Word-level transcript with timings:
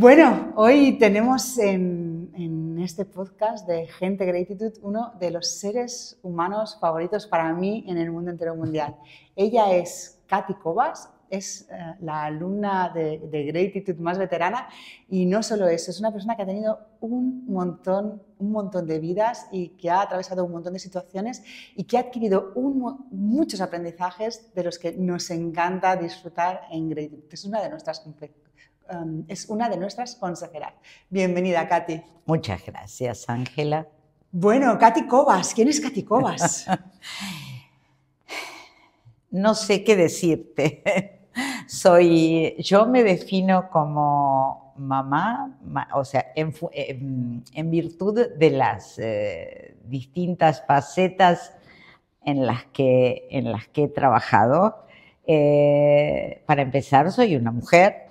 Bueno, 0.00 0.52
hoy 0.54 0.96
tenemos 0.96 1.58
en, 1.58 2.78
este 2.80 3.04
podcast 3.04 3.66
de 3.66 3.88
Gente 3.88 4.24
Gratitud 4.24 4.72
uno 4.82 5.14
de 5.18 5.32
los 5.32 5.48
seres 5.48 6.20
humanos 6.22 6.78
favoritos 6.80 7.26
para 7.26 7.52
mí 7.52 7.84
en 7.88 7.98
el 7.98 8.12
mundo 8.12 8.30
entero 8.30 8.54
mundial. 8.54 8.94
Ella 9.34 9.72
es 9.74 10.20
Katy 10.28 10.54
Cobas, 10.54 11.10
es 11.28 11.68
eh, 11.72 11.96
la 11.98 12.26
alumna 12.26 12.92
de, 12.94 13.18
de, 13.28 13.42
Gratitud 13.46 13.96
más 13.96 14.18
veterana 14.18 14.68
y 15.08 15.26
no 15.26 15.42
solo 15.42 15.66
eso, 15.66 15.90
es 15.90 15.98
una 15.98 16.12
persona 16.12 16.36
que 16.36 16.42
ha 16.42 16.46
tenido 16.46 16.78
un 17.00 17.44
montón, 17.48 18.22
un 18.38 18.52
montón 18.52 18.86
de 18.86 19.00
vidas 19.00 19.48
y 19.50 19.70
que 19.70 19.90
ha 19.90 20.02
atravesado 20.02 20.44
un 20.44 20.52
montón 20.52 20.74
de 20.74 20.78
situaciones 20.78 21.42
y 21.74 21.82
que 21.82 21.96
ha 21.96 22.02
adquirido 22.02 22.52
muchos 23.10 23.60
aprendizajes 23.60 24.54
de 24.54 24.62
los 24.62 24.78
que 24.78 24.92
nos 24.92 25.28
encanta 25.30 25.96
disfrutar 25.96 26.68
en 26.70 26.88
Gratitud. 26.88 27.24
Es 27.32 27.44
una 27.44 27.60
de 27.60 27.68
nuestras 27.68 27.98
um, 28.90 29.24
es 29.28 29.48
una 29.48 29.68
de 29.68 29.76
nuestras 29.76 30.16
consejeras. 30.16 30.74
Bienvenida, 31.10 31.68
Katy. 31.68 32.02
Muchas 32.26 32.64
gracias, 32.64 33.28
Ángela. 33.28 33.86
Bueno, 34.30 34.78
Katy 34.78 35.06
Cobas, 35.06 35.54
¿quién 35.54 35.68
es 35.68 35.80
Katy 35.80 36.02
Cobas? 36.02 36.66
no 39.30 39.54
sé 39.54 39.84
qué 39.84 39.96
decirte. 39.96 40.82
Soy, 41.66 42.54
yo 42.58 42.86
me 42.86 43.02
defino 43.02 43.70
como 43.70 44.74
mamá, 44.76 45.58
o 45.94 46.04
sea, 46.04 46.32
en, 46.34 47.70
virtud 47.70 48.28
de 48.36 48.50
las 48.50 48.98
eh, 48.98 49.76
distintas 49.84 50.64
facetas 50.66 51.54
en 52.22 52.46
las 52.46 52.64
que, 52.66 53.28
en 53.30 53.50
las 53.50 53.68
que 53.68 53.84
he 53.84 53.88
trabajado. 53.88 54.84
Eh, 55.26 56.42
para 56.46 56.62
empezar, 56.62 57.10
soy 57.12 57.36
una 57.36 57.50
mujer 57.50 58.07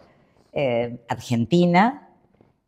eh, 0.53 1.00
argentina, 1.08 2.09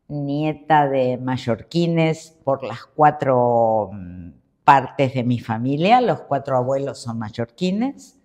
nieta 0.08 0.88
de 0.88 1.18
mallorquines 1.18 2.36
por 2.44 2.64
las 2.64 2.84
cuatro 2.84 3.90
mm, 3.92 4.30
partes 4.64 5.14
de 5.14 5.24
mi 5.24 5.38
familia, 5.38 6.00
los 6.00 6.22
cuatro 6.22 6.56
abuelos 6.56 6.98
son 6.98 7.18
mallorquines. 7.18 8.16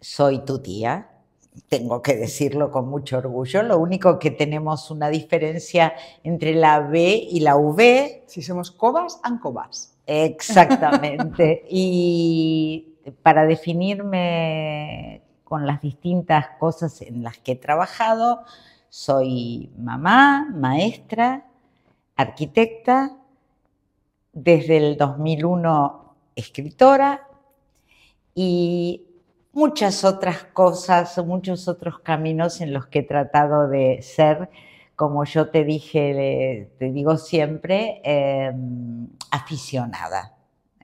soy 0.00 0.44
tu 0.44 0.58
tía, 0.60 1.08
tengo 1.68 2.02
que 2.02 2.16
decirlo 2.16 2.70
con 2.70 2.88
mucho 2.88 3.18
orgullo. 3.18 3.62
Lo 3.62 3.78
único 3.78 4.18
que 4.18 4.30
tenemos 4.30 4.90
una 4.90 5.08
diferencia 5.08 5.94
entre 6.22 6.54
la 6.54 6.80
B 6.80 7.26
y 7.30 7.40
la 7.40 7.56
V. 7.56 8.24
Si 8.26 8.42
somos 8.42 8.70
cobas, 8.70 9.20
ancobas. 9.22 9.96
Exactamente. 10.06 11.64
y 11.70 12.94
para 13.22 13.46
definirme 13.46 15.22
con 15.46 15.64
las 15.64 15.80
distintas 15.80 16.48
cosas 16.58 17.00
en 17.02 17.22
las 17.22 17.38
que 17.38 17.52
he 17.52 17.56
trabajado, 17.56 18.42
soy 18.88 19.70
mamá, 19.78 20.48
maestra, 20.52 21.46
arquitecta, 22.16 23.16
desde 24.32 24.76
el 24.76 24.96
2001 24.96 26.14
escritora 26.34 27.28
y 28.34 29.06
muchas 29.52 30.02
otras 30.02 30.42
cosas, 30.52 31.16
muchos 31.24 31.68
otros 31.68 32.00
caminos 32.00 32.60
en 32.60 32.72
los 32.74 32.86
que 32.88 32.98
he 32.98 33.02
tratado 33.04 33.68
de 33.68 34.02
ser, 34.02 34.50
como 34.96 35.24
yo 35.24 35.48
te 35.48 35.64
dije, 35.64 36.72
te 36.76 36.90
digo 36.90 37.16
siempre, 37.18 38.00
em, 38.02 39.08
aficionada. 39.30 40.34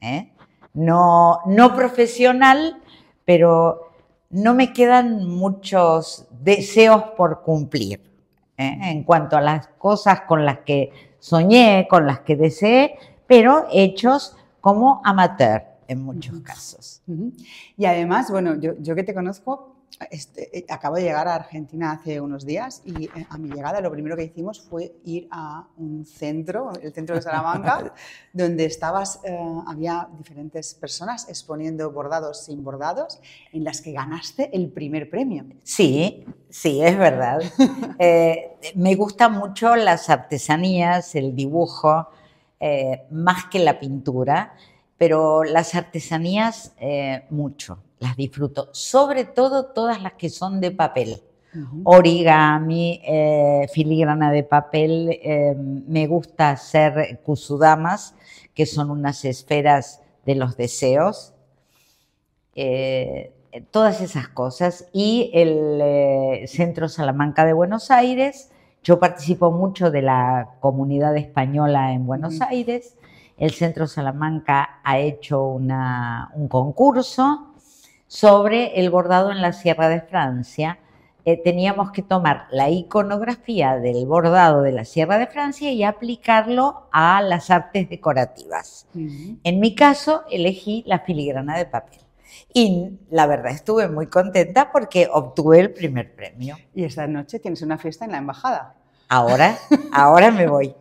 ¿eh? 0.00 0.33
No, 0.74 1.40
no 1.46 1.74
profesional, 1.74 2.80
pero 3.24 3.92
no 4.32 4.54
me 4.54 4.72
quedan 4.72 5.28
muchos 5.28 6.26
deseos 6.30 7.02
por 7.16 7.42
cumplir. 7.42 8.00
¿eh? 8.56 8.78
En 8.82 9.04
cuanto 9.04 9.36
a 9.36 9.40
las 9.40 9.68
cosas 9.78 10.22
con 10.22 10.44
las 10.44 10.60
que 10.60 10.90
soñé, 11.18 11.86
con 11.88 12.06
las 12.06 12.20
que 12.20 12.36
deseé, 12.36 12.96
pero 13.26 13.66
hechos 13.70 14.36
como 14.60 15.00
amateur 15.04 15.62
en 15.86 16.02
muchos 16.02 16.40
casos. 16.40 17.02
Y 17.76 17.84
además, 17.84 18.30
bueno, 18.30 18.56
yo, 18.58 18.72
yo 18.80 18.94
que 18.94 19.02
te 19.02 19.14
conozco, 19.14 19.71
este, 20.11 20.58
eh, 20.58 20.67
acabo 20.69 20.97
de 20.97 21.03
llegar 21.03 21.29
a 21.29 21.35
Argentina 21.35 21.92
hace 21.92 22.20
unos 22.20 22.45
días 22.45 22.83
y 22.85 23.05
eh, 23.05 23.27
a 23.29 23.39
mi 23.39 23.48
llegada 23.48 23.80
lo 23.80 23.91
primero 23.91 24.17
que 24.17 24.25
hicimos 24.25 24.61
fue 24.61 24.95
ir 25.05 25.29
a 25.30 25.67
un 25.77 26.05
centro, 26.05 26.73
el 26.80 26.92
centro 26.92 27.14
de 27.14 27.23
Salamanca, 27.23 27.95
donde 28.33 28.64
estabas, 28.64 29.20
eh, 29.25 29.39
había 29.67 30.08
diferentes 30.19 30.75
personas 30.75 31.29
exponiendo 31.29 31.91
bordados 31.91 32.45
sin 32.45 32.64
bordados, 32.64 33.20
en 33.53 33.64
las 33.64 33.80
que 33.80 33.92
ganaste 33.92 34.51
el 34.53 34.70
primer 34.70 35.11
premio. 35.11 35.45
Sí, 35.63 36.24
sí, 36.48 36.83
es 36.83 36.97
verdad. 36.97 37.41
me 38.74 38.95
gustan 38.95 39.33
mucho 39.33 39.77
las 39.77 40.11
artesanías, 40.11 41.14
el 41.14 41.35
dibujo, 41.35 42.09
más 43.11 43.47
que 43.47 43.59
la 43.59 43.80
pintura 43.80 44.55
pero 44.97 45.42
las 45.42 45.74
artesanías 45.74 46.74
mucho, 47.29 47.83
las 48.02 48.17
disfruto, 48.17 48.68
sobre 48.73 49.24
todo 49.24 49.67
todas 49.67 50.02
las 50.02 50.14
que 50.14 50.29
son 50.29 50.61
de 50.61 50.70
papel. 50.70 51.23
Origami, 51.85 53.02
eh, 53.05 53.68
filigrana 53.70 54.30
de 54.30 54.42
papel, 54.42 55.20
eh, 55.23 55.55
me 55.55 56.07
gusta 56.07 56.51
hacer 56.51 57.20
kusudamas, 57.23 58.14
que 58.55 58.64
son 58.64 58.91
unas 58.91 59.27
esferas 59.27 60.01
de 60.24 60.35
los 60.35 60.57
deseos, 60.57 61.35
todas 63.70 64.01
esas 64.01 64.29
cosas. 64.29 64.89
Y 64.95 65.30
el 65.35 66.48
Centro 66.48 66.89
Salamanca 66.89 67.45
de 67.45 67.52
Buenos 67.52 67.91
Aires, 67.91 68.51
yo 68.83 68.98
participo 68.98 69.51
mucho 69.51 69.91
de 69.91 70.01
la 70.01 70.57
comunidad 70.61 71.14
española 71.18 71.92
en 71.92 72.07
Buenos 72.07 72.41
Aires, 72.41 72.96
el 73.36 73.51
Centro 73.51 73.86
Salamanca 73.86 74.80
ha 74.85 74.98
hecho 74.98 75.45
un 75.45 76.48
concurso 76.48 77.52
sobre 78.12 78.78
el 78.78 78.90
bordado 78.90 79.33
en 79.33 79.40
la 79.40 79.55
Sierra 79.55 79.89
de 79.89 80.02
Francia. 80.02 80.78
Eh, 81.24 81.40
teníamos 81.42 81.92
que 81.92 82.02
tomar 82.02 82.46
la 82.50 82.68
iconografía 82.68 83.78
del 83.78 84.05
bordado 84.05 84.61
de 84.61 84.70
la 84.70 84.84
Sierra 84.84 85.17
de 85.17 85.28
Francia 85.28 85.73
y 85.73 85.83
aplicarlo 85.83 86.89
a 86.92 87.23
las 87.23 87.48
artes 87.48 87.89
decorativas. 87.89 88.86
En 88.95 89.61
mi 89.61 89.74
caso, 89.74 90.24
elegí 90.30 90.84
la 90.86 90.98
filigrana 90.98 91.56
de 91.56 91.64
papel. 91.64 92.00
Y 92.52 92.98
la 93.08 93.27
verdad 93.27 93.52
estuve 93.52 93.89
muy 93.89 94.08
contenta 94.08 94.70
porque 94.70 95.08
obtuve 95.11 95.61
el 95.61 95.73
primer 95.73 96.14
premio. 96.14 96.58
Y 96.74 96.84
esta 96.84 97.06
noche 97.06 97.39
tienes 97.39 97.62
una 97.62 97.79
fiesta 97.79 98.05
en 98.05 98.12
la 98.12 98.18
embajada. 98.18 98.74
Ahora, 99.08 99.56
ahora 99.90 100.30
me 100.30 100.46
voy. 100.46 100.74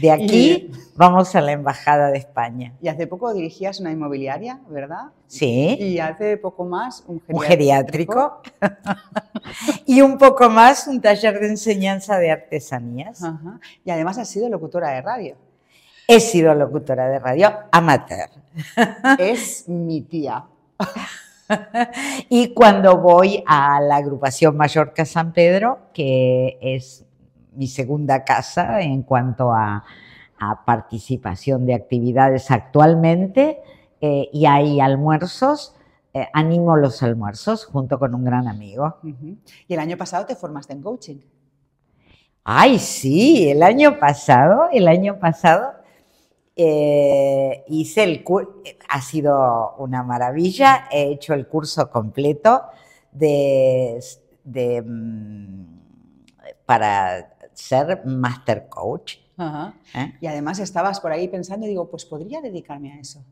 De 0.00 0.10
aquí 0.10 0.70
vamos 0.96 1.34
a 1.34 1.40
la 1.40 1.52
Embajada 1.52 2.10
de 2.10 2.18
España. 2.18 2.74
Y 2.82 2.88
hace 2.88 3.06
poco 3.06 3.32
dirigías 3.32 3.80
una 3.80 3.92
inmobiliaria, 3.92 4.60
¿verdad? 4.68 5.12
Sí. 5.26 5.76
Y 5.80 5.98
hace 5.98 6.36
poco 6.36 6.64
más 6.64 7.04
un 7.06 7.20
geriátrico. 7.40 8.42
y 9.86 10.00
un 10.00 10.18
poco 10.18 10.50
más 10.50 10.86
un 10.86 11.00
taller 11.00 11.38
de 11.40 11.48
enseñanza 11.48 12.18
de 12.18 12.30
artesanías. 12.30 13.22
Y 13.84 13.90
además 13.90 14.18
has 14.18 14.28
sido 14.28 14.48
locutora 14.48 14.90
de 14.90 15.02
radio. 15.02 15.36
He 16.08 16.20
sido 16.20 16.54
locutora 16.54 17.08
de 17.08 17.18
radio 17.18 17.52
amateur. 17.72 18.28
es 19.18 19.68
mi 19.68 20.02
tía. 20.02 20.44
y 22.28 22.52
cuando 22.52 22.98
voy 22.98 23.42
a 23.46 23.80
la 23.80 23.96
agrupación 23.96 24.56
Mallorca 24.56 25.04
San 25.04 25.32
Pedro, 25.32 25.78
que 25.92 26.58
es 26.60 27.05
mi 27.56 27.66
segunda 27.66 28.24
casa 28.24 28.80
en 28.80 29.02
cuanto 29.02 29.52
a, 29.52 29.84
participación 30.66 31.64
de 31.64 31.72
actividades 31.72 32.50
actualmente 32.50 33.58
eh, 34.02 34.28
y 34.32 34.44
hay 34.44 34.80
almuerzos. 34.80 35.74
Eh, 36.12 36.28
animo 36.34 36.76
los 36.76 37.02
almuerzos 37.02 37.64
junto 37.64 37.98
con 37.98 38.14
un 38.14 38.22
gran 38.24 38.46
amigo. 38.46 38.98
¿Y 39.02 39.72
el 39.72 39.80
año 39.80 39.96
pasado 39.96 40.26
te 40.26 40.36
formaste 40.36 40.74
en 40.74 40.82
coaching? 40.82 41.16
Ay, 42.44 42.78
sí, 42.78 43.50
el 43.50 43.62
año 43.62 43.98
pasado, 43.98 44.68
el 44.72 44.88
año 44.88 45.18
pasado 45.18 45.72
eh, 46.54 47.64
hice 47.68 48.04
el 48.04 48.24
curso, 48.24 48.62
ha 48.88 49.02
sido 49.02 49.74
una 49.76 50.02
maravilla, 50.02 50.88
he 50.90 51.10
hecho 51.10 51.34
el 51.34 51.48
curso 51.48 51.90
completo 51.90 52.62
de, 53.12 54.00
de 54.44 54.80
mm, 54.80 55.66
para 56.64 57.35
ser 57.56 58.04
master 58.04 58.68
coach. 58.68 59.16
¿Eh? 59.94 60.14
Y 60.20 60.26
además 60.26 60.58
estabas 60.58 61.00
por 61.00 61.12
ahí 61.12 61.28
pensando 61.28 61.66
y 61.66 61.70
digo, 61.70 61.90
pues 61.90 62.04
podría 62.04 62.40
dedicarme 62.40 62.92
a 62.92 63.00
eso. 63.00 63.24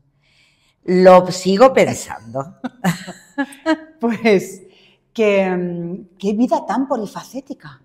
Lo 0.83 1.31
sigo 1.31 1.73
pensando. 1.73 2.57
pues, 3.99 4.63
¿qué, 5.13 6.05
qué 6.19 6.33
vida 6.33 6.65
tan 6.65 6.87
polifacética. 6.87 7.81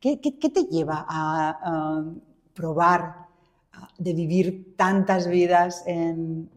¿Qué, 0.00 0.16
te 0.16 0.64
lleva 0.64 1.04
a, 1.08 2.04
probar 2.54 3.26
de 3.98 4.12
vivir 4.12 4.74
tantas 4.76 5.28
vidas 5.28 5.82
en, 5.86 6.50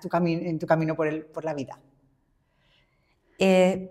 tu, 0.00 0.08
en 0.12 0.58
tu 0.58 0.66
camino 0.66 0.94
por, 0.94 1.08
el, 1.08 1.24
por 1.26 1.44
la 1.44 1.54
vida? 1.54 1.78
Eh, 3.38 3.90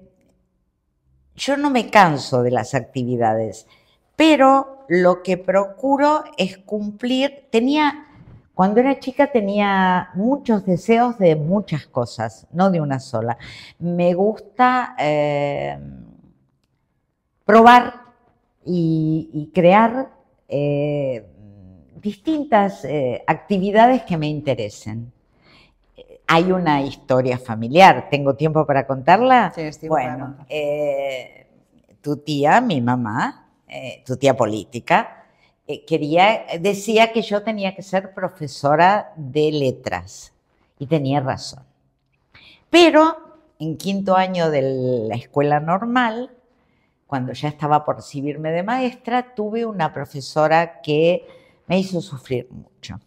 yo 1.36 1.56
no 1.56 1.70
me 1.70 1.90
canso 1.90 2.42
de 2.42 2.52
las 2.52 2.74
actividades, 2.74 3.68
pero 4.18 4.84
lo 4.90 5.22
que 5.22 5.38
procuro 5.38 6.24
es 6.38 6.58
cumplir, 6.58 7.48
tenía, 7.52 8.08
cuando 8.56 8.80
era 8.80 9.00
chica 9.00 9.28
tenía 9.32 10.10
muchos 10.16 10.66
deseos 10.66 11.20
de 11.20 11.36
muchas 11.36 11.86
cosas, 11.86 12.48
no 12.52 12.72
de 12.72 12.82
una 12.82 13.00
sola. 13.00 13.38
Me 13.78 14.16
gusta 14.16 14.96
eh, 14.98 15.78
probar 17.46 17.94
y, 18.66 19.52
crear 19.54 20.10
eh, 20.50 21.24
distintas 22.02 22.84
eh, 22.86 23.24
actividades 23.28 24.02
que 24.02 24.18
me 24.18 24.28
interesen. 24.28 25.14
Hay 26.26 26.52
una 26.52 26.82
historia 26.82 27.38
familiar, 27.38 28.08
¿tengo 28.10 28.36
tiempo 28.36 28.66
para 28.66 28.88
contarla? 28.88 29.54
Sí, 29.54 29.88
bueno, 29.88 30.36
tu 32.02 32.18
tía, 32.18 32.60
mi 32.60 32.82
mamá, 32.82 33.47
eh, 33.68 34.02
tu 34.06 34.16
tía 34.16 34.38
política, 34.38 35.26
eh, 35.68 35.84
quería, 35.84 36.46
decía 36.60 37.12
que 37.12 37.22
yo 37.22 37.44
tenía 37.44 37.76
que 37.76 37.84
ser 37.84 38.14
profesora 38.14 39.12
de 39.18 39.52
letras 39.52 40.34
y 40.80 40.88
tenía 40.88 41.20
razón. 41.20 41.64
Pero 42.70 43.18
en 43.60 43.76
quinto 43.76 44.16
año 44.16 44.50
de 44.50 44.62
la 45.10 45.16
escuela 45.16 45.60
normal, 45.60 46.32
cuando 47.08 47.34
ya 47.34 47.50
estaba 47.50 47.84
por 47.84 47.98
recibirme 47.98 48.52
de 48.52 48.64
maestra, 48.64 49.36
tuve 49.36 49.66
una 49.66 49.94
profesora 49.94 50.80
que 50.82 51.28
me 51.68 51.80
hizo 51.80 52.00
sufrir 52.00 52.48
mucho, 52.50 53.02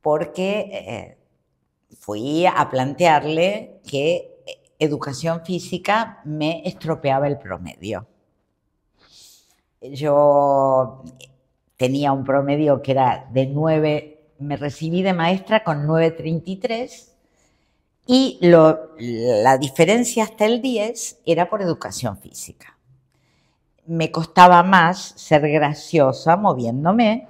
porque 0.00 0.70
eh, 0.72 1.18
fui 1.98 2.46
a 2.46 2.68
plantearle 2.70 3.80
que 3.86 4.34
educación 4.78 5.44
física 5.44 6.22
me 6.24 6.62
estropeaba 6.66 7.26
el 7.26 7.36
promedio 7.36 8.06
yo 9.82 11.04
tenía 11.76 12.12
un 12.12 12.24
promedio 12.24 12.82
que 12.82 12.92
era 12.92 13.26
de 13.30 13.46
9, 13.46 14.32
me 14.40 14.56
recibí 14.56 15.02
de 15.02 15.12
maestra 15.12 15.64
con 15.64 15.86
9.33 15.86 17.08
y 18.06 18.38
la 18.40 19.58
diferencia 19.58 20.24
hasta 20.24 20.46
el 20.46 20.62
10 20.62 21.20
era 21.26 21.50
por 21.50 21.62
educación 21.62 22.16
física. 22.18 22.76
Me 23.86 24.10
costaba 24.10 24.62
más 24.62 25.14
ser 25.16 25.48
graciosa 25.48 26.36
moviéndome 26.36 27.28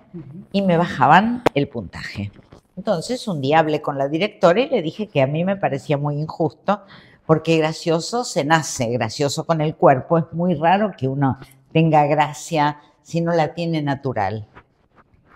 y 0.52 0.62
me 0.62 0.76
bajaban 0.76 1.42
el 1.54 1.68
puntaje. 1.68 2.32
Entonces 2.76 3.26
un 3.26 3.40
día 3.40 3.58
hablé 3.58 3.82
con 3.82 3.98
la 3.98 4.08
directora 4.08 4.60
y 4.60 4.68
le 4.68 4.82
dije 4.82 5.08
que 5.08 5.20
a 5.20 5.26
mí 5.26 5.44
me 5.44 5.56
parecía 5.56 5.98
muy 5.98 6.16
injusto 6.16 6.82
porque 7.26 7.58
gracioso 7.58 8.24
se 8.24 8.44
nace, 8.44 8.88
gracioso 8.88 9.44
con 9.44 9.60
el 9.60 9.74
cuerpo. 9.74 10.18
Es 10.18 10.24
muy 10.32 10.54
raro 10.54 10.92
que 10.96 11.08
uno 11.08 11.38
tenga 11.72 12.06
gracia 12.06 12.80
si 13.02 13.20
no 13.20 13.32
la 13.32 13.54
tiene 13.54 13.82
natural. 13.82 14.46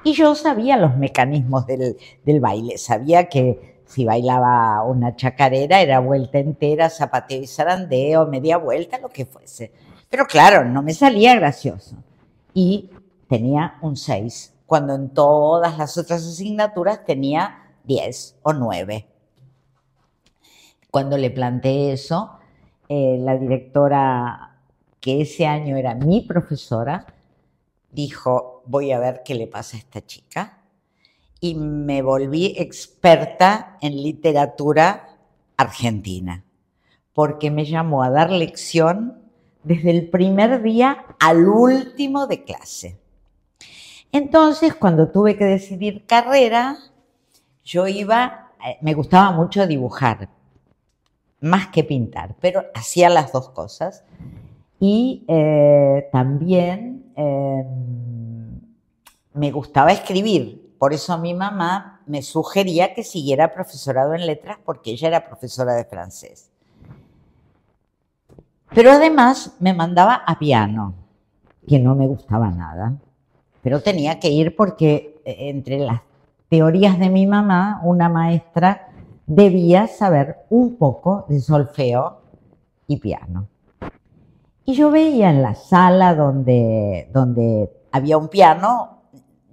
Y 0.04 0.14
yo 0.14 0.34
sabía 0.34 0.76
los 0.76 0.96
mecanismos 0.96 1.66
del, 1.66 1.96
baile, 2.40 2.76
sabía 2.76 3.28
que 3.28 3.82
si 3.86 4.04
bailaba 4.04 4.82
una 4.84 5.14
chacarera 5.14 5.80
era 5.80 6.00
vuelta 6.00 6.38
entera, 6.38 6.90
zapateo 6.90 7.42
y 7.42 7.46
zarandeo, 7.46 8.26
media 8.26 8.56
vuelta, 8.56 8.98
lo 8.98 9.08
que 9.08 9.26
fuese. 9.26 9.72
Pero 10.10 10.26
claro, 10.26 10.64
no 10.64 10.82
me 10.82 10.92
salía 10.92 11.34
gracioso. 11.36 11.96
Y 12.52 12.90
tenía 13.28 13.78
un 13.80 13.96
6, 13.96 14.54
cuando 14.66 14.94
en 14.94 15.10
todas 15.10 15.78
las 15.78 15.96
otras 15.96 16.26
asignaturas 16.26 17.04
tenía 17.04 17.70
10 17.84 18.40
o 18.42 18.52
9. 18.52 19.06
Cuando 20.90 21.16
le 21.16 21.30
planteé 21.30 21.92
eso, 21.92 22.32
eh, 22.88 23.16
la 23.20 23.36
directora 23.38 24.51
que 25.02 25.20
ese 25.20 25.46
año 25.46 25.76
era 25.76 25.96
mi 25.96 26.20
profesora, 26.20 27.06
dijo, 27.90 28.62
voy 28.66 28.92
a 28.92 29.00
ver 29.00 29.22
qué 29.24 29.34
le 29.34 29.48
pasa 29.48 29.76
a 29.76 29.80
esta 29.80 30.06
chica. 30.06 30.62
Y 31.40 31.56
me 31.56 32.02
volví 32.02 32.54
experta 32.56 33.76
en 33.80 34.00
literatura 34.00 35.18
argentina, 35.56 36.44
porque 37.12 37.50
me 37.50 37.64
llamó 37.64 38.04
a 38.04 38.10
dar 38.10 38.30
lección 38.30 39.20
desde 39.64 39.90
el 39.90 40.08
primer 40.08 40.62
día 40.62 41.04
al 41.18 41.48
último 41.48 42.28
de 42.28 42.44
clase. 42.44 43.00
Entonces, 44.12 44.76
cuando 44.76 45.08
tuve 45.08 45.36
que 45.36 45.44
decidir 45.44 46.06
carrera, 46.06 46.78
yo 47.64 47.88
iba, 47.88 48.52
eh, 48.64 48.78
me 48.82 48.94
gustaba 48.94 49.32
mucho 49.32 49.66
dibujar, 49.66 50.28
más 51.40 51.66
que 51.68 51.82
pintar, 51.82 52.36
pero 52.40 52.66
hacía 52.72 53.08
las 53.08 53.32
dos 53.32 53.50
cosas. 53.50 54.04
Y 54.84 55.24
eh, 55.28 56.08
también 56.10 57.12
em, 57.14 58.60
me 59.32 59.52
gustaba 59.52 59.92
escribir, 59.92 60.74
por 60.76 60.92
eso 60.92 61.16
mi 61.18 61.34
mamá 61.34 62.00
me 62.04 62.20
sugería 62.20 62.92
que 62.92 63.04
siguiera 63.04 63.54
profesorado 63.54 64.12
en 64.14 64.26
letras 64.26 64.58
porque 64.64 64.90
ella 64.90 65.06
era 65.06 65.28
profesora 65.28 65.74
de 65.74 65.84
francés. 65.84 66.50
Pero 68.74 68.90
además 68.90 69.54
me 69.60 69.72
mandaba 69.72 70.14
a 70.26 70.36
piano, 70.40 70.94
que 71.64 71.78
no 71.78 71.94
me 71.94 72.08
gustaba 72.08 72.50
nada. 72.50 72.94
Pero 73.62 73.82
tenía 73.82 74.18
que 74.18 74.30
ir 74.30 74.56
porque 74.56 75.22
eh, 75.24 75.48
entre 75.48 75.78
las 75.78 76.00
teorías 76.48 76.98
de 76.98 77.08
mi 77.08 77.28
mamá, 77.28 77.80
una 77.84 78.08
maestra 78.08 78.88
debía 79.28 79.86
saber 79.86 80.38
un 80.50 80.74
poco 80.74 81.24
de 81.28 81.40
solfeo 81.40 82.18
y 82.88 82.96
piano. 82.96 83.46
Y 84.64 84.74
yo 84.74 84.90
veía 84.90 85.30
en 85.30 85.42
la 85.42 85.54
sala 85.54 86.14
donde, 86.14 87.08
donde 87.12 87.70
había 87.90 88.16
un 88.16 88.28
piano, 88.28 89.02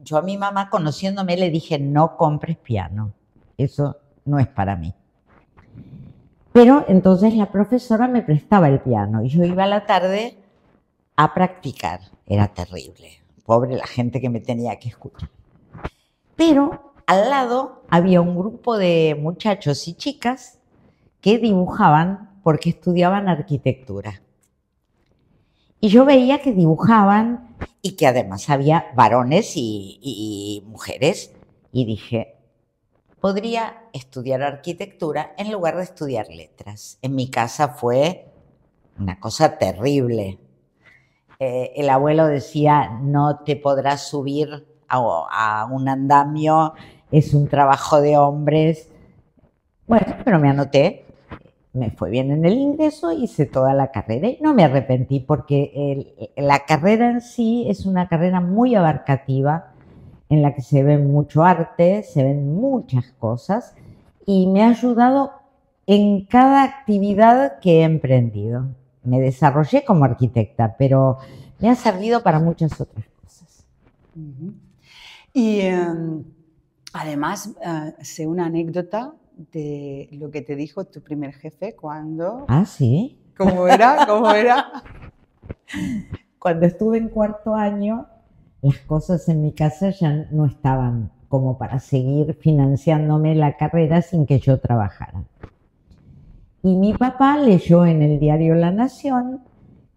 yo 0.03 0.17
a 0.17 0.21
mi 0.21 0.37
mamá 0.37 0.69
conociéndome 0.69 1.35
le 1.37 1.49
dije, 1.49 1.79
no 1.79 2.15
compres 2.15 2.57
piano, 2.57 3.13
eso 3.57 3.97
no 4.25 4.39
es 4.39 4.47
para 4.47 4.75
mí. 4.75 4.93
Pero 6.51 6.85
entonces 6.87 7.35
la 7.35 7.51
profesora 7.51 8.07
me 8.07 8.21
prestaba 8.21 8.67
el 8.67 8.81
piano 8.81 9.23
y 9.23 9.29
yo 9.29 9.43
iba 9.43 9.63
a 9.63 9.67
la 9.67 9.85
tarde 9.85 10.37
a 11.15 11.33
practicar. 11.33 12.01
Era 12.25 12.47
terrible, 12.47 13.09
pobre 13.45 13.75
la 13.75 13.87
gente 13.87 14.21
que 14.21 14.29
me 14.29 14.39
tenía 14.39 14.77
que 14.77 14.89
escuchar. 14.89 15.29
Pero 16.35 16.93
al 17.07 17.29
lado 17.29 17.83
había 17.89 18.21
un 18.21 18.37
grupo 18.37 18.77
de 18.77 19.17
muchachos 19.19 19.87
y 19.87 19.93
chicas 19.95 20.59
que 21.21 21.39
dibujaban 21.39 22.39
porque 22.43 22.69
estudiaban 22.69 23.27
arquitectura. 23.27 24.21
Y 25.81 25.89
yo 25.89 26.05
veía 26.05 26.41
que 26.41 26.51
dibujaban 26.51 27.55
y 27.81 27.95
que 27.95 28.07
además 28.07 28.49
había 28.49 28.87
varones 28.95 29.53
y, 29.55 30.63
mujeres. 30.67 31.33
Y 31.71 31.85
dije, 31.85 32.35
podría 33.21 33.83
estudiar 33.93 34.41
arquitectura 34.41 35.33
en 35.37 35.51
lugar 35.51 35.77
de 35.77 35.83
estudiar 35.83 36.27
letras. 36.29 36.97
En 37.01 37.15
mi 37.15 37.29
casa 37.29 37.69
fue 37.69 38.25
una 38.99 39.19
cosa 39.19 39.57
terrible. 39.57 40.39
Eh, 41.39 41.71
el 41.77 41.89
abuelo 41.89 42.27
decía, 42.27 42.89
no 43.01 43.39
te 43.45 43.55
podrás 43.55 44.07
subir 44.07 44.67
a, 44.89 45.67
un 45.71 45.87
andamio, 45.87 46.73
es 47.11 47.33
un 47.33 47.47
trabajo 47.47 48.01
de 48.01 48.17
hombres. 48.17 48.89
Bueno, 49.87 50.17
pero 50.25 50.39
me 50.39 50.49
anoté 50.49 51.05
me 51.73 51.91
fue 51.91 52.09
bien 52.09 52.31
en 52.31 52.45
el 52.45 52.53
ingreso, 52.53 53.11
hice 53.11 53.45
toda 53.45 53.73
la 53.73 53.91
carrera 53.91 54.27
y 54.29 54.39
no 54.41 54.53
me 54.53 54.63
arrepentí 54.63 55.19
porque 55.19 56.31
la 56.35 56.65
carrera 56.65 57.11
en 57.11 57.21
sí 57.21 57.65
es 57.69 57.85
una 57.85 58.07
carrera 58.07 58.41
muy 58.41 58.75
abarcativa 58.75 59.73
en 60.29 60.41
la 60.41 60.53
que 60.53 60.61
se 60.61 60.83
ve 60.83 60.97
mucho 60.97 61.43
arte, 61.43 62.03
se 62.03 62.23
ven 62.23 62.55
muchas 62.55 63.11
cosas 63.19 63.75
y 64.25 64.47
me 64.47 64.63
ha 64.63 64.69
ayudado 64.69 65.31
en 65.87 66.25
cada 66.25 66.63
actividad 66.63 67.59
que 67.59 67.81
he 67.81 67.83
emprendido. 67.83 68.67
Me 69.03 69.19
desarrollé 69.19 69.83
como 69.83 70.05
arquitecta, 70.05 70.75
pero 70.77 71.17
me 71.59 71.69
ha 71.69 71.75
servido 71.75 72.21
para 72.21 72.39
muchas 72.39 72.79
otras 72.79 73.05
cosas. 73.21 73.65
Y 75.33 75.61
em, 75.61 76.23
además, 76.93 77.55
eh, 77.65 77.95
sé 78.01 78.27
una 78.27 78.45
anécdota 78.45 79.13
de 79.51 80.09
lo 80.11 80.29
que 80.31 80.41
te 80.41 80.55
dijo 80.55 80.85
tu 80.85 81.01
primer 81.01 81.33
jefe 81.33 81.75
cuando... 81.75 82.45
Ah, 82.47 82.65
sí. 82.65 83.17
¿Cómo 83.37 83.67
era? 83.67 84.05
¿Cómo 84.05 84.29
era? 84.31 84.83
Cuando 86.39 86.65
estuve 86.65 86.97
en 86.97 87.09
cuarto 87.09 87.55
año, 87.55 88.07
las 88.61 88.77
cosas 88.79 89.27
en 89.29 89.41
mi 89.41 89.53
casa 89.53 89.91
ya 89.91 90.27
no 90.31 90.45
estaban 90.45 91.11
como 91.29 91.57
para 91.57 91.79
seguir 91.79 92.33
financiándome 92.33 93.35
la 93.35 93.55
carrera 93.55 94.01
sin 94.01 94.25
que 94.25 94.39
yo 94.39 94.59
trabajara. 94.59 95.23
Y 96.63 96.75
mi 96.75 96.93
papá 96.93 97.37
leyó 97.37 97.85
en 97.85 98.01
el 98.01 98.19
diario 98.19 98.55
La 98.55 98.71
Nación 98.71 99.41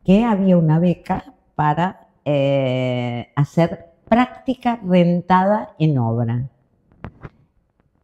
que 0.05 0.25
había 0.25 0.57
una 0.57 0.79
beca 0.79 1.35
para 1.55 2.09
eh, 2.25 3.29
hacer 3.35 3.93
práctica 4.09 4.79
rentada 4.85 5.75
en 5.79 5.99
obra 5.99 6.49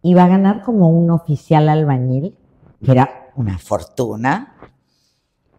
iba 0.03 0.25
a 0.25 0.29
ganar 0.29 0.63
como 0.63 0.89
un 0.91 1.11
oficial 1.11 1.69
albañil, 1.69 2.37
que 2.85 2.93
era 2.93 3.31
una 3.37 3.59
fortuna. 3.59 4.55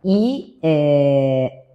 y 0.02 0.58
eh, 0.62 1.66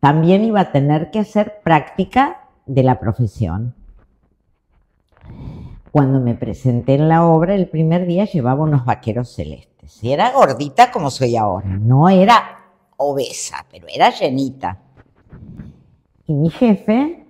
también 0.00 0.44
iba 0.44 0.60
a 0.60 0.72
tener 0.72 1.10
que 1.10 1.18
hacer 1.18 1.60
práctica 1.62 2.48
de 2.66 2.82
la 2.82 3.00
profesión. 3.00 3.74
Cuando 5.90 6.20
me 6.20 6.34
presenté 6.34 6.94
en 6.94 7.08
la 7.08 7.24
obra, 7.24 7.54
el 7.54 7.68
primer 7.68 8.06
día 8.06 8.24
llevaba 8.24 8.62
unos 8.62 8.84
vaqueros 8.84 9.30
celestes. 9.34 9.98
Era 10.02 10.32
gordita 10.32 10.90
como 10.90 11.10
soy 11.10 11.36
ahora, 11.36 11.68
no 11.68 12.08
era 12.08 12.58
obesa, 12.96 13.66
pero 13.70 13.86
era 13.92 14.10
llenita. 14.10 14.78
Y 16.26 16.34
mi 16.34 16.50
jefe, 16.50 17.26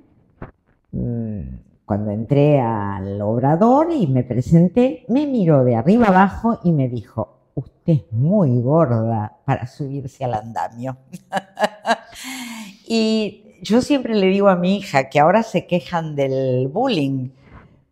mm, 0.90 1.40
cuando 1.88 2.10
entré 2.10 2.60
al 2.60 3.18
obrador 3.22 3.90
y 3.90 4.06
me 4.08 4.22
presenté, 4.22 5.06
me 5.08 5.26
miró 5.26 5.64
de 5.64 5.74
arriba 5.74 6.08
abajo 6.08 6.60
y 6.62 6.70
me 6.70 6.86
dijo, 6.86 7.38
usted 7.54 7.94
es 7.94 8.12
muy 8.12 8.60
gorda 8.60 9.38
para 9.46 9.66
subirse 9.66 10.22
al 10.22 10.34
andamio. 10.34 10.98
y 12.86 13.54
yo 13.62 13.80
siempre 13.80 14.14
le 14.14 14.26
digo 14.26 14.50
a 14.50 14.56
mi 14.56 14.76
hija 14.76 15.08
que 15.08 15.18
ahora 15.18 15.42
se 15.42 15.66
quejan 15.66 16.14
del 16.14 16.68
bullying 16.68 17.30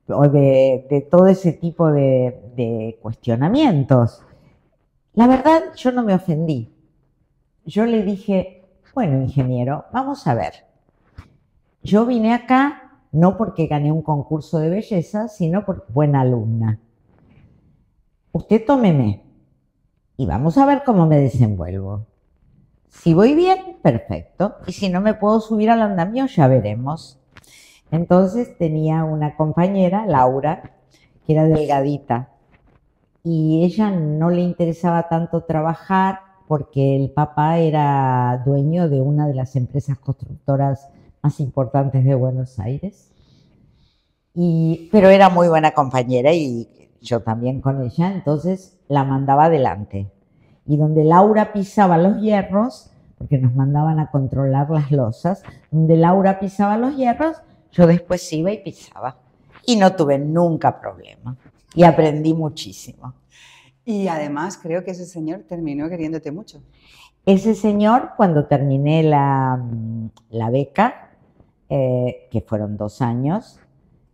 o 0.08 0.28
de, 0.28 1.08
todo 1.10 1.28
ese 1.28 1.54
tipo 1.54 1.90
de, 1.90 2.98
cuestionamientos. 3.00 4.20
La 5.14 5.26
verdad, 5.26 5.72
yo 5.74 5.90
no 5.90 6.02
me 6.02 6.12
ofendí. 6.12 6.70
Yo 7.64 7.86
le 7.86 8.02
dije, 8.02 8.62
bueno, 8.94 9.22
ingeniero, 9.22 9.86
vamos 9.90 10.26
a 10.26 10.34
ver. 10.34 10.66
Yo 11.82 12.04
vine 12.04 12.34
acá 12.34 12.85
no 13.16 13.38
porque 13.38 13.66
gané 13.66 13.90
un 13.90 14.02
concurso 14.02 14.58
de 14.58 14.68
belleza, 14.68 15.28
sino 15.28 15.64
por 15.64 15.87
buena 15.88 16.20
alumna. 16.20 16.78
Usted 18.30 18.62
tómeme 18.66 19.23
y 20.18 20.26
vamos 20.26 20.58
a 20.58 20.66
ver 20.66 20.82
cómo 20.85 21.06
me 21.06 21.18
desenvuelvo. 21.18 22.04
Si 22.88 23.14
voy 23.14 23.35
bien, 23.35 23.78
perfecto. 23.82 24.56
Y 24.66 24.73
si 24.73 24.90
no 24.90 25.00
me 25.00 25.14
puedo 25.14 25.40
subir 25.40 25.70
al 25.70 25.80
andamio, 25.80 26.26
ya 26.26 26.46
veremos. 26.46 27.18
Entonces 27.90 28.58
tenía 28.58 29.04
una 29.04 29.35
compañera, 29.35 30.04
Laura, 30.04 30.75
que 31.26 31.32
era 31.32 31.44
delgadita. 31.44 32.28
Y 33.25 33.64
ella 33.64 33.90
no 33.90 34.28
le 34.28 34.42
interesaba 34.42 35.08
tanto 35.08 35.44
trabajar 35.44 36.20
porque 36.49 36.96
el 36.96 37.11
papá 37.11 37.58
era 37.58 38.42
dueño 38.44 38.90
de 38.90 39.00
una 39.00 39.26
de 39.26 39.35
las 39.35 39.56
empresas 39.56 39.99
constructoras 39.99 40.90
más 41.26 41.40
importantes 41.40 42.04
de 42.04 42.14
Buenos 42.14 42.61
Aires. 42.61 43.11
Y, 44.33 44.88
pero 44.92 45.09
era 45.09 45.28
muy 45.28 45.49
buena 45.49 45.73
compañera 45.73 46.33
y 46.33 46.68
yo 47.00 47.21
también 47.21 47.61
con 47.61 47.83
ella, 47.83 48.12
entonces 48.12 48.78
la 48.87 49.02
mandaba 49.02 49.47
adelante. 49.47 50.09
Y 50.66 50.76
donde 50.76 51.02
Laura 51.02 51.52
pisaba 51.52 51.99
los 51.99 52.21
hierros, 52.21 52.92
porque 53.18 53.38
nos 53.38 53.56
mandaban 53.56 53.99
a 53.99 54.11
controlar 54.12 54.71
las 54.71 54.92
losas, 54.92 55.42
donde 55.73 55.97
Laura 55.97 56.38
pisaba 56.38 56.76
los 56.78 56.97
hierros, 56.97 57.38
yo 57.73 57.88
después 57.88 58.33
iba 58.33 58.52
y 58.52 58.62
pisaba. 58.62 59.16
Y 59.66 59.75
no 59.75 59.97
tuve 59.97 60.18
nunca 60.21 60.80
problema. 60.80 61.37
Y 61.75 61.83
aprendí 61.83 62.35
muchísimo. 62.35 63.14
Y 63.85 64.06
además 64.06 64.59
creo 64.62 64.85
que 64.85 64.92
ese 64.92 65.06
señor 65.06 65.40
terminó 65.49 65.88
queriéndote 65.88 66.30
mucho. 66.30 66.62
Ese 67.25 67.56
señor, 67.56 68.11
cuando 68.16 68.47
terminé 68.47 69.02
la, 69.02 69.61
la 70.30 70.50
beca, 70.50 71.05
eh, 71.68 72.28
que 72.30 72.40
fueron 72.40 72.76
dos 72.76 73.02
años, 73.02 73.58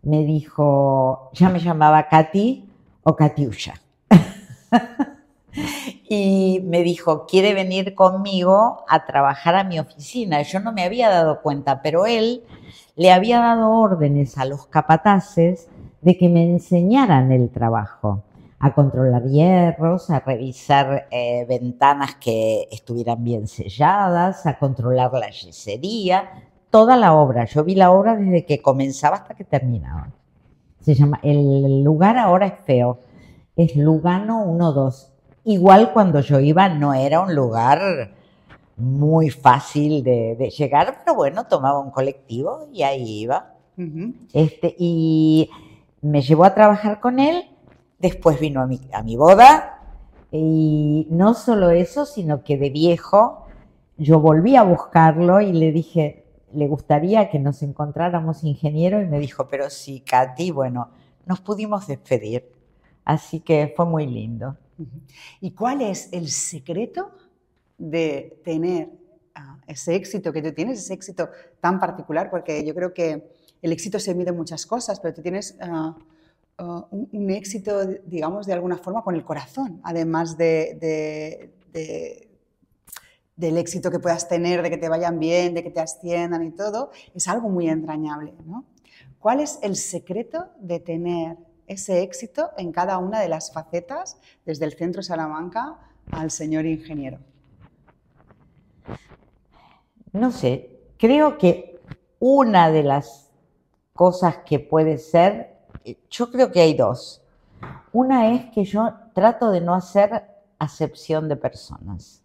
me 0.03 0.25
dijo, 0.25 1.31
ya 1.33 1.49
me 1.49 1.61
llamaba 1.61 2.09
Katy 2.09 2.69
o 3.03 3.17
Katiusha. 3.17 3.75
y 6.09 6.61
me 6.65 6.83
dijo, 6.83 7.27
quiere 7.27 7.55
venir 7.55 7.95
conmigo 7.95 8.85
a 8.89 9.05
trabajar 9.07 9.55
a 9.55 9.65
mi 9.65 9.79
oficina. 9.79 10.43
Yo 10.43 10.61
no 10.61 10.73
me 10.73 10.85
había 10.85 11.09
dado 11.09 11.41
cuenta, 11.43 11.83
pero 11.83 12.07
él 12.07 12.43
le 12.97 13.13
había 13.13 13.41
dado 13.41 13.71
órdenes 13.71 14.39
a 14.39 14.45
los 14.45 14.67
capataces 14.67 15.69
de 16.01 16.19
que 16.19 16.29
me 16.29 16.45
enseñaran 16.45 17.33
el 17.33 17.51
trabajo, 17.51 18.25
a 18.59 18.75
controlar 18.75 19.25
hierros, 19.25 20.11
a 20.11 20.21
revisar 20.21 21.07
eh, 21.11 21.47
ventanas 21.49 22.17
que 22.17 22.69
estuvieran 22.71 23.23
bien 23.23 23.47
selladas, 23.47 24.47
a 24.47 24.59
controlar 24.59 25.13
la 25.13 25.31
yesería, 25.31 26.31
toda 26.73 26.97
la 26.97 27.15
obra. 27.15 27.45
Yo 27.45 27.63
vi 27.63 27.77
la 27.77 27.93
obra 27.93 28.17
desde 28.17 28.45
que 28.45 28.61
comenzaba 28.61 29.17
hasta 29.17 29.35
que 29.35 29.45
terminaba. 29.45 30.09
Se 30.81 30.95
llama, 30.95 31.21
el 31.23 31.85
lugar 31.85 32.19
ahora 32.19 32.47
es 32.47 32.55
feo. 32.65 32.99
Es 33.55 33.77
Lugano 33.77 34.45
1-2. 34.47 35.11
Igual 35.45 35.93
cuando 35.93 36.21
yo 36.21 36.41
iba 36.41 36.69
no 36.69 36.95
era 36.95 37.21
un 37.21 37.35
lugar 37.35 38.15
muy 38.77 39.31
fácil 39.31 40.03
de, 40.03 40.51
llegar, 40.57 41.03
pero 41.05 41.15
bueno, 41.15 41.45
tomaba 41.47 41.79
un 41.79 41.91
colectivo 41.91 42.67
y 42.73 42.83
ahí 42.83 43.21
iba. 43.21 43.55
este, 44.33 44.75
y 44.79 45.51
me 46.01 46.23
llevó 46.23 46.45
a 46.45 46.55
trabajar 46.55 47.01
con 47.01 47.21
él, 47.21 47.45
después 47.99 48.41
vino 48.41 48.63
a 48.63 48.67
mi, 48.67 48.81
a 48.93 49.03
mi 49.03 49.17
boda 49.17 49.79
y 50.31 51.07
no 51.11 51.35
solo 51.35 51.71
eso, 51.71 52.07
sino 52.07 52.43
que 52.43 52.57
de 52.57 52.71
viejo 52.71 53.45
yo 53.99 54.21
volví 54.21 54.57
a 54.57 54.63
buscarlo 54.63 55.41
y 55.41 55.53
le 55.53 55.71
dije, 55.71 56.22
le 56.55 56.69
gustaría 56.69 57.31
que 57.31 57.39
nos 57.39 57.63
encontráramos 57.63 58.45
ingeniero 58.45 59.01
y 59.03 59.07
me 59.07 59.19
dijo, 59.19 59.49
pero 59.49 59.71
sí, 59.71 60.01
Katy, 60.01 60.51
bueno, 60.51 60.91
nos 61.27 61.41
pudimos 61.41 61.87
despedir. 61.87 62.51
Así 63.05 63.41
que 63.41 63.73
fue 63.77 63.87
muy 63.87 64.07
lindo. 64.07 64.57
¿Y 65.41 65.53
cuál 65.53 65.83
es 65.83 66.09
el 66.13 66.29
secreto 66.29 67.11
de 67.79 68.41
tener 68.45 68.91
ah, 69.35 69.59
ese 69.67 69.95
éxito 69.95 70.33
que 70.33 70.43
tú 70.43 70.53
tienes, 70.53 70.79
ese 70.79 70.95
éxito 70.95 71.29
tan 71.61 71.81
particular? 71.81 72.31
Porque 72.31 72.65
yo 72.65 72.75
creo 72.75 72.95
que 72.95 73.29
el 73.61 73.73
éxito 73.73 73.99
se 73.99 74.15
mide 74.15 74.31
en 74.31 74.37
muchas 74.37 74.67
cosas, 74.67 75.01
pero 75.01 75.15
tú 75.15 75.23
tienes 75.23 75.57
ah, 75.61 75.97
ah, 76.59 76.87
un, 76.91 77.31
éxito, 77.31 77.85
digamos, 78.07 78.47
de 78.47 78.53
alguna 78.53 78.79
forma 78.79 79.03
con 79.03 79.15
el 79.15 79.25
corazón, 79.25 79.81
además 79.85 80.37
de 80.37 81.51
del 83.47 83.59
éxito 83.59 83.91
que 83.91 83.99
puedas 83.99 84.29
tener, 84.29 84.63
de 84.63 84.71
que 84.71 84.79
te 84.79 84.89
vayan 84.89 85.19
bien, 85.19 85.53
de 85.53 85.63
que 85.63 85.71
te 85.71 85.81
asciendan 85.81 86.45
y 86.45 86.53
todo, 86.53 86.91
es 87.15 87.27
algo 87.29 87.49
muy 87.49 87.69
entrañable. 87.69 88.33
¿no? 88.47 88.65
¿Cuál 89.19 89.41
es 89.41 89.59
el 89.63 89.77
secreto 89.77 90.47
de 90.61 90.79
tener 90.81 91.37
ese 91.67 92.03
éxito 92.03 92.51
en 92.57 92.73
cada 92.73 92.99
una 92.99 93.21
de 93.21 93.29
las 93.29 93.53
facetas, 93.53 94.17
desde 94.47 94.65
el 94.65 94.73
centro 94.73 95.03
Salamanca 95.03 95.79
al 96.11 96.31
señor 96.31 96.67
ingeniero? 96.67 97.19
No 100.13 100.31
sé, 100.31 100.81
creo 100.99 101.37
que 101.39 101.81
una 102.21 102.71
de 102.71 102.85
las 102.85 103.31
cosas 103.93 104.39
que 104.47 104.61
puede 104.61 104.99
ser, 104.99 105.57
yo 106.11 106.31
creo 106.31 106.53
que 106.53 106.61
hay 106.61 106.75
dos. 106.75 107.23
Una 107.93 108.33
es 108.33 108.51
que 108.51 108.65
yo 108.65 108.93
trato 109.15 109.51
de 109.51 109.61
no 109.61 109.75
hacer 109.75 110.25
acepción 110.59 111.29
de 111.29 111.37
personas. 111.37 112.22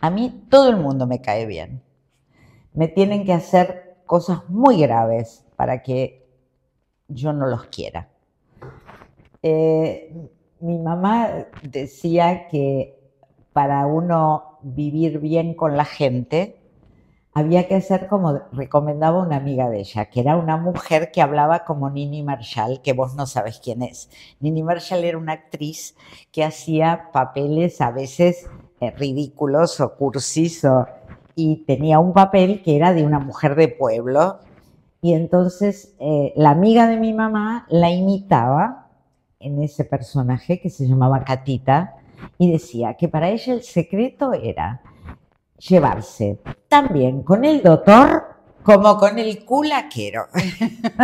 A 0.00 0.10
mí 0.10 0.46
todo 0.48 0.68
el 0.68 0.76
mundo 0.76 1.06
me 1.06 1.20
cae 1.20 1.46
bien. 1.46 1.82
Me 2.72 2.88
tienen 2.88 3.24
que 3.24 3.32
hacer 3.32 3.96
cosas 4.06 4.48
muy 4.48 4.80
graves 4.80 5.44
para 5.56 5.82
que 5.82 6.28
yo 7.08 7.32
no 7.32 7.46
los 7.46 7.64
quiera. 7.66 8.08
Eh, 9.42 10.30
mi 10.60 10.78
mamá 10.78 11.46
decía 11.62 12.48
que 12.48 12.98
para 13.52 13.86
uno 13.86 14.58
vivir 14.62 15.18
bien 15.18 15.54
con 15.54 15.76
la 15.76 15.84
gente, 15.84 16.60
había 17.34 17.68
que 17.68 17.76
hacer 17.76 18.08
como 18.08 18.40
recomendaba 18.52 19.22
una 19.22 19.36
amiga 19.36 19.68
de 19.68 19.80
ella, 19.80 20.06
que 20.06 20.20
era 20.20 20.36
una 20.36 20.56
mujer 20.56 21.12
que 21.12 21.22
hablaba 21.22 21.64
como 21.64 21.90
Nini 21.90 22.22
Marshall, 22.22 22.82
que 22.82 22.92
vos 22.92 23.14
no 23.14 23.26
sabes 23.26 23.60
quién 23.62 23.82
es. 23.82 24.10
Nini 24.40 24.62
Marshall 24.62 25.04
era 25.04 25.18
una 25.18 25.34
actriz 25.34 25.96
que 26.32 26.44
hacía 26.44 27.10
papeles 27.12 27.80
a 27.80 27.90
veces 27.90 28.48
ridículos 28.80 29.80
o 29.80 29.94
cursis 29.94 30.66
y 31.34 31.64
tenía 31.66 31.98
un 31.98 32.12
papel 32.12 32.62
que 32.62 32.76
era 32.76 32.92
de 32.92 33.04
una 33.04 33.18
mujer 33.18 33.54
de 33.54 33.68
pueblo 33.68 34.38
y 35.00 35.12
entonces 35.14 35.94
eh, 36.00 36.32
la 36.36 36.50
amiga 36.50 36.88
de 36.88 36.96
mi 36.96 37.12
mamá 37.12 37.66
la 37.68 37.90
imitaba 37.90 38.88
en 39.40 39.62
ese 39.62 39.84
personaje 39.84 40.60
que 40.60 40.70
se 40.70 40.88
llamaba 40.88 41.24
Catita 41.24 41.94
y 42.36 42.50
decía 42.50 42.94
que 42.94 43.08
para 43.08 43.28
ella 43.28 43.54
el 43.54 43.62
secreto 43.62 44.32
era 44.32 44.82
llevarse 45.58 46.40
también 46.68 47.22
con 47.22 47.44
el 47.44 47.62
doctor 47.62 48.24
como 48.62 48.98
con 48.98 49.18
el 49.18 49.44
culaquero. 49.44 50.26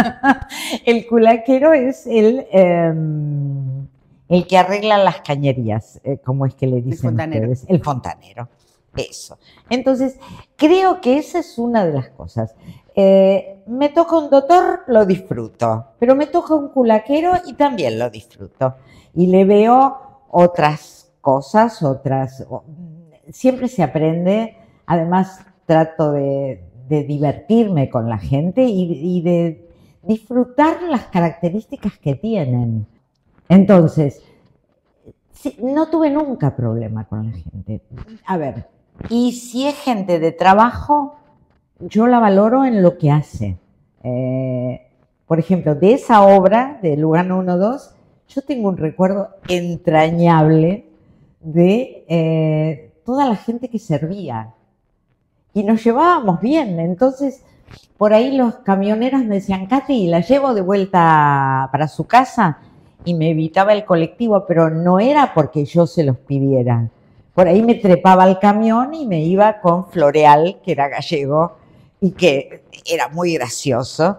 el 0.84 1.06
culaquero 1.06 1.72
es 1.72 2.06
el... 2.06 2.46
Em, 2.50 3.83
el 4.28 4.46
que 4.46 4.58
arregla 4.58 4.98
las 4.98 5.20
cañerías, 5.20 6.00
eh, 6.04 6.18
como 6.24 6.46
es 6.46 6.54
que 6.54 6.66
le 6.66 6.82
dicen 6.82 6.90
el 6.90 6.98
fontanero. 7.00 7.50
ustedes, 7.50 7.70
el 7.70 7.82
fontanero. 7.82 8.48
Eso. 8.96 9.38
Entonces, 9.70 10.18
creo 10.56 11.00
que 11.00 11.18
esa 11.18 11.40
es 11.40 11.58
una 11.58 11.84
de 11.84 11.92
las 11.92 12.10
cosas. 12.10 12.54
Eh, 12.94 13.62
me 13.66 13.88
toca 13.88 14.16
un 14.16 14.30
doctor, 14.30 14.82
lo 14.86 15.04
disfruto, 15.04 15.86
pero 15.98 16.14
me 16.14 16.26
toca 16.26 16.54
un 16.54 16.68
culaquero 16.68 17.32
y 17.44 17.54
también 17.54 17.98
lo 17.98 18.08
disfruto. 18.08 18.76
Y 19.14 19.26
le 19.26 19.44
veo 19.44 19.96
otras 20.30 21.12
cosas, 21.20 21.82
otras, 21.82 22.46
siempre 23.30 23.68
se 23.68 23.82
aprende, 23.82 24.56
además 24.86 25.40
trato 25.66 26.12
de, 26.12 26.62
divertirme 26.86 27.88
con 27.88 28.08
la 28.08 28.18
gente 28.18 28.62
y, 28.62 29.20
de 29.22 29.68
disfrutar 30.02 30.82
las 30.82 31.06
características 31.06 31.98
que 31.98 32.14
tienen. 32.14 32.86
Entonces, 33.48 34.22
no 35.60 35.88
tuve 35.88 36.10
nunca 36.10 36.56
problema 36.56 37.04
con 37.04 37.26
la 37.26 37.32
gente. 37.32 37.82
A 38.26 38.36
ver, 38.36 38.66
y 39.08 39.32
si 39.32 39.66
es 39.66 39.74
gente 39.76 40.18
de 40.18 40.32
trabajo, 40.32 41.16
yo 41.80 42.06
la 42.06 42.18
valoro 42.18 42.64
en 42.64 42.82
lo 42.82 42.96
que 42.96 43.10
hace. 43.10 43.58
Eh, 44.02 44.90
por 45.26 45.38
ejemplo, 45.38 45.74
de 45.74 45.94
esa 45.94 46.22
obra 46.22 46.78
de 46.82 46.96
Lugano 46.96 47.42
1-2, 47.42 47.90
yo 48.28 48.42
tengo 48.42 48.68
un 48.68 48.76
recuerdo 48.76 49.30
entrañable 49.48 50.86
de 51.40 52.04
eh, 52.08 52.92
toda 53.04 53.26
la 53.26 53.36
gente 53.36 53.68
que 53.68 53.78
servía. 53.78 54.54
Y 55.52 55.62
nos 55.62 55.84
llevábamos 55.84 56.40
bien. 56.40 56.80
Entonces, 56.80 57.44
por 57.96 58.12
ahí 58.12 58.36
los 58.36 58.56
camioneros 58.56 59.24
me 59.24 59.36
decían, 59.36 59.66
Katy, 59.66 60.08
la 60.08 60.20
llevo 60.20 60.54
de 60.54 60.62
vuelta 60.62 61.68
para 61.70 61.88
su 61.88 62.06
casa. 62.06 62.58
Y 63.04 63.14
me 63.14 63.30
evitaba 63.30 63.72
el 63.72 63.84
colectivo, 63.84 64.44
pero 64.46 64.70
no 64.70 64.98
era 64.98 65.32
porque 65.34 65.64
yo 65.64 65.86
se 65.86 66.04
los 66.04 66.16
pidiera. 66.16 66.88
Por 67.34 67.48
ahí 67.48 67.62
me 67.62 67.74
trepaba 67.74 68.24
al 68.24 68.38
camión 68.38 68.94
y 68.94 69.06
me 69.06 69.22
iba 69.22 69.60
con 69.60 69.86
Floreal, 69.86 70.60
que 70.64 70.72
era 70.72 70.88
gallego, 70.88 71.56
y 72.00 72.10
que 72.10 72.64
era 72.84 73.08
muy 73.08 73.34
gracioso 73.34 74.18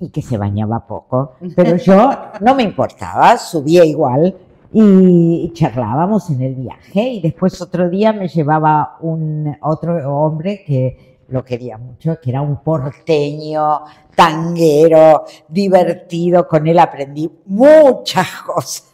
y 0.00 0.08
que 0.08 0.20
se 0.20 0.36
bañaba 0.36 0.86
poco, 0.86 1.34
pero 1.54 1.76
yo 1.76 2.10
no 2.40 2.54
me 2.56 2.64
importaba, 2.64 3.38
subía 3.38 3.84
igual 3.84 4.36
y 4.72 5.50
charlábamos 5.54 6.28
en 6.30 6.42
el 6.42 6.54
viaje 6.56 7.02
y 7.02 7.20
después 7.20 7.60
otro 7.62 7.88
día 7.88 8.12
me 8.12 8.26
llevaba 8.26 8.96
un 9.00 9.56
otro 9.62 9.96
hombre 10.12 10.64
que 10.66 11.07
lo 11.28 11.44
quería 11.44 11.76
mucho, 11.78 12.18
que 12.20 12.30
era 12.30 12.40
un 12.40 12.62
porteño, 12.62 13.82
tanguero, 14.14 15.24
divertido, 15.46 16.48
con 16.48 16.66
él 16.66 16.78
aprendí 16.78 17.30
muchas 17.46 18.26
cosas. 18.46 18.84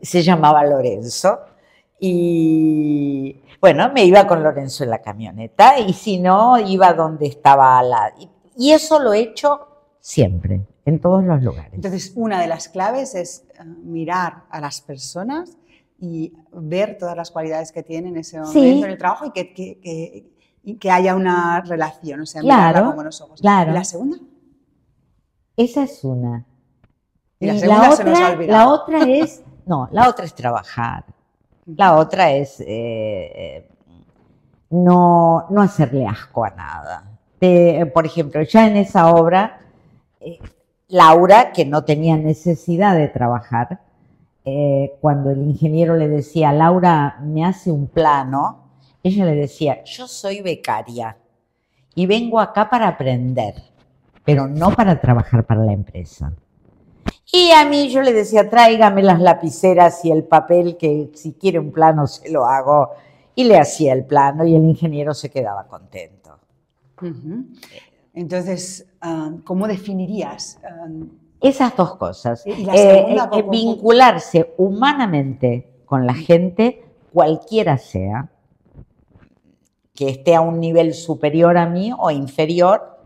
Se 0.00 0.22
llamaba 0.22 0.64
Lorenzo 0.64 1.40
y 2.00 3.40
bueno, 3.60 3.90
me 3.92 4.04
iba 4.04 4.26
con 4.26 4.42
Lorenzo 4.42 4.84
en 4.84 4.90
la 4.90 5.02
camioneta 5.02 5.78
y 5.78 5.92
si 5.92 6.18
no, 6.18 6.58
iba 6.58 6.92
donde 6.92 7.26
estaba 7.26 7.82
la... 7.82 8.12
Y 8.56 8.70
eso 8.72 8.98
lo 9.00 9.12
he 9.12 9.20
hecho 9.20 9.66
siempre, 10.00 10.66
en 10.84 11.00
todos 11.00 11.24
los 11.24 11.42
lugares. 11.42 11.72
Entonces, 11.74 12.12
una 12.14 12.40
de 12.40 12.46
las 12.46 12.68
claves 12.68 13.14
es 13.14 13.44
eh, 13.54 13.64
mirar 13.64 14.44
a 14.50 14.60
las 14.60 14.80
personas 14.80 15.56
y 16.00 16.32
ver 16.52 16.96
todas 16.98 17.16
las 17.16 17.30
cualidades 17.30 17.72
que 17.72 17.82
tienen 17.82 18.14
en 18.14 18.20
ese 18.20 18.40
momento 18.40 18.86
en 18.86 18.90
el 18.90 18.98
trabajo 18.98 19.26
y 19.26 19.32
que, 19.32 19.52
que, 19.52 19.80
que, 19.80 20.37
haya 20.90 21.14
una 21.14 21.60
relación, 21.60 22.20
o 22.20 22.26
sea, 22.26 22.42
claro, 22.42 22.86
con 22.86 22.94
buenos 22.96 23.20
ojos. 23.20 23.40
Claro. 23.40 23.70
¿Y 23.70 23.74
la 23.74 23.84
segunda? 23.84 24.18
Esa 25.56 25.84
es 25.84 26.04
una. 26.04 26.44
Y 27.40 27.46
la, 27.46 27.58
segunda 27.58 27.90
otra, 27.90 27.96
se 27.96 28.04
nos 28.04 28.18
ha. 28.18 28.34
La 28.36 28.68
otra 28.68 29.02
es, 29.02 29.42
no, 29.66 29.88
la 29.92 30.08
otra 30.08 30.24
es 30.24 30.34
trabajar. 30.34 31.04
La 31.66 31.96
otra 31.96 32.32
es 32.32 32.62
eh, 32.66 33.68
no, 34.70 35.46
no 35.50 35.62
hacerle 35.62 36.06
asco 36.06 36.44
a 36.44 36.50
nada 36.50 37.18
por 37.92 38.06
ejemplo, 38.06 38.42
ya 38.42 38.66
en 38.66 38.76
esa 38.76 39.10
obra, 39.14 39.60
eh, 40.20 40.38
Laura, 40.88 41.52
que 41.52 41.64
no 41.64 41.84
tenía 41.84 42.16
necesidad 42.16 42.96
de 42.96 43.08
trabajar, 43.08 43.80
eh, 44.44 44.96
cuando 45.00 45.30
el 45.30 45.42
ingeniero 45.42 45.96
le 45.96 46.08
decía, 46.08 46.52
Laura, 46.52 47.18
me 47.22 47.44
hace 47.44 47.70
un 47.70 47.86
plano, 47.86 48.67
ella 49.08 49.24
le 49.24 49.34
decía, 49.34 49.82
yo 49.84 50.06
soy 50.06 50.40
becaria 50.40 51.16
y 51.94 52.06
vengo 52.06 52.40
acá 52.40 52.70
para 52.70 52.88
aprender, 52.88 53.54
pero 54.24 54.46
no 54.46 54.70
para 54.70 55.00
trabajar 55.00 55.44
para 55.44 55.64
la 55.64 55.72
empresa. 55.72 56.32
Y 57.32 57.50
a 57.50 57.64
mí 57.66 57.90
yo 57.90 58.00
le 58.02 58.12
decía, 58.12 58.48
tráigame 58.48 59.02
las 59.02 59.20
lapiceras 59.20 60.04
y 60.04 60.10
el 60.10 60.24
papel, 60.24 60.76
que 60.76 61.10
si 61.14 61.34
quiere 61.34 61.58
un 61.58 61.72
plano 61.72 62.06
se 62.06 62.30
lo 62.30 62.46
hago. 62.46 62.90
Y 63.34 63.44
le 63.44 63.58
hacía 63.58 63.92
el 63.92 64.04
plano 64.04 64.44
y 64.44 64.54
el 64.54 64.64
ingeniero 64.64 65.14
se 65.14 65.30
quedaba 65.30 65.66
contento. 65.66 66.38
Entonces, 68.14 68.86
ah, 69.00 69.30
¿cómo 69.44 69.68
definirías? 69.68 70.58
Ah, 70.64 70.88
Esas 71.40 71.76
dos 71.76 71.96
cosas. 71.96 72.44
Eh, 72.46 72.56
eh, 72.74 73.44
vincularse 73.48 74.54
humanamente 74.56 75.68
con 75.84 76.04
la 76.06 76.14
gente, 76.14 76.84
cualquiera 77.12 77.78
sea, 77.78 78.28
que 79.98 80.08
esté 80.08 80.36
a 80.36 80.40
un 80.40 80.60
nivel 80.60 80.94
superior 80.94 81.58
a 81.58 81.66
mí 81.66 81.92
o 81.98 82.12
inferior, 82.12 82.98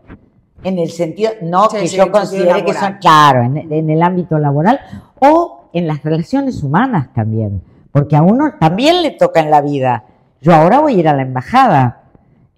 en 0.63 0.77
el 0.77 0.91
sentido, 0.91 1.31
no 1.41 1.67
que 1.67 1.87
yo 1.87 2.11
considere 2.11 2.63
que 2.63 2.75
son, 2.75 2.97
claro, 3.01 3.41
en, 3.41 3.57
en, 3.73 3.89
el 3.89 4.03
ámbito 4.03 4.37
laboral 4.37 4.79
o 5.19 5.69
en 5.73 5.87
las 5.87 6.03
relaciones 6.03 6.61
humanas 6.61 7.11
también, 7.11 7.63
porque 7.91 8.15
a 8.15 8.21
uno 8.21 8.53
también 8.59 9.01
le 9.01 9.09
toca 9.09 9.39
en 9.39 9.49
la 9.49 9.61
vida. 9.61 10.03
Yo 10.39 10.53
ahora 10.53 10.81
voy 10.81 10.93
a 10.93 10.99
ir 10.99 11.07
a 11.07 11.15
la 11.15 11.23
embajada, 11.23 12.03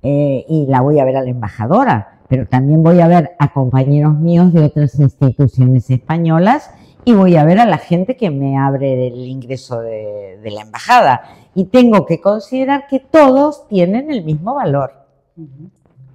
eh, 0.04 0.46
y 0.50 0.66
la 0.68 0.82
voy 0.82 1.00
a 1.00 1.06
ver 1.06 1.16
a 1.16 1.22
la 1.22 1.30
embajadora, 1.30 2.20
pero 2.28 2.46
también 2.46 2.84
voy 2.84 3.00
a 3.00 3.08
ver 3.08 3.38
a 3.40 3.54
compañeros 3.54 4.16
míos 4.16 4.52
de 4.52 4.66
otras 4.66 5.00
instituciones 5.00 5.90
españolas 5.90 6.72
y 7.06 7.14
voy 7.14 7.36
a 7.38 7.46
ver 7.46 7.60
a 7.60 7.66
la 7.66 7.78
gente 7.78 8.18
que 8.18 8.32
me 8.32 8.58
abre 8.58 9.08
el 9.08 9.28
ingreso 9.28 9.80
de, 9.80 10.40
la 10.44 10.62
embajada. 10.62 11.22
Y 11.54 11.66
tengo 11.66 12.06
que 12.06 12.20
considerar 12.20 12.88
que 12.88 13.00
todos 13.00 13.68
tienen 13.68 14.12
el 14.12 14.24
mismo 14.24 14.56
valor. 14.56 14.92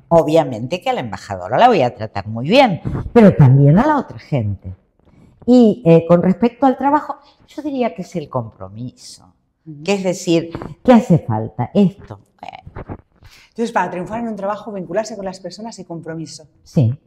Obviamente 0.09 0.81
que 0.81 0.91
a 0.91 0.93
la 0.93 1.01
embajadora 1.01 1.57
la 1.57 1.69
voy 1.69 1.83
a 1.83 1.95
tratar 1.95 2.27
muy 2.27 2.49
bien, 2.49 2.83
pero 3.13 3.35
también 3.37 3.79
a 3.79 3.87
la 3.87 3.99
otra 3.99 4.19
gente. 4.19 4.75
Y 5.47 5.83
eh, 5.87 6.05
con 6.07 6.23
respecto 6.23 6.67
al 6.67 6.77
trabajo, 6.77 7.17
yo 7.47 7.63
diría 7.63 7.95
que 7.95 8.03
es 8.03 8.17
el 8.17 8.29
compromiso. 8.29 9.33
Que 9.85 9.95
es 9.95 10.03
decir, 10.03 10.51
¿qué 10.83 10.93
hace 10.93 11.19
falta? 11.19 11.71
Esto. 11.73 12.19
Entonces, 13.51 13.73
para 13.73 13.91
triunfar 13.91 14.21
en 14.21 14.29
un 14.29 14.37
trabajo, 14.37 14.73
vincularse 14.73 15.17
con 15.17 15.25
las 15.25 15.39
personas 15.39 15.79
y 15.79 15.85
compromiso. 15.85 16.49
Sí. 16.65 16.99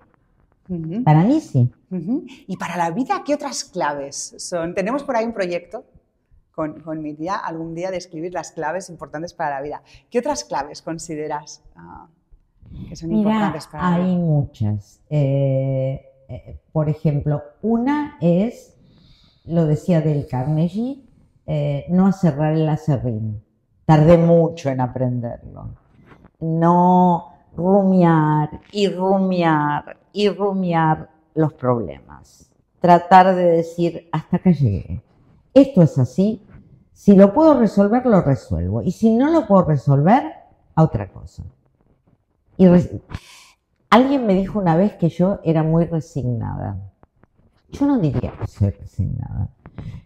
Para 1.03 1.23
mí 1.23 1.41
sí. 1.41 1.69
Y 2.47 2.57
para 2.57 2.77
la 2.77 2.91
vida, 2.91 3.23
¿qué 3.25 3.33
otras 3.33 3.63
claves 3.63 4.35
son? 4.37 4.73
Tenemos 4.73 5.03
por 5.03 5.15
ahí 5.15 5.25
un 5.25 5.33
proyecto 5.33 5.85
con, 6.51 6.81
con, 6.81 7.01
mi 7.01 7.13
tía 7.13 7.35
algún 7.35 7.75
día 7.75 7.91
de 7.91 7.97
escribir 7.97 8.33
las 8.33 8.51
claves 8.51 8.89
importantes 8.89 9.33
para 9.33 9.55
la 9.55 9.61
vida. 9.61 9.83
¿Qué 10.09 10.19
otras 10.19 10.43
claves 10.43 10.81
consideras 10.81 11.61
ah, 11.75 12.07
que 12.89 12.95
son 12.95 13.11
importantes 13.11 13.67
para 13.67 13.91
la 13.91 13.97
vida? 13.97 14.07
Hay 14.07 14.17
muchas. 14.17 15.01
Eh, 15.09 16.05
eh, 16.29 16.59
por 16.71 16.89
ejemplo, 16.89 17.43
una 17.61 18.17
es, 18.21 18.75
lo 19.45 19.65
decía 19.65 20.01
del 20.01 20.27
Carnegie, 20.27 21.03
eh, 21.45 21.85
no 21.89 22.11
cerrar 22.13 22.53
el 22.53 22.67
acerrín. 22.69 23.43
Tardé 23.85 24.17
mucho 24.17 24.69
en 24.69 24.79
aprenderlo 24.79 25.83
no 26.43 27.32
rumiar 27.55 28.61
y 28.71 28.87
rumiar 28.89 29.97
y 30.11 30.29
rumiar 30.29 31.09
los 31.35 31.53
problemas. 31.53 32.51
Tratar 32.79 33.35
de 33.35 33.45
decir, 33.45 34.09
hasta 34.11 34.39
que 34.39 34.53
llegué. 34.53 35.03
Esto 35.53 35.81
es 35.81 35.97
así. 35.97 36.45
Si 36.91 37.15
lo 37.15 37.33
puedo 37.33 37.59
resolver, 37.59 38.05
lo 38.05 38.21
resuelvo. 38.21 38.81
Y 38.81 38.91
si 38.91 39.13
no 39.15 39.31
lo 39.31 39.47
puedo 39.47 39.65
resolver, 39.65 40.23
a 40.75 40.83
otra 40.83 41.11
cosa. 41.11 41.43
Alguien 43.89 44.25
me 44.25 44.33
dijo 44.33 44.59
una 44.59 44.75
vez 44.75 44.93
que 44.93 45.09
yo 45.09 45.39
era 45.43 45.63
muy 45.63 45.85
resignada. 45.85 46.77
Yo 47.69 47.85
no 47.85 47.99
diría 47.99 48.33
que 48.39 48.47
soy 48.47 48.69
resignada. 48.71 49.49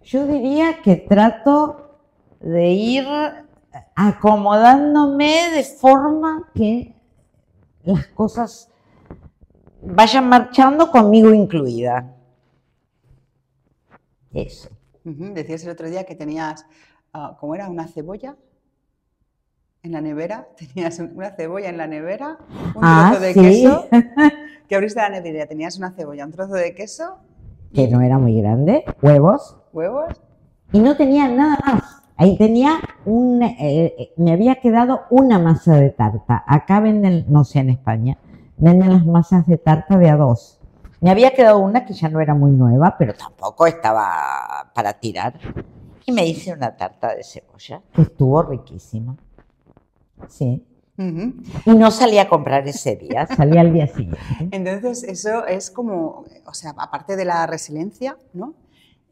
Yo 0.04 0.26
diría 0.26 0.82
que 0.82 0.96
trato 0.96 2.00
de 2.40 2.70
ir 2.70 3.06
acomodándome 3.96 5.50
de 5.54 5.64
forma 5.64 6.50
que 6.54 6.97
las 7.88 8.08
cosas 8.08 8.70
vayan 9.82 10.28
marchando 10.30 10.92
conmigo 10.92 11.34
incluida. 11.34 12.14
Eso. 14.34 14.70
Decías 15.04 15.64
el 15.64 15.70
otro 15.70 15.90
día 15.90 16.04
que 16.04 16.16
tenías, 16.16 16.66
uh, 17.14 17.38
¿cómo 17.40 17.56
era? 17.56 17.70
¿Una 17.70 17.88
cebolla? 17.88 18.36
En 19.84 19.94
la 19.94 20.02
nevera, 20.02 20.50
tenías 20.58 21.00
una 21.00 21.32
cebolla 21.32 21.70
en 21.70 21.78
la 21.78 21.88
nevera, 21.88 22.38
un 22.76 22.82
ah, 22.84 23.10
trozo 23.12 23.24
de 23.24 23.34
queso, 23.34 23.88
que 24.68 24.76
abriste 24.76 25.00
la 25.00 25.10
nevera, 25.10 25.46
tenías 25.46 25.78
una 25.78 25.92
cebolla, 25.92 26.26
un 26.26 26.32
trozo 26.32 26.54
de 26.54 26.76
queso. 26.76 27.20
Que 27.74 27.88
no 27.88 28.02
era 28.02 28.18
muy 28.18 28.40
grande, 28.42 28.84
huevos. 29.02 29.58
Huevos. 29.72 30.22
Y 30.74 30.80
no 30.80 30.98
tenía 30.98 31.28
nada 31.30 31.58
más. 31.66 31.97
Ahí 32.18 32.36
tenía 32.36 32.80
un, 33.06 33.44
eh, 33.44 33.56
eh, 33.60 34.14
me 34.18 34.34
había 34.34 34.56
quedado 34.56 35.02
una 35.12 35.38
masa 35.38 35.76
de 35.76 35.92
tarta. 35.92 36.44
Acá 36.48 36.80
venden, 36.80 37.26
no 37.30 37.44
sé 37.44 37.60
en 37.60 37.70
España, 37.70 38.18
venden 38.58 38.92
las 38.92 39.06
masas 39.06 39.46
de 39.46 39.58
tarta 39.58 39.98
de 39.98 40.10
a 40.10 40.18
dos. 40.18 40.60
Me 41.00 41.12
había 41.12 41.32
quedado 41.36 41.60
una 41.60 41.86
que 41.86 41.94
ya 41.94 42.10
no 42.10 42.20
era 42.20 42.34
muy 42.34 42.52
nueva, 42.52 42.96
pero 42.98 43.14
tampoco 43.14 43.68
estaba 43.68 44.72
para 44.74 44.94
tirar. 44.94 45.40
y 46.08 46.12
me 46.12 46.26
hice 46.26 46.54
una 46.54 46.76
tarta 46.76 47.14
de 47.14 47.24
cebolla, 47.24 47.82
que 47.94 48.02
estuvo 48.02 48.42
riquísima. 48.42 49.16
Sí. 50.28 50.66
Y 50.98 51.76
no 51.76 51.92
salí 51.92 52.18
a 52.18 52.28
comprar 52.28 52.68
ese 52.68 52.96
día, 52.96 53.28
salí 53.28 53.58
al 53.60 53.72
día 53.72 53.86
siguiente. 53.86 54.20
Entonces, 54.52 55.04
eso 55.04 55.46
es 55.46 55.70
como, 55.70 56.26
o 56.46 56.54
sea, 56.54 56.74
aparte 56.76 57.16
de 57.16 57.26
la 57.26 57.46
resiliencia, 57.46 58.18
¿no? 58.34 58.56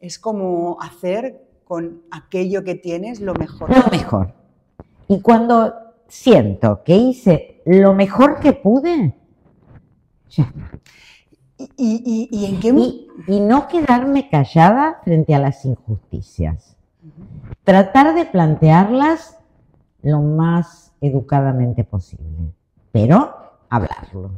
Es 0.00 0.18
como 0.18 0.78
hacer 0.80 1.45
con 1.66 2.02
aquello 2.12 2.62
que 2.64 2.76
tienes 2.76 3.20
lo 3.20 3.34
mejor. 3.34 3.68
Lo 3.70 3.84
mejor. 3.90 4.32
Y 5.08 5.20
cuando 5.20 5.74
siento 6.08 6.82
que 6.84 6.96
hice 6.96 7.60
lo 7.66 7.92
mejor 7.92 8.38
que 8.38 8.52
pude, 8.52 9.14
ya 10.30 10.44
está. 10.44 10.78
¿Y, 11.58 11.64
y- 11.76 12.28
y- 12.30 12.38
y 12.38 12.44
en 12.46 12.60
qué 12.60 12.68
Y, 12.68 13.08
y 13.26 13.40
no 13.40 13.66
quedarme 13.66 14.28
callada 14.28 15.00
frente 15.02 15.34
a 15.34 15.38
las 15.38 15.64
injusticias. 15.64 16.76
Tratar 17.64 18.14
de 18.14 18.26
plantearlas 18.26 19.38
lo 20.02 20.20
más 20.20 20.92
educadamente 21.00 21.82
posible, 21.82 22.52
pero 22.92 23.34
hablarlo. 23.70 24.30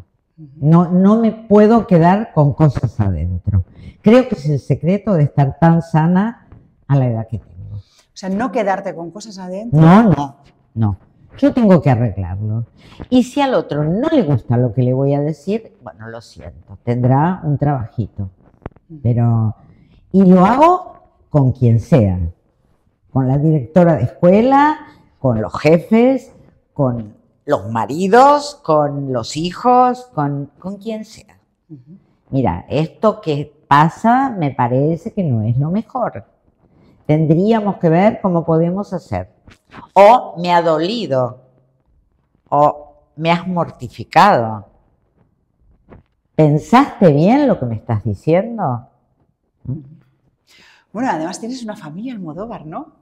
No, 0.60 0.90
no 0.90 1.20
me 1.20 1.32
puedo 1.32 1.86
quedar 1.86 2.32
con 2.32 2.54
cosas 2.54 2.98
adentro. 3.00 3.64
Creo 4.00 4.28
que 4.28 4.36
es 4.36 4.48
el 4.48 4.60
secreto 4.60 5.14
de 5.14 5.24
estar 5.24 5.58
tan 5.58 5.82
sana 5.82 6.47
a 6.88 6.96
la 6.96 7.06
edad 7.06 7.28
que 7.28 7.38
tengo. 7.38 7.76
O 7.76 8.20
sea, 8.20 8.28
no 8.28 8.50
quedarte 8.50 8.94
con 8.94 9.10
cosas 9.10 9.38
adentro. 9.38 9.80
No, 9.80 10.02
no, 10.02 10.36
no. 10.74 10.96
Yo 11.38 11.52
tengo 11.52 11.80
que 11.80 11.90
arreglarlo. 11.90 12.66
Y 13.10 13.22
si 13.22 13.40
al 13.40 13.54
otro 13.54 13.84
no 13.84 14.08
le 14.08 14.22
gusta 14.22 14.56
lo 14.56 14.72
que 14.72 14.82
le 14.82 14.92
voy 14.92 15.14
a 15.14 15.20
decir, 15.20 15.76
bueno, 15.82 16.08
lo 16.08 16.20
siento, 16.20 16.78
tendrá 16.82 17.40
un 17.44 17.56
trabajito. 17.58 18.30
Pero, 19.02 19.54
y 20.10 20.24
lo 20.24 20.44
hago 20.44 20.94
con 21.28 21.52
quien 21.52 21.78
sea, 21.78 22.18
con 23.12 23.28
la 23.28 23.38
directora 23.38 23.96
de 23.96 24.04
escuela, 24.04 24.78
con 25.20 25.40
los 25.40 25.56
jefes, 25.56 26.32
con 26.72 27.14
los 27.44 27.70
maridos, 27.70 28.60
con 28.64 29.12
los 29.12 29.36
hijos, 29.36 30.10
con, 30.14 30.50
con 30.58 30.78
quien 30.78 31.04
sea. 31.04 31.38
Mira, 32.30 32.66
esto 32.68 33.20
que 33.20 33.52
pasa 33.68 34.30
me 34.30 34.50
parece 34.50 35.12
que 35.12 35.22
no 35.22 35.42
es 35.42 35.56
lo 35.56 35.70
mejor. 35.70 36.24
Tendríamos 37.08 37.78
que 37.78 37.88
ver 37.88 38.20
cómo 38.20 38.44
podemos 38.44 38.92
hacer. 38.92 39.30
O 39.94 40.34
me 40.36 40.52
ha 40.52 40.60
dolido. 40.60 41.40
O 42.50 43.06
me 43.16 43.30
has 43.30 43.46
mortificado. 43.46 44.66
¿Pensaste 46.34 47.10
bien 47.10 47.48
lo 47.48 47.58
que 47.58 47.64
me 47.64 47.76
estás 47.76 48.04
diciendo? 48.04 48.90
Bueno, 50.92 51.08
además 51.10 51.40
tienes 51.40 51.64
una 51.64 51.76
familia 51.76 52.12
Almodóvar, 52.12 52.66
¿no? 52.66 52.92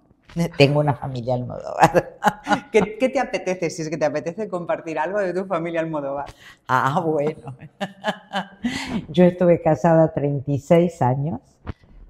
Tengo 0.57 0.79
una 0.79 0.95
familia 0.95 1.35
Almodóvar. 1.35 2.19
¿Qué, 2.71 2.99
qué 2.99 3.09
te 3.09 3.19
apetece, 3.19 3.71
si 3.71 3.83
es 3.83 3.90
que 3.90 3.97
te 3.97 4.05
apetece 4.05 4.49
compartir 4.49 5.01
algo 5.01 5.19
de 5.19 5.35
tu 5.35 5.47
familia 5.47 5.81
Almodóvar? 5.81 6.27
Ah, 6.69 7.01
bueno. 7.05 7.57
Yo 9.09 9.25
estuve 9.25 9.61
casada 9.61 10.14
36 10.14 11.03
años 11.03 11.40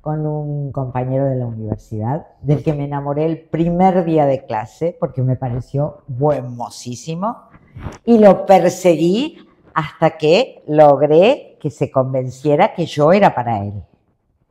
con 0.07 0.25
un 0.25 0.71
compañero 0.71 1.25
de 1.25 1.35
la 1.35 1.47
universidad, 1.47 2.29
del 2.41 2.63
que 2.63 2.73
me 2.73 2.85
enamoré 2.85 3.25
el 3.25 3.41
primer 3.41 4.05
día 4.05 4.25
de 4.25 4.47
clase 4.47 4.97
porque 5.01 5.21
me 5.21 5.35
pareció 5.35 6.05
buenmosísimo 6.07 7.49
y 8.05 8.19
lo 8.19 8.47
perseguí 8.47 9.37
hasta 9.75 10.17
que 10.17 10.63
logré 10.69 11.59
que 11.61 11.71
se 11.71 11.91
convenciera 11.91 12.73
que 12.73 12.87
yo 12.87 13.13
era 13.13 13.35
para 13.35 13.65
él. 13.65 13.83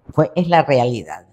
Fue, 0.10 0.30
es 0.36 0.50
la 0.50 0.64
realidad. 0.64 1.26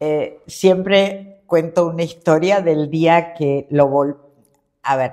Eh, 0.00 0.40
siempre 0.48 1.44
cuento 1.46 1.86
una 1.86 2.02
historia 2.02 2.60
del 2.60 2.90
día 2.90 3.34
que 3.34 3.68
lo 3.70 3.86
vol... 3.86 4.18
A 4.82 4.96
ver, 4.96 5.12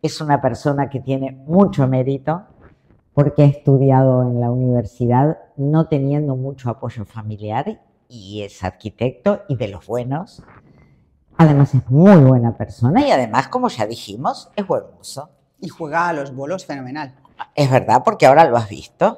es 0.00 0.18
una 0.22 0.40
persona 0.40 0.88
que 0.88 1.00
tiene 1.00 1.30
mucho 1.30 1.86
mérito 1.86 2.46
porque 3.14 3.42
ha 3.42 3.46
estudiado 3.46 4.22
en 4.22 4.40
la 4.40 4.50
universidad 4.50 5.38
no 5.56 5.88
teniendo 5.88 6.36
mucho 6.36 6.70
apoyo 6.70 7.04
familiar 7.04 7.80
y 8.08 8.42
es 8.42 8.62
arquitecto 8.64 9.42
y 9.48 9.56
de 9.56 9.68
los 9.68 9.86
buenos. 9.86 10.42
Además 11.36 11.74
es 11.74 11.90
muy 11.90 12.16
buena 12.16 12.56
persona 12.56 13.06
y 13.06 13.10
además, 13.10 13.48
como 13.48 13.68
ya 13.68 13.86
dijimos, 13.86 14.50
es 14.56 14.66
buen 14.66 14.84
mozo. 14.96 15.30
Y 15.60 15.68
juega 15.68 16.08
a 16.08 16.12
los 16.12 16.34
bolos 16.34 16.66
fenomenal. 16.66 17.14
Es 17.54 17.70
verdad, 17.70 18.02
porque 18.04 18.26
ahora 18.26 18.44
lo 18.44 18.56
has 18.56 18.68
visto. 18.68 19.16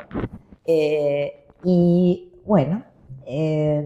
Eh, 0.64 1.46
y 1.64 2.32
bueno, 2.44 2.84
eh, 3.26 3.84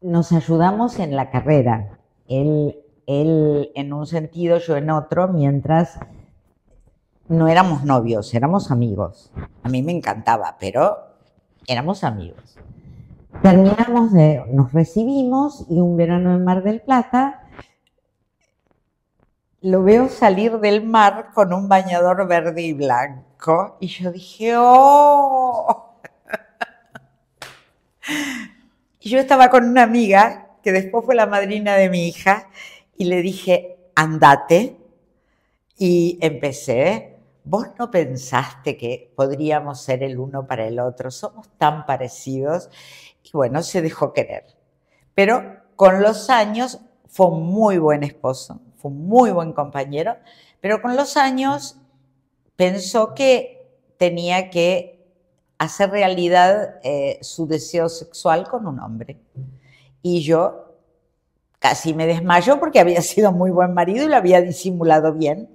nos 0.00 0.32
ayudamos 0.32 0.98
en 0.98 1.16
la 1.16 1.30
carrera. 1.30 1.98
Él, 2.28 2.76
él 3.06 3.70
en 3.74 3.92
un 3.92 4.06
sentido, 4.06 4.58
yo 4.58 4.76
en 4.76 4.90
otro, 4.90 5.28
mientras 5.28 5.98
no 7.28 7.48
éramos 7.48 7.84
novios, 7.84 8.34
éramos 8.34 8.70
amigos. 8.70 9.30
A 9.62 9.68
mí 9.68 9.82
me 9.82 9.92
encantaba, 9.92 10.56
pero 10.58 10.98
éramos 11.66 12.04
amigos. 12.04 12.58
Terminamos 13.42 14.12
de, 14.12 14.42
nos 14.50 14.72
recibimos 14.72 15.66
y 15.68 15.80
un 15.80 15.96
verano 15.96 16.34
en 16.34 16.44
Mar 16.44 16.62
del 16.62 16.80
Plata 16.80 17.44
lo 19.60 19.82
veo 19.82 20.08
salir 20.08 20.58
del 20.60 20.84
mar 20.84 21.30
con 21.34 21.52
un 21.52 21.68
bañador 21.68 22.26
verde 22.28 22.62
y 22.62 22.72
blanco 22.72 23.76
y 23.80 23.88
yo 23.88 24.12
dije, 24.12 24.54
¡oh! 24.56 26.00
Y 29.00 29.10
yo 29.10 29.20
estaba 29.20 29.48
con 29.48 29.64
una 29.64 29.84
amiga 29.84 30.56
que 30.62 30.72
después 30.72 31.04
fue 31.04 31.14
la 31.14 31.26
madrina 31.26 31.74
de 31.74 31.88
mi 31.88 32.08
hija 32.08 32.48
y 32.96 33.04
le 33.04 33.22
dije, 33.22 33.78
andate. 33.94 34.76
Y 35.76 36.18
empecé, 36.20 37.07
vos 37.48 37.68
no 37.78 37.90
pensaste 37.90 38.76
que 38.76 39.12
podríamos 39.16 39.80
ser 39.80 40.02
el 40.02 40.18
uno 40.18 40.46
para 40.46 40.66
el 40.66 40.78
otro, 40.78 41.10
somos 41.10 41.48
tan 41.56 41.86
parecidos. 41.86 42.68
Y 43.22 43.30
bueno, 43.32 43.62
se 43.62 43.80
dejó 43.80 44.12
querer. 44.12 44.44
Pero 45.14 45.56
con 45.74 46.02
los 46.02 46.30
años 46.30 46.80
fue 47.08 47.26
un 47.26 47.46
muy 47.46 47.78
buen 47.78 48.02
esposo, 48.02 48.60
fue 48.76 48.90
un 48.90 49.06
muy 49.06 49.30
buen 49.30 49.52
compañero, 49.52 50.16
pero 50.60 50.82
con 50.82 50.96
los 50.96 51.16
años 51.16 51.76
pensó 52.56 53.14
que 53.14 53.66
tenía 53.96 54.50
que 54.50 55.06
hacer 55.58 55.90
realidad 55.90 56.76
eh, 56.82 57.18
su 57.22 57.46
deseo 57.46 57.88
sexual 57.88 58.46
con 58.48 58.66
un 58.66 58.78
hombre. 58.78 59.20
Y 60.02 60.20
yo 60.20 60.76
casi 61.58 61.94
me 61.94 62.06
desmayo 62.06 62.60
porque 62.60 62.78
había 62.78 63.02
sido 63.02 63.32
muy 63.32 63.50
buen 63.50 63.74
marido 63.74 64.04
y 64.04 64.08
lo 64.08 64.16
había 64.16 64.40
disimulado 64.40 65.14
bien. 65.14 65.48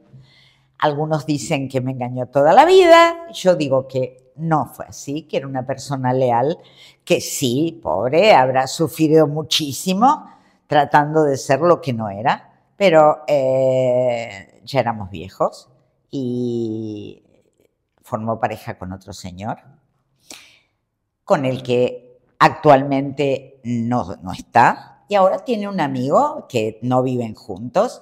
Algunos 0.84 1.26
dicen 1.26 1.70
que 1.70 1.80
me 1.80 1.92
engañó 1.92 2.28
toda 2.28 2.52
la 2.52 2.66
vida, 2.66 3.32
yo 3.32 3.56
digo 3.56 3.88
que 3.88 4.34
no 4.36 4.66
fue 4.66 4.86
así, 4.86 5.22
que 5.22 5.38
era 5.38 5.48
una 5.48 5.66
persona 5.66 6.12
leal, 6.12 6.58
que 7.06 7.22
sí, 7.22 7.80
pobre, 7.82 8.34
habrá 8.34 8.68
sufrido 8.68 9.26
muchísimo 9.26 10.30
tratando 10.68 11.24
de 11.24 11.38
ser 11.38 11.62
lo 11.62 11.80
que 11.80 11.94
no 11.94 12.10
era, 12.10 12.66
pero 12.76 13.24
eh, 13.28 14.60
ya 14.66 14.82
éramos 14.82 15.10
viejos 15.10 15.70
y 16.12 17.24
formó 18.02 18.38
pareja 18.38 18.78
con 18.78 18.92
otro 18.92 19.14
señor, 19.14 19.60
con 21.24 21.46
el 21.46 21.64
que 21.64 22.20
actualmente 22.40 23.62
no, 23.64 24.18
no 24.22 24.34
está, 24.34 25.06
y 25.08 25.16
ahora 25.16 25.46
tiene 25.46 25.70
un 25.70 25.80
amigo 25.80 26.46
que 26.50 26.80
no 26.82 27.04
viven 27.04 27.36
juntos, 27.36 28.02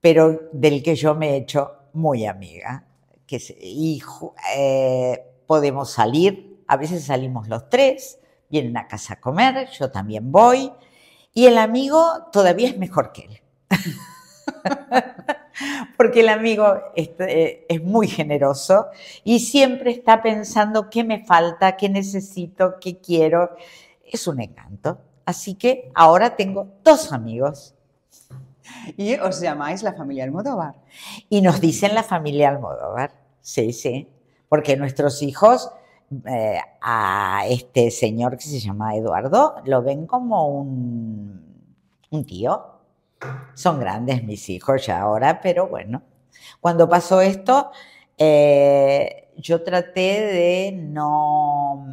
pero 0.00 0.50
del 0.50 0.82
que 0.82 0.96
yo 0.96 1.14
me 1.14 1.30
he 1.30 1.36
hecho 1.36 1.78
muy 1.92 2.26
amiga. 2.26 2.84
Que 3.26 3.40
y 3.60 4.02
eh, 4.56 5.24
podemos 5.46 5.90
salir, 5.90 6.62
a 6.66 6.76
veces 6.76 7.04
salimos 7.04 7.48
los 7.48 7.68
tres, 7.68 8.18
vienen 8.50 8.76
a 8.76 8.86
casa 8.86 9.14
a 9.14 9.20
comer, 9.20 9.68
yo 9.78 9.90
también 9.90 10.30
voy, 10.30 10.72
y 11.34 11.46
el 11.46 11.58
amigo 11.58 12.26
todavía 12.32 12.68
es 12.68 12.76
mejor 12.76 13.12
que 13.12 13.22
él. 13.22 13.40
Porque 15.96 16.20
el 16.20 16.28
amigo 16.28 16.74
es, 16.94 17.10
eh, 17.20 17.66
es 17.68 17.82
muy 17.82 18.08
generoso 18.08 18.88
y 19.24 19.40
siempre 19.40 19.92
está 19.92 20.22
pensando 20.22 20.90
qué 20.90 21.04
me 21.04 21.24
falta, 21.24 21.76
qué 21.76 21.88
necesito, 21.88 22.74
qué 22.80 22.98
quiero. 22.98 23.50
Es 24.04 24.26
un 24.26 24.40
encanto. 24.40 24.98
Así 25.24 25.54
que 25.54 25.90
ahora 25.94 26.36
tengo 26.36 26.74
dos 26.82 27.12
amigos 27.12 27.74
Y 28.96 29.14
os 29.14 29.40
llamáis 29.40 29.82
la 29.82 29.92
familia 29.94 30.24
Almodóvar. 30.24 30.74
y 31.28 31.40
nos 31.40 31.60
dicen 31.60 31.94
la 31.94 32.02
familia 32.02 32.50
Almodóvar. 32.50 33.12
Sí, 33.40 33.72
sí. 33.72 34.08
Porque 34.48 34.76
nuestros 34.76 35.22
hijos 35.22 35.70
eh, 36.26 36.58
a 36.80 37.44
este 37.48 37.90
señor 37.90 38.36
que 38.36 38.44
se 38.44 38.60
llama 38.60 38.94
Eduardo 38.94 39.56
lo 39.64 39.82
ven 39.82 40.06
como 40.06 40.46
un, 40.48 41.42
un 42.10 42.24
tío. 42.24 42.66
Son 43.54 43.80
grandes 43.80 44.22
mis 44.24 44.48
hijos 44.48 44.86
ya 44.86 45.00
ahora, 45.00 45.40
pero 45.40 45.68
bueno. 45.68 46.02
Cuando 46.60 46.88
pasó 46.88 47.20
esto, 47.20 47.70
eh, 48.18 49.30
yo 49.36 49.62
traté 49.62 50.20
de 50.20 50.72
no, 50.72 51.86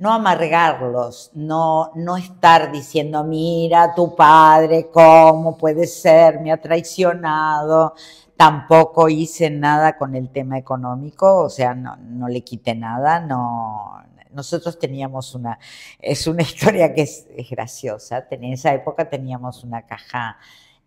no 0.00 0.12
amargarlos, 0.12 1.30
no, 1.34 1.92
no 1.94 2.16
estar 2.16 2.72
diciendo, 2.72 3.22
mira, 3.22 3.94
tu 3.94 4.16
padre, 4.16 4.88
¿cómo 4.90 5.58
puede 5.58 5.86
ser? 5.86 6.40
Me 6.40 6.50
ha 6.50 6.60
traicionado. 6.60 7.94
Tampoco 8.34 9.10
hice 9.10 9.50
nada 9.50 9.98
con 9.98 10.14
el 10.14 10.30
tema 10.30 10.56
económico, 10.56 11.44
o 11.44 11.50
sea, 11.50 11.74
no, 11.74 11.96
no 11.96 12.28
le 12.28 12.40
quité 12.42 12.74
nada, 12.74 13.20
no. 13.20 14.02
Nosotros 14.32 14.78
teníamos 14.78 15.34
una, 15.34 15.58
es 15.98 16.26
una 16.26 16.42
historia 16.48 16.94
que 16.94 17.02
es, 17.02 17.26
graciosa, 17.50 18.26
en 18.30 18.44
esa 18.44 18.72
época 18.72 19.10
teníamos 19.10 19.64
una 19.64 19.82
caja 19.82 20.38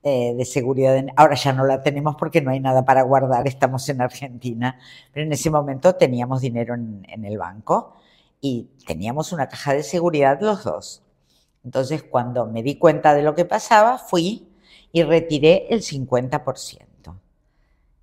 eh, 0.01 0.33
de 0.35 0.45
seguridad. 0.45 0.99
Ahora 1.15 1.35
ya 1.35 1.53
no 1.53 1.65
la 1.65 1.83
tenemos 1.83 2.15
porque 2.15 2.41
no 2.41 2.49
hay 2.49 2.59
nada 2.59 2.83
para 2.83 3.03
guardar, 3.03 3.47
estamos 3.47 3.87
en 3.89 4.01
Argentina, 4.01 4.79
pero 5.11 5.23
en 5.27 5.33
ese 5.33 5.51
momento 5.51 5.93
teníamos 5.95 6.41
dinero 6.41 6.73
en, 6.73 7.05
en 7.07 7.25
el 7.25 7.37
banco 7.37 7.93
y 8.43 8.67
teníamos 8.85 9.31
una 9.31 9.47
caja 9.47 9.73
de 9.73 9.83
seguridad 9.83 10.41
los 10.41 10.65
dos. 10.65 11.01
Entonces, 11.63 12.03
cuando 12.03 12.45
me 12.45 12.61
di 12.61 12.75
cuenta 12.75 13.13
de 13.13 13.23
lo 13.23 13.35
que 13.35 13.45
pasaba, 13.45 13.97
fui 13.97 14.49
y 14.91 15.01
retiré 15.03 15.67
el 15.69 15.81
50%. 15.81 17.15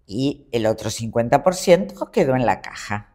Y 0.06 0.46
el 0.50 0.64
otro 0.64 0.88
50% 0.88 2.10
quedó 2.10 2.34
en 2.36 2.46
la 2.46 2.62
caja. 2.62 3.12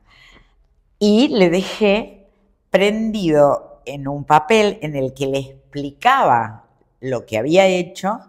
Y 1.00 1.30
le 1.30 1.50
dejé 1.50 2.28
prendido 2.70 3.82
en 3.86 4.08
un 4.08 4.24
papel 4.24 4.78
en 4.84 4.96
el 4.96 5.16
que 5.16 5.26
le 5.26 5.40
explicaba 5.40 6.68
lo 7.00 7.26
que 7.26 7.40
había 7.40 7.66
hecho 7.66 8.20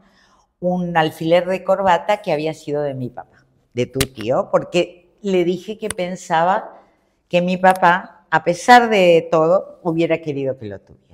un 0.58 0.96
alfiler 0.96 1.46
de 1.46 1.62
corbata 1.62 2.22
que 2.22 2.32
había 2.32 2.54
sido 2.54 2.80
de 2.80 2.94
mi 2.94 3.10
papá, 3.10 3.44
de 3.74 3.84
tu 3.84 3.98
tío, 3.98 4.48
porque 4.50 5.14
le 5.20 5.44
dije 5.44 5.76
que 5.76 5.90
pensaba 5.90 6.80
que 7.28 7.42
mi 7.42 7.58
papá 7.58 8.15
a 8.30 8.44
pesar 8.44 8.90
de 8.90 9.28
todo, 9.30 9.80
hubiera 9.82 10.20
querido 10.20 10.58
que 10.58 10.66
lo 10.66 10.80
tuviera. 10.80 11.06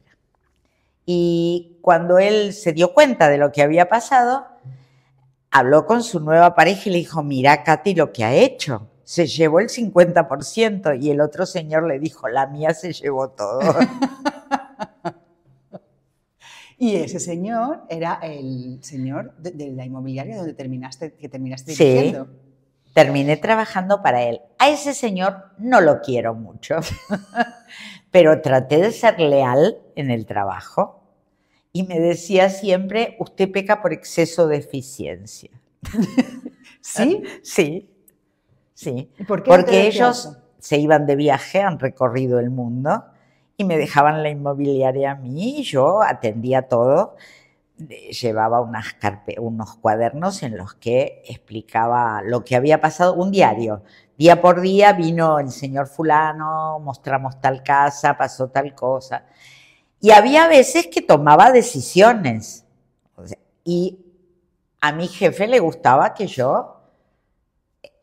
Y 1.05 1.79
cuando 1.81 2.19
él 2.19 2.53
se 2.53 2.73
dio 2.73 2.93
cuenta 2.95 3.29
de 3.29 3.39
lo 3.39 3.53
que 3.53 3.63
había 3.63 3.89
pasado, 3.89 4.47
habló 5.51 5.87
con 5.87 6.03
su 6.03 6.21
nueva 6.21 6.55
pareja 6.55 6.89
y 6.89 6.93
le 6.93 6.99
dijo, 6.99 7.23
mira, 7.23 7.63
Katy, 7.65 7.95
lo 7.95 8.13
que 8.13 8.25
ha 8.25 8.35
hecho. 8.35 8.89
Se 9.05 9.27
llevó 9.27 9.61
el 9.61 9.69
50% 9.69 11.03
y 11.03 11.11
el 11.11 11.21
otro 11.21 11.45
señor 11.45 11.87
le 11.87 11.99
dijo, 11.99 12.29
la 12.29 12.47
mía 12.47 12.73
se 12.73 12.93
llevó 12.93 13.31
todo. 13.31 13.61
y 16.79 16.97
ese 16.97 17.21
señor 17.21 17.83
era 17.89 18.21
el 18.23 18.79
señor 18.83 19.35
de, 19.37 19.73
la 19.73 19.85
inmobiliaria 19.85 20.37
donde 20.37 20.55
terminaste, 20.55 21.15
que 21.15 21.29
terminaste 21.29 21.73
dirigiendo 21.73 22.29
terminé 22.93 23.37
trabajando 23.37 24.03
para 24.03 24.23
él. 24.23 24.41
A 24.59 24.69
ese 24.69 24.95
señor 24.95 25.51
no 25.59 25.81
lo 25.81 26.01
quiero 26.01 26.35
mucho, 26.35 26.77
pero 28.11 28.41
traté 28.41 28.79
de 28.79 28.93
ser 28.93 29.19
leal 29.19 29.79
en 29.97 30.11
el 30.11 30.27
trabajo 30.27 31.03
y 31.73 31.85
me 31.85 31.99
decía 31.99 32.51
siempre, 32.51 33.17
usted 33.19 33.51
peca 33.51 33.81
por 33.81 33.93
exceso 33.93 34.47
de 34.47 34.59
eficiencia. 34.59 35.51
¿Sí? 36.81 37.23
Sí, 37.43 37.91
sí. 38.75 39.11
Porque 39.27 39.87
ellos 39.87 40.37
se 40.59 40.79
iban 40.79 41.07
de 41.07 41.17
viaje, 41.17 41.61
han 41.63 41.79
recorrido 41.79 42.39
el 42.39 42.51
mundo 42.51 43.05
y 43.57 43.65
me 43.65 43.79
dejaban 43.79 44.23
la 44.23 44.29
inmobiliaria 44.29 45.13
a 45.13 45.15
mí 45.15 45.61
y 45.61 45.63
yo 45.63 46.03
atendía 46.03 46.63
todo 46.63 47.17
llevaba 47.89 48.61
unos 48.61 49.77
cuadernos 49.77 50.43
en 50.43 50.57
los 50.57 50.75
que 50.75 51.23
explicaba 51.27 52.23
lo 52.23 52.45
que 52.45 52.57
había 52.57 52.81
pasado, 52.81 53.15
un 53.15 53.31
diario. 53.31 53.83
Día 54.17 54.41
por 54.41 54.61
día 54.61 54.93
vino 54.93 55.39
el 55.39 55.51
señor 55.51 55.87
fulano, 55.87 56.79
mostramos 56.81 57.41
tal 57.41 57.63
casa, 57.63 58.17
pasó 58.17 58.49
tal 58.49 58.75
cosa. 58.75 59.25
Y 60.01 60.11
había 60.11 60.49
veces 60.49 60.89
que 60.89 61.03
tomaba 61.03 61.53
decisiones. 61.53 62.65
y 63.65 63.99
a 64.81 64.91
mi 64.93 65.07
jefe 65.07 65.47
le 65.47 65.61
gustaba 65.61 66.13
que 66.13 66.27
yo 66.27 66.81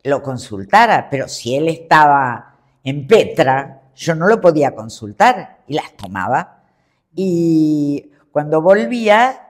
lo 0.04 0.22
consultara, 0.22 1.08
pero 1.10 1.28
si 1.28 1.54
él 1.54 1.68
estaba 1.68 2.56
en 2.82 3.06
Petra, 3.06 3.82
yo 3.94 4.14
no 4.14 4.26
lo 4.26 4.40
podía 4.40 4.74
consultar 4.74 5.58
y 5.66 5.74
las 5.74 5.94
tomaba. 5.96 6.62
Y 7.14 8.10
cuando 8.32 8.62
volvía, 8.62 9.49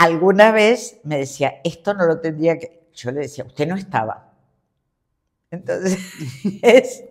alguna 0.00 0.50
vez 0.50 0.98
me 1.04 1.18
decía, 1.18 1.60
esto 1.62 1.92
no 1.92 2.06
lo 2.06 2.20
tendría 2.20 2.58
que... 2.58 2.88
Yo 2.94 3.12
le 3.12 3.20
decía, 3.20 3.44
usted 3.44 3.68
no 3.68 3.76
estaba. 3.76 4.32
Entonces, 5.50 5.98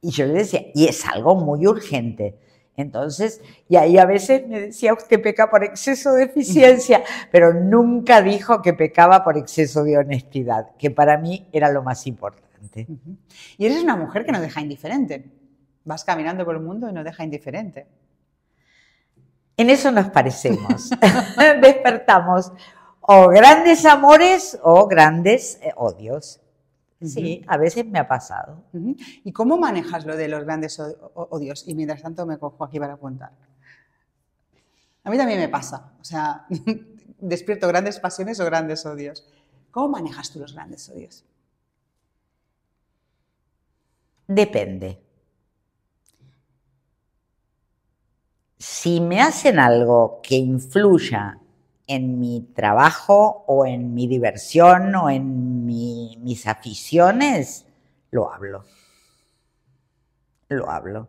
y 0.00 0.10
yo 0.10 0.26
le 0.26 0.34
decía, 0.34 0.66
y 0.72 0.86
es 0.86 1.04
algo 1.04 1.34
muy 1.34 1.66
urgente. 1.66 2.38
Entonces, 2.76 3.40
y 3.68 3.74
ahí 3.74 3.98
a 3.98 4.06
veces 4.06 4.46
me 4.46 4.60
decía, 4.60 4.94
usted 4.94 5.20
peca 5.20 5.50
por 5.50 5.64
exceso 5.64 6.12
de 6.12 6.24
eficiencia, 6.24 7.02
pero 7.32 7.52
nunca 7.52 8.22
dijo 8.22 8.62
que 8.62 8.72
pecaba 8.72 9.24
por 9.24 9.36
exceso 9.36 9.82
de 9.82 9.98
honestidad, 9.98 10.76
que 10.78 10.92
para 10.92 11.18
mí 11.18 11.48
era 11.52 11.72
lo 11.72 11.82
más 11.82 12.06
importante. 12.06 12.86
Y 13.58 13.66
eres 13.66 13.82
una 13.82 13.96
mujer 13.96 14.24
que 14.24 14.30
no 14.30 14.40
deja 14.40 14.60
indiferente. 14.60 15.24
Vas 15.84 16.04
caminando 16.04 16.44
por 16.44 16.54
el 16.54 16.62
mundo 16.62 16.88
y 16.88 16.92
no 16.92 17.02
deja 17.02 17.24
indiferente. 17.24 17.88
En 19.62 19.70
eso 19.70 19.92
nos 19.92 20.10
parecemos. 20.10 20.90
Despertamos 21.62 22.50
o 23.00 23.28
grandes 23.28 23.84
amores 23.84 24.58
o 24.60 24.88
grandes 24.88 25.60
eh, 25.62 25.72
odios. 25.76 26.40
Sí, 27.00 27.44
a 27.46 27.56
veces 27.58 27.86
me 27.86 28.00
ha 28.00 28.08
pasado. 28.08 28.64
¿Y 29.22 29.30
cómo 29.30 29.56
manejas 29.58 30.04
lo 30.04 30.16
de 30.16 30.26
los 30.26 30.42
grandes 30.42 30.80
odios? 31.14 31.62
Y 31.68 31.76
mientras 31.76 32.02
tanto 32.02 32.26
me 32.26 32.38
cojo 32.38 32.64
aquí 32.64 32.80
para 32.80 32.94
apuntar. 32.94 33.30
A 35.04 35.10
mí 35.10 35.16
también 35.16 35.38
me 35.38 35.48
pasa. 35.48 35.92
O 36.00 36.04
sea, 36.04 36.44
despierto 37.20 37.68
grandes 37.68 38.00
pasiones 38.00 38.40
o 38.40 38.44
grandes 38.44 38.84
odios. 38.84 39.28
¿Cómo 39.70 39.90
manejas 39.90 40.32
tú 40.32 40.40
los 40.40 40.54
grandes 40.54 40.88
odios? 40.88 41.24
Depende. 44.26 45.11
Si 48.62 49.00
me 49.00 49.20
hacen 49.20 49.58
algo 49.58 50.20
que 50.22 50.36
influya 50.36 51.38
en 51.88 52.20
mi 52.20 52.42
trabajo 52.54 53.44
o 53.48 53.66
en 53.66 53.92
mi 53.92 54.06
diversión 54.06 54.94
o 54.94 55.10
en 55.10 55.66
mis 55.66 56.46
aficiones, 56.46 57.66
lo 58.12 58.32
hablo. 58.32 58.64
Lo 60.48 60.70
hablo. 60.70 61.08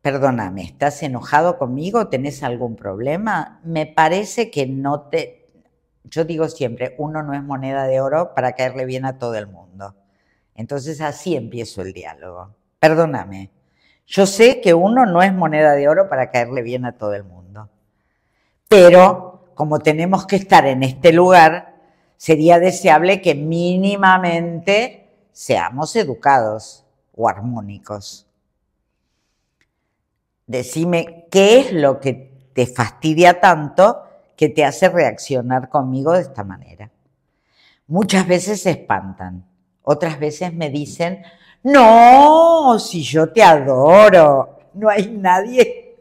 Perdóname, 0.00 0.62
¿estás 0.62 1.02
enojado 1.02 1.58
conmigo? 1.58 2.06
¿Tenés 2.06 2.44
algún 2.44 2.76
problema? 2.76 3.60
Me 3.64 3.86
parece 3.86 4.48
que 4.50 4.66
no 4.66 5.08
te... 5.08 5.50
Yo 6.04 6.24
digo 6.24 6.48
siempre, 6.48 6.94
uno 6.98 7.24
no 7.24 7.34
es 7.34 7.42
moneda 7.42 7.86
de 7.86 8.00
oro 8.00 8.32
para 8.34 8.52
caerle 8.52 8.84
bien 8.84 9.06
a 9.06 9.18
todo 9.18 9.34
el 9.34 9.48
mundo. 9.48 9.96
Entonces 10.54 11.00
así 11.00 11.34
empiezo 11.34 11.82
el 11.82 11.92
diálogo. 11.92 12.54
Perdóname, 12.78 13.50
yo 14.06 14.26
sé 14.26 14.60
que 14.60 14.74
uno 14.74 15.06
no 15.06 15.22
es 15.22 15.32
moneda 15.32 15.72
de 15.72 15.88
oro 15.88 16.08
para 16.08 16.30
caerle 16.30 16.62
bien 16.62 16.84
a 16.84 16.92
todo 16.92 17.14
el 17.14 17.24
mundo. 17.24 17.68
Pero 18.68 19.52
como 19.54 19.78
tenemos 19.78 20.26
que 20.26 20.36
estar 20.36 20.66
en 20.66 20.82
este 20.82 21.12
lugar, 21.12 21.76
sería 22.16 22.58
deseable 22.58 23.20
que 23.20 23.34
mínimamente 23.34 25.08
seamos 25.32 25.96
educados 25.96 26.84
o 27.14 27.28
armónicos. 27.28 28.26
Decime 30.46 31.26
qué 31.30 31.60
es 31.60 31.72
lo 31.72 32.00
que 32.00 32.50
te 32.52 32.66
fastidia 32.66 33.40
tanto 33.40 34.02
que 34.36 34.48
te 34.48 34.64
hace 34.64 34.88
reaccionar 34.88 35.68
conmigo 35.68 36.12
de 36.12 36.22
esta 36.22 36.44
manera. 36.44 36.90
Muchas 37.86 38.26
veces 38.26 38.62
se 38.62 38.70
espantan, 38.70 39.44
otras 39.82 40.18
veces 40.18 40.52
me 40.54 40.70
dicen, 40.70 41.22
no, 41.64 42.78
si 42.78 43.02
yo 43.02 43.32
te 43.32 43.42
adoro, 43.42 44.58
no 44.74 44.88
hay 44.88 45.08
nadie. 45.08 45.96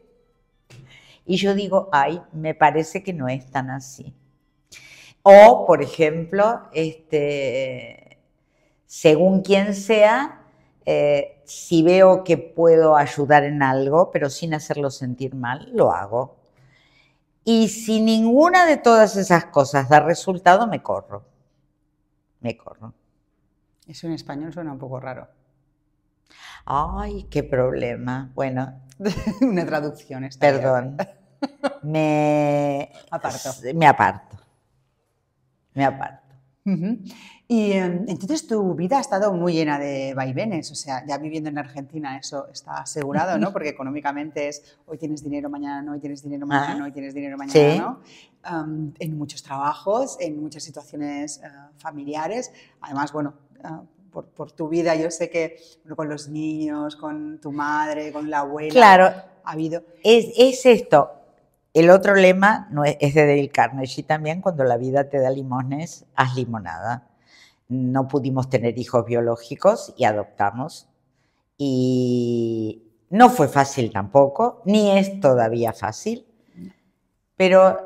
Y 1.26 1.38
yo 1.38 1.54
digo, 1.54 1.90
ay, 1.92 2.22
me 2.34 2.56
parece 2.56 3.04
que 3.04 3.14
no 3.14 3.28
es 3.28 3.50
tan 3.50 3.70
así. 3.70 4.14
O, 5.24 5.66
por 5.68 5.84
ejemplo, 5.84 6.62
este, 6.74 8.18
según 8.88 9.42
quien 9.42 9.76
sea, 9.76 10.42
eh, 10.86 11.42
si 11.46 11.84
veo 11.84 12.24
que 12.24 12.38
puedo 12.38 12.96
ayudar 12.96 13.44
en 13.44 13.62
algo, 13.62 14.10
pero 14.12 14.30
sin 14.30 14.54
hacerlo 14.54 14.90
sentir 14.90 15.36
mal, 15.36 15.70
lo 15.74 15.92
hago. 15.92 16.38
Y 17.44 17.70
si 17.70 18.02
ninguna 18.02 18.66
de 18.66 18.78
todas 18.78 19.16
esas 19.16 19.46
cosas 19.46 19.90
da 19.90 20.00
resultado, 20.00 20.68
me 20.68 20.82
corro. 20.82 21.24
Me 22.40 22.58
corro. 22.58 22.94
Eso 23.88 24.08
en 24.08 24.14
español 24.14 24.54
suena 24.54 24.72
un 24.72 24.80
poco 24.80 25.00
raro. 25.00 25.28
Ay, 26.66 27.24
qué 27.30 27.44
problema. 27.44 28.32
Bueno. 28.36 28.82
Una 29.42 29.66
traducción. 29.66 30.24
Está 30.24 30.48
Perdón. 30.48 30.98
Me 31.84 32.92
aparto. 33.10 33.50
Me 33.74 33.88
aparto. 33.88 34.38
Me 35.74 35.86
aparto. 35.86 36.22
Y 37.48 37.72
em, 37.74 38.06
entonces 38.08 38.46
tu 38.46 38.76
vida 38.76 39.00
ha 39.00 39.02
estado 39.02 39.34
muy 39.34 39.54
llena 39.54 39.80
de 39.80 40.14
vaivenes, 40.14 40.72
o 40.72 40.76
sea, 40.76 41.04
ya 41.06 41.18
viviendo 41.18 41.50
en 41.50 41.58
Argentina 41.58 42.18
eso 42.18 42.48
está 42.48 42.76
asegurado, 42.76 43.38
¿no? 43.40 43.52
Porque 43.54 43.70
económicamente 43.70 44.48
es 44.48 44.78
hoy 44.86 44.98
tienes 44.98 45.24
dinero, 45.24 45.50
mañana 45.50 45.82
no, 45.82 45.94
hoy 45.94 46.00
tienes 46.00 46.22
dinero, 46.22 46.46
mañana 46.46 46.76
no, 46.76 46.86
hoy 46.86 46.92
tienes 46.92 47.14
dinero, 47.14 47.38
mañana 47.38 47.76
no. 48.44 48.94
En 49.00 49.18
muchos 49.18 49.42
trabajos, 49.44 50.18
en 50.20 50.40
muchas 50.42 50.64
situaciones 50.64 51.42
eh, 51.44 51.48
familiares, 51.78 52.52
además, 52.80 53.12
bueno, 53.12 53.34
eh, 53.64 53.68
por, 54.12 54.52
tu 54.52 54.68
vida, 54.68 54.96
yo 54.96 55.10
sé 55.10 55.30
que 55.30 55.58
con 55.96 56.10
los 56.10 56.28
niños, 56.28 56.96
con 56.96 57.40
tu 57.40 57.52
madre, 57.52 58.12
con 58.12 58.30
la 58.30 58.40
abuela, 58.40 58.72
claro, 58.72 59.06
ha 59.44 59.52
habido... 59.52 59.84
Es, 60.04 60.34
es 60.38 60.66
esto, 60.66 61.10
el 61.74 61.90
otro 61.90 62.16
lema 62.16 62.68
no 62.72 62.84
es, 62.84 63.00
de 63.00 63.26
Dale 63.26 63.50
Carnegie 63.50 64.04
también, 64.04 64.42
cuando 64.42 64.66
la 64.66 64.76
vida 64.78 65.10
te 65.10 65.20
da 65.20 65.30
limones, 65.30 66.06
haz 66.16 66.36
limonada. 66.36 67.08
No 67.70 68.10
pudimos 68.10 68.50
tener 68.50 68.78
hijos 68.78 69.06
biológicos 69.06 69.94
y 69.96 70.04
adoptamos. 70.04 70.90
Y 71.58 72.84
no 73.10 73.30
fue 73.30 73.48
fácil 73.48 73.92
tampoco, 73.92 74.62
ni 74.66 74.92
es 74.98 75.22
todavía 75.22 75.72
fácil, 75.72 76.26
pero 77.38 77.78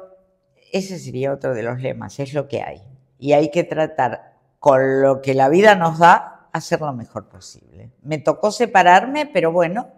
ese 0.72 0.98
sería 0.98 1.34
otro 1.34 1.54
de 1.54 1.64
los 1.64 1.80
lemas, 1.80 2.20
es 2.20 2.34
lo 2.34 2.48
que 2.48 2.64
hay. 2.64 2.82
Y 3.20 3.34
hay 3.34 3.52
que 3.52 3.64
tratar 3.64 4.35
con 4.60 5.02
lo 5.02 5.22
que 5.22 5.34
la 5.34 5.50
vida 5.50 5.76
nos 5.76 6.00
da, 6.00 6.48
hacer 6.52 6.82
lo 6.82 6.94
mejor 6.94 7.28
posible. 7.28 7.92
Me 8.02 8.18
tocó 8.18 8.52
separarme, 8.52 9.26
pero 9.26 9.52
bueno, 9.52 9.90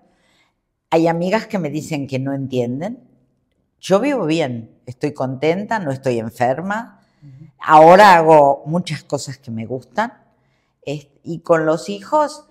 hay 0.90 1.08
amigas 1.08 1.48
que 1.48 1.60
me 1.60 1.70
dicen 1.70 2.08
que 2.08 2.20
no 2.20 2.34
entienden, 2.34 3.08
yo 3.80 4.00
vivo 4.00 4.26
bien, 4.26 4.82
estoy 4.86 5.14
contenta, 5.14 5.80
no 5.80 5.92
estoy 5.92 6.20
enferma. 6.20 7.02
Ahora 7.60 8.16
hago 8.16 8.64
muchas 8.66 9.04
cosas 9.04 9.38
que 9.38 9.52
me 9.52 9.66
gustan. 9.66 10.14
Y 10.84 11.40
con 11.42 11.66
los 11.66 11.90
hijos, 11.90 12.48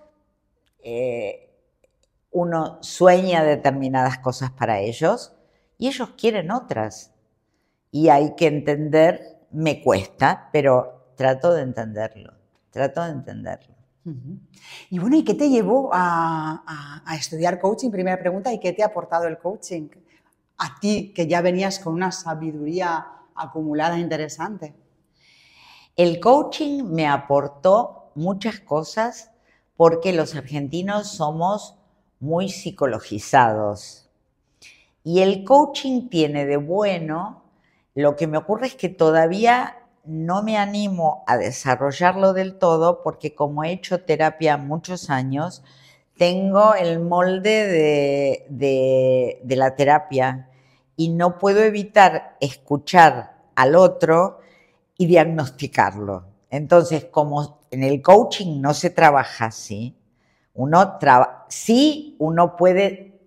eh, 0.83 1.51
uno 2.31 2.79
sueña 2.83 3.43
determinadas 3.43 4.19
cosas 4.19 4.51
para 4.51 4.81
ellos 4.81 5.33
y 5.79 5.89
ellos 5.89 6.11
quieren 6.19 6.51
otras. 6.51 7.13
Y 7.91 8.09
hay 8.09 8.35
que 8.37 8.47
entender, 8.47 9.47
me 9.51 9.83
cuesta, 9.83 10.51
pero 10.53 10.96
trato 11.17 11.53
de 11.53 11.63
entenderlo, 11.63 12.33
trato 12.71 13.03
de 13.05 13.11
entenderlo. 13.11 13.75
Y 14.89 15.01
bueno, 15.01 15.17
¿y 15.17 15.25
qué 15.25 15.35
te 15.35 15.49
llevó 15.49 15.91
a, 15.93 17.03
a, 17.05 17.17
estudiar 17.17 17.59
coaching? 17.59 17.91
Primera 17.91 18.21
pregunta, 18.21 18.53
¿y 18.53 18.61
qué 18.61 18.73
te 18.73 18.85
ha 18.85 18.87
aportado 18.87 19.27
el 19.27 19.37
coaching? 19.37 19.89
a 20.59 20.79
ti 20.81 21.13
que 21.15 21.27
ya 21.27 21.41
venías 21.41 21.79
con 21.79 21.95
una 21.95 22.13
sabiduría 22.13 23.07
acumulada 23.35 23.99
interesante? 23.99 24.75
El 25.97 26.21
coaching 26.21 26.85
me 26.85 27.07
aportó 27.07 28.11
muchas 28.15 28.61
cosas 28.61 29.31
porque 29.77 30.13
los 30.13 30.35
argentinos 30.35 31.09
somos 31.09 31.77
muy 32.21 32.49
psicologizados. 32.49 34.09
Y 35.05 35.21
el 35.21 35.45
coaching 35.45 36.09
tiene 36.09 36.47
de 36.47 36.57
bueno, 36.57 37.43
lo 37.95 38.17
que 38.17 38.27
me 38.27 38.39
ocurre 38.39 38.67
es 38.67 38.75
que 38.75 38.89
todavía 38.89 39.86
no 40.07 40.43
me 40.43 40.57
animo 40.57 41.25
a 41.27 41.37
desarrollarlo 41.37 42.33
del 42.33 42.59
todo 42.59 43.03
porque 43.03 43.35
como 43.35 43.65
he 43.65 43.73
hecho 43.73 44.03
terapia 44.03 44.57
muchos 44.57 45.11
años, 45.11 45.63
tengo 46.17 46.75
el 46.75 47.01
molde 47.01 48.47
de, 48.49 49.57
la 49.57 49.75
terapia 49.75 50.49
y 50.97 51.11
no 51.11 51.39
puedo 51.39 51.63
evitar 51.63 52.37
escuchar 52.41 53.37
al 53.55 53.75
otro 53.75 54.41
y 54.97 55.07
diagnosticarlo. 55.07 56.25
Entonces, 56.51 57.05
como 57.07 57.61
en 57.71 57.83
el 57.83 58.01
coaching 58.01 58.61
no 58.61 58.73
se 58.73 58.91
trabaja 58.91 59.47
así, 59.47 59.97
uno 60.55 60.99
sí 61.49 62.17
uno 62.19 62.57
puede 62.57 63.21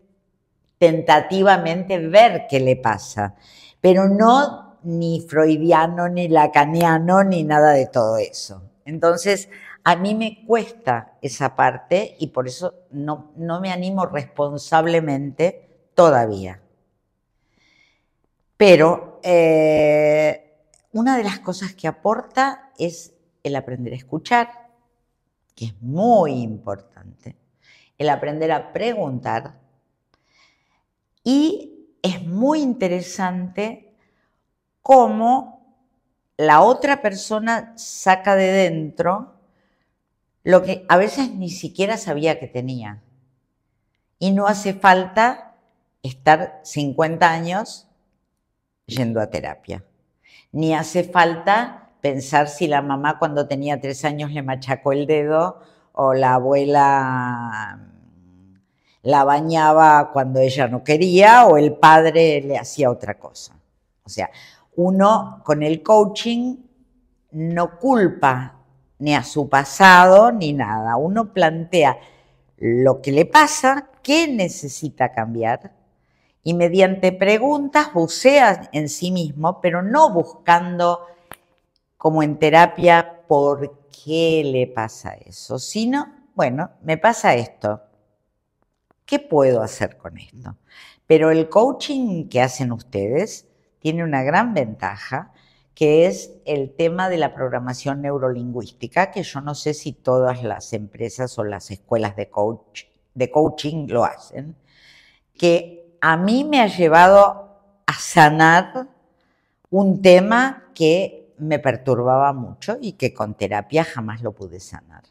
tentativamente 0.80 2.00
ver 2.00 2.48
qué 2.50 2.60
le 2.60 2.76
pasa, 2.76 3.36
pero 3.82 4.08
no 4.08 4.69
ni 4.84 5.22
freudiano, 5.22 6.10
ni 6.10 6.28
lacaniano, 6.28 7.24
ni 7.24 7.44
nada 7.44 7.72
de 7.72 7.88
todo 7.88 8.18
eso. 8.18 8.62
Entonces, 8.86 9.50
a 9.84 9.96
mí 9.96 10.16
me 10.16 10.46
cuesta 10.46 11.18
esa 11.22 11.56
parte 11.56 12.16
y 12.20 12.28
por 12.28 12.48
eso 12.48 12.74
no, 12.92 13.32
no 13.36 13.60
me 13.62 13.72
animo 13.72 14.06
responsablemente 14.06 15.90
todavía. 15.96 16.62
Pero 18.58 19.20
eh, 19.24 20.58
una 20.92 21.18
de 21.18 21.24
las 21.24 21.40
cosas 21.40 21.74
que 21.74 21.88
aporta 21.88 22.72
es 22.78 23.14
el 23.44 23.56
aprender 23.56 23.94
a 23.94 23.98
escuchar, 23.98 24.70
que 25.56 25.66
es 25.66 25.82
muy 25.82 26.42
importante, 26.42 27.36
el 27.98 28.10
aprender 28.10 28.52
a 28.52 28.74
preguntar 28.74 29.60
y 31.24 31.98
es 32.02 32.26
muy 32.26 32.62
interesante 32.62 33.89
cómo 34.82 35.60
la 36.38 36.62
otra 36.62 37.02
persona 37.02 37.74
saca 37.76 38.36
de 38.36 38.52
dentro 38.52 39.34
lo 40.44 40.64
que 40.64 40.86
a 40.88 40.98
veces 40.98 41.32
ni 41.32 41.50
siquiera 41.50 41.98
sabía 41.98 42.40
que 42.40 42.48
tenía. 42.48 43.02
Y 44.20 44.32
no 44.32 44.48
hace 44.48 44.74
falta 44.74 45.56
estar 46.02 46.62
50 46.64 47.30
años 47.30 47.88
yendo 48.86 49.22
a 49.22 49.30
terapia. 49.30 49.84
Ni 50.52 50.74
hace 50.74 51.04
falta 51.04 51.90
pensar 52.02 52.48
si 52.48 52.68
la 52.68 52.82
mamá 52.82 53.20
cuando 53.20 53.48
tenía 53.48 53.80
tres 53.80 54.06
años 54.06 54.32
le 54.32 54.42
machacó 54.42 54.94
el 54.94 55.06
dedo 55.06 55.62
o 55.92 56.14
la 56.14 56.36
abuela 56.36 57.78
mm, 57.78 58.56
la 59.04 59.24
bañaba 59.24 60.12
cuando 60.12 60.40
ella 60.40 60.68
no 60.68 60.84
quería 60.84 61.46
o 61.46 61.58
el 61.58 61.74
padre 61.74 62.42
le 62.42 62.58
hacía 62.58 62.90
otra 62.90 63.20
cosa. 63.20 63.56
O 64.04 64.10
sea, 64.10 64.30
uno 64.80 65.42
con 65.44 65.62
el 65.62 65.84
coaching 65.84 66.56
no 67.32 67.78
culpa 67.78 68.56
ni 69.00 69.14
a 69.14 69.24
su 69.24 69.50
pasado 69.50 70.32
ni 70.32 70.54
nada. 70.54 70.96
Uno 70.96 71.34
plantea 71.34 72.00
lo 72.58 73.02
que 73.02 73.12
le 73.12 73.26
pasa, 73.26 73.90
qué 74.02 74.30
necesita 74.30 75.12
cambiar 75.12 75.74
y 76.44 76.54
mediante 76.54 77.12
preguntas 77.12 77.94
bucea 77.94 78.70
en 78.72 78.88
sí 78.88 79.12
mismo, 79.12 79.60
pero 79.60 79.82
no 79.82 80.14
buscando 80.14 81.02
como 81.98 82.24
en 82.24 82.40
terapia 82.40 83.24
por 83.28 83.90
qué 83.90 84.44
le 84.46 84.66
pasa 84.68 85.14
eso, 85.14 85.60
sino, 85.60 86.08
bueno, 86.36 86.72
me 86.84 86.98
pasa 86.98 87.36
esto, 87.36 87.82
¿qué 89.06 89.20
puedo 89.20 89.62
hacer 89.62 89.98
con 89.98 90.18
esto? 90.18 90.56
Pero 91.06 91.32
el 91.32 91.50
coaching 91.50 92.30
que 92.30 92.42
hacen 92.42 92.72
ustedes 92.72 93.49
tiene 93.80 94.04
una 94.04 94.24
gran 94.24 94.54
ventaja, 94.54 95.32
que 95.74 96.06
es 96.08 96.34
el 96.46 96.76
tema 96.76 97.10
de 97.10 97.18
la 97.18 97.34
programación 97.34 98.02
neurolingüística, 98.02 99.12
que 99.12 99.24
yo 99.24 99.42
no 99.42 99.56
sé 99.56 99.74
si 99.74 99.94
todas 99.94 100.44
las 100.44 100.74
empresas 100.74 101.40
o 101.40 101.44
las 101.44 101.72
escuelas 101.72 102.16
de, 102.16 102.30
coach, 102.30 102.84
de 103.14 103.32
coaching 103.32 103.88
lo 103.88 104.04
hacen, 104.04 104.56
que 105.38 105.96
a 106.02 106.18
mí 106.18 106.44
me 106.44 106.62
ha 106.62 106.68
llevado 106.68 107.62
a 107.86 107.94
sanar 107.94 108.88
un 109.70 110.02
tema 110.02 110.70
que 110.74 111.34
me 111.38 111.60
perturbaba 111.60 112.34
mucho 112.34 112.78
y 112.82 112.94
que 112.94 113.14
con 113.14 113.36
terapia 113.36 113.84
jamás 113.84 114.22
lo 114.22 114.34
pude 114.34 114.60
sanar. 114.60 115.04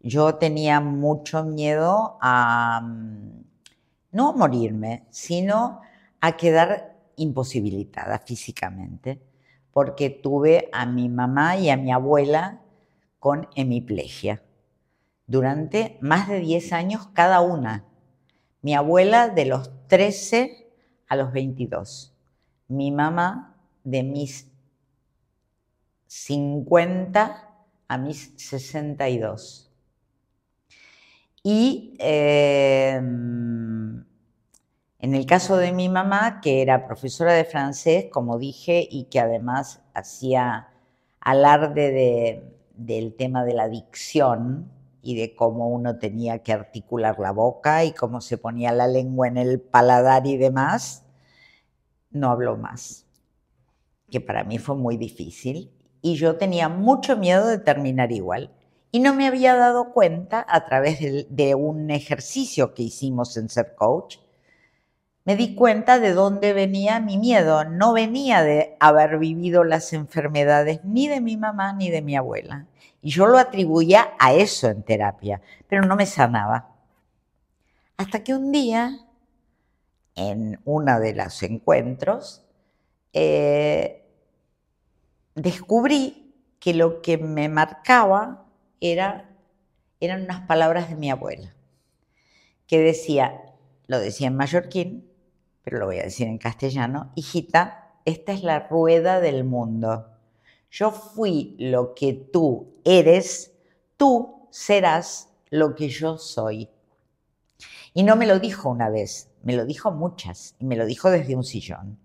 Yo 0.00 0.34
tenía 0.36 0.80
mucho 0.80 1.44
miedo 1.44 2.18
a 2.20 2.80
mm, 2.82 3.44
no 4.12 4.32
morirme, 4.32 5.06
sino 5.10 5.80
a 6.20 6.36
quedar 6.36 6.87
imposibilitada 7.18 8.18
físicamente, 8.20 9.20
porque 9.72 10.10
tuve 10.10 10.68
a 10.72 10.86
mi 10.86 11.08
mamá 11.08 11.56
y 11.56 11.70
a 11.70 11.76
mi 11.76 11.92
abuela 11.92 12.62
con 13.18 13.48
hemiplegia 13.54 14.42
durante 15.28 15.98
más 16.00 16.26
de 16.28 16.40
10 16.40 16.72
años 16.72 17.08
cada 17.12 17.40
una. 17.40 17.84
Mi 18.62 18.74
abuela 18.74 19.28
de 19.28 19.44
los 19.44 19.70
13 19.86 20.66
a 21.06 21.14
los 21.16 21.32
22. 21.32 22.14
Mi 22.66 22.90
mamá 22.90 23.56
de 23.84 24.02
mis 24.02 24.50
50 26.06 27.48
a 27.88 27.98
mis 27.98 28.32
62. 28.36 29.70
Y 31.42 31.94
em, 31.98 33.57
en 34.98 35.14
el 35.14 35.26
caso 35.26 35.56
de 35.56 35.72
mi 35.72 35.88
mamá, 35.88 36.40
que 36.40 36.62
era 36.62 36.86
profesora 36.86 37.32
de 37.32 37.44
francés, 37.44 38.06
como 38.10 38.38
dije, 38.38 38.86
y 38.90 39.04
que 39.04 39.20
además 39.20 39.82
hacía 39.94 40.68
alarde 41.20 42.42
del 42.74 43.14
tema 43.14 43.44
de 43.44 43.54
la 43.54 43.68
dicción, 43.68 44.70
y 45.02 45.16
de 45.16 45.34
cómo 45.34 45.68
uno 45.68 45.98
tenía 45.98 46.42
que 46.42 46.52
articular 46.52 47.18
la 47.18 47.30
boca 47.30 47.84
y 47.84 47.92
cómo 47.92 48.20
se 48.20 48.36
ponía 48.36 48.72
la 48.72 48.86
lengua 48.86 49.28
en 49.28 49.38
el 49.38 49.60
paladar 49.60 50.26
y 50.26 50.36
demás, 50.36 51.04
no 52.10 52.30
habló 52.30 52.56
más, 52.56 53.06
que 54.10 54.20
para 54.20 54.44
mí 54.44 54.58
fue 54.58 54.76
muy 54.76 54.96
difícil 54.96 55.70
y 56.02 56.16
yo 56.16 56.36
tenía 56.36 56.68
mucho 56.68 57.16
miedo 57.16 57.46
de 57.46 57.58
terminar 57.58 58.12
igual. 58.12 58.52
Y 58.90 59.00
no 59.00 59.14
me 59.14 59.26
había 59.26 59.54
dado 59.54 59.92
cuenta 59.92 60.44
a 60.48 60.64
través 60.64 60.98
de, 61.00 61.54
un 61.54 61.90
ejercicio 61.90 62.72
que 62.72 62.82
hicimos 62.82 63.36
en 63.36 63.48
Ser 63.48 63.74
Coach, 63.74 64.16
me 65.28 65.36
di 65.36 65.54
cuenta 65.54 65.98
de 65.98 66.14
dónde 66.14 66.54
venía 66.54 67.00
mi 67.00 67.18
miedo. 67.18 67.62
No 67.64 67.92
venía 67.92 68.42
de 68.42 68.78
haber 68.80 69.18
vivido 69.18 69.62
las 69.62 69.92
enfermedades 69.92 70.82
ni 70.84 71.06
de 71.06 71.20
mi 71.20 71.36
mamá 71.36 71.74
ni 71.74 71.90
de 71.90 72.00
mi 72.00 72.16
abuela. 72.16 72.66
Y 73.02 73.10
yo 73.10 73.26
lo 73.26 73.36
atribuía 73.36 74.14
a 74.18 74.32
eso 74.32 74.68
en 74.68 74.82
terapia, 74.82 75.42
pero 75.68 75.82
no 75.82 75.96
me 75.96 76.06
sanaba. 76.06 76.74
Hasta 77.98 78.24
que 78.24 78.32
un 78.32 78.52
día, 78.52 79.00
en 80.14 80.62
uno 80.64 80.98
de 80.98 81.14
los 81.14 81.42
encuentros, 81.42 82.42
eh, 83.12 84.06
descubrí 85.34 86.34
que 86.58 86.72
lo 86.72 87.02
que 87.02 87.18
me 87.18 87.50
marcaba 87.50 88.46
era, 88.80 89.28
eran 90.00 90.22
unas 90.22 90.46
palabras 90.46 90.88
de 90.88 90.96
mi 90.96 91.10
abuela, 91.10 91.54
que 92.66 92.78
decía, 92.78 93.42
lo 93.88 94.00
decía 94.00 94.28
en 94.28 94.36
mallorquín, 94.36 95.07
pero 95.68 95.80
lo 95.80 95.86
voy 95.86 95.98
a 95.98 96.04
decir 96.04 96.26
en 96.26 96.38
castellano, 96.38 97.12
hijita, 97.14 97.92
esta 98.06 98.32
es 98.32 98.42
la 98.42 98.68
rueda 98.68 99.20
del 99.20 99.44
mundo. 99.44 100.06
Yo 100.70 100.90
fui 100.92 101.56
lo 101.58 101.94
que 101.94 102.14
tú 102.14 102.80
eres, 102.84 103.52
tú 103.98 104.48
serás 104.50 105.28
lo 105.50 105.74
que 105.74 105.90
yo 105.90 106.16
soy. 106.16 106.70
Y 107.92 108.02
no 108.02 108.16
me 108.16 108.26
lo 108.26 108.38
dijo 108.38 108.70
una 108.70 108.88
vez, 108.88 109.30
me 109.42 109.56
lo 109.56 109.66
dijo 109.66 109.90
muchas, 109.90 110.54
y 110.58 110.64
me 110.64 110.74
lo 110.74 110.86
dijo 110.86 111.10
desde 111.10 111.36
un 111.36 111.44
sillón. 111.44 111.98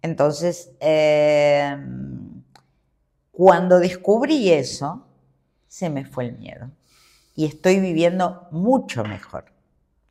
Entonces, 0.00 0.70
em, 0.78 2.44
cuando 3.32 3.80
descubrí 3.80 4.52
eso, 4.52 5.04
se 5.66 5.90
me 5.90 6.04
fue 6.04 6.26
el 6.26 6.38
miedo. 6.38 6.70
Y 7.34 7.44
estoy 7.44 7.80
viviendo 7.80 8.46
mucho 8.52 9.02
mejor, 9.02 9.46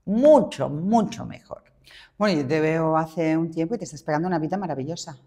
mucho, 0.03 0.67
mucho 0.67 1.25
mejor. 1.25 1.62
Bueno, 2.17 2.41
yo 2.41 2.47
te 2.47 2.59
veo 2.59 2.97
hace 2.97 3.37
un 3.37 3.51
tiempo 3.51 3.75
y 3.75 3.77
te 3.77 3.85
estás 3.85 3.99
esperando 3.99 4.27
una 4.27 4.39
vida 4.39 4.57
maravillosa. 4.57 5.17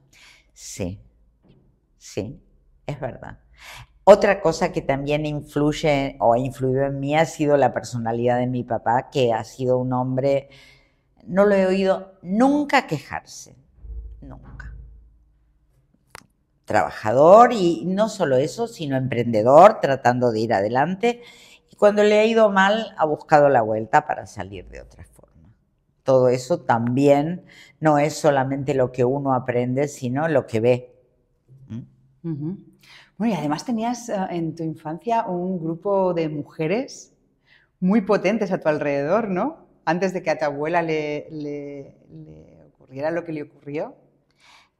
Sí, 0.52 1.00
sí, 1.98 2.40
es 2.86 3.00
verdad. 3.00 3.38
Otra 4.04 4.40
cosa 4.40 4.70
que 4.70 4.82
también 4.82 5.26
influye 5.26 6.16
o 6.20 6.32
ha 6.32 6.38
influido 6.38 6.84
en 6.84 7.00
mí 7.00 7.16
ha 7.16 7.26
sido 7.26 7.56
la 7.56 7.74
personalidad 7.74 8.38
de 8.38 8.46
mi 8.46 8.62
papá, 8.62 9.10
que 9.10 9.32
ha 9.32 9.42
sido 9.42 9.78
un 9.78 9.92
hombre, 9.92 10.48
no 11.26 11.44
lo 11.44 11.56
he 11.56 11.66
oído 11.66 12.14
nunca 12.22 12.86
quejarse, 12.86 13.56
nunca. 14.20 14.74
Trabajador 16.64 17.52
y 17.52 17.84
no 17.84 18.08
solo 18.08 18.36
eso, 18.36 18.68
sino 18.68 18.96
emprendedor, 18.96 19.80
tratando 19.80 20.30
de 20.30 20.40
ir 20.40 20.54
adelante. 20.54 21.22
Y 21.70 21.74
cuando 21.74 22.04
le 22.04 22.20
ha 22.20 22.24
ido 22.24 22.50
mal, 22.50 22.94
ha 22.96 23.04
buscado 23.06 23.48
la 23.48 23.62
vuelta 23.62 24.06
para 24.06 24.26
salir 24.26 24.68
de 24.68 24.82
otra 24.82 25.04
todo 26.06 26.28
eso 26.28 26.60
también 26.60 27.44
no 27.80 27.98
es 27.98 28.14
solamente 28.14 28.72
lo 28.72 28.92
que 28.92 29.04
uno 29.04 29.34
aprende, 29.34 29.88
sino 29.88 30.28
lo 30.28 30.46
que 30.46 30.60
ve. 30.60 30.94
¿Mm? 32.22 32.52
Bueno, 33.18 33.34
y 33.34 33.36
además 33.36 33.64
tenías 33.64 34.08
eh, 34.08 34.16
en 34.30 34.54
tu 34.54 34.62
infancia 34.62 35.26
un 35.26 35.58
grupo 35.58 36.14
de 36.14 36.28
mujeres 36.28 37.12
muy 37.80 38.00
potentes 38.02 38.52
a 38.52 38.60
tu 38.60 38.68
alrededor, 38.68 39.28
¿no? 39.28 39.66
Antes 39.84 40.14
de 40.14 40.22
que 40.22 40.30
a 40.30 40.38
tu 40.38 40.44
abuela 40.44 40.80
le, 40.80 41.94
ocurriera 42.72 43.10
lo 43.10 43.24
que 43.24 43.32
le 43.32 43.42
ocurrió. 43.42 43.96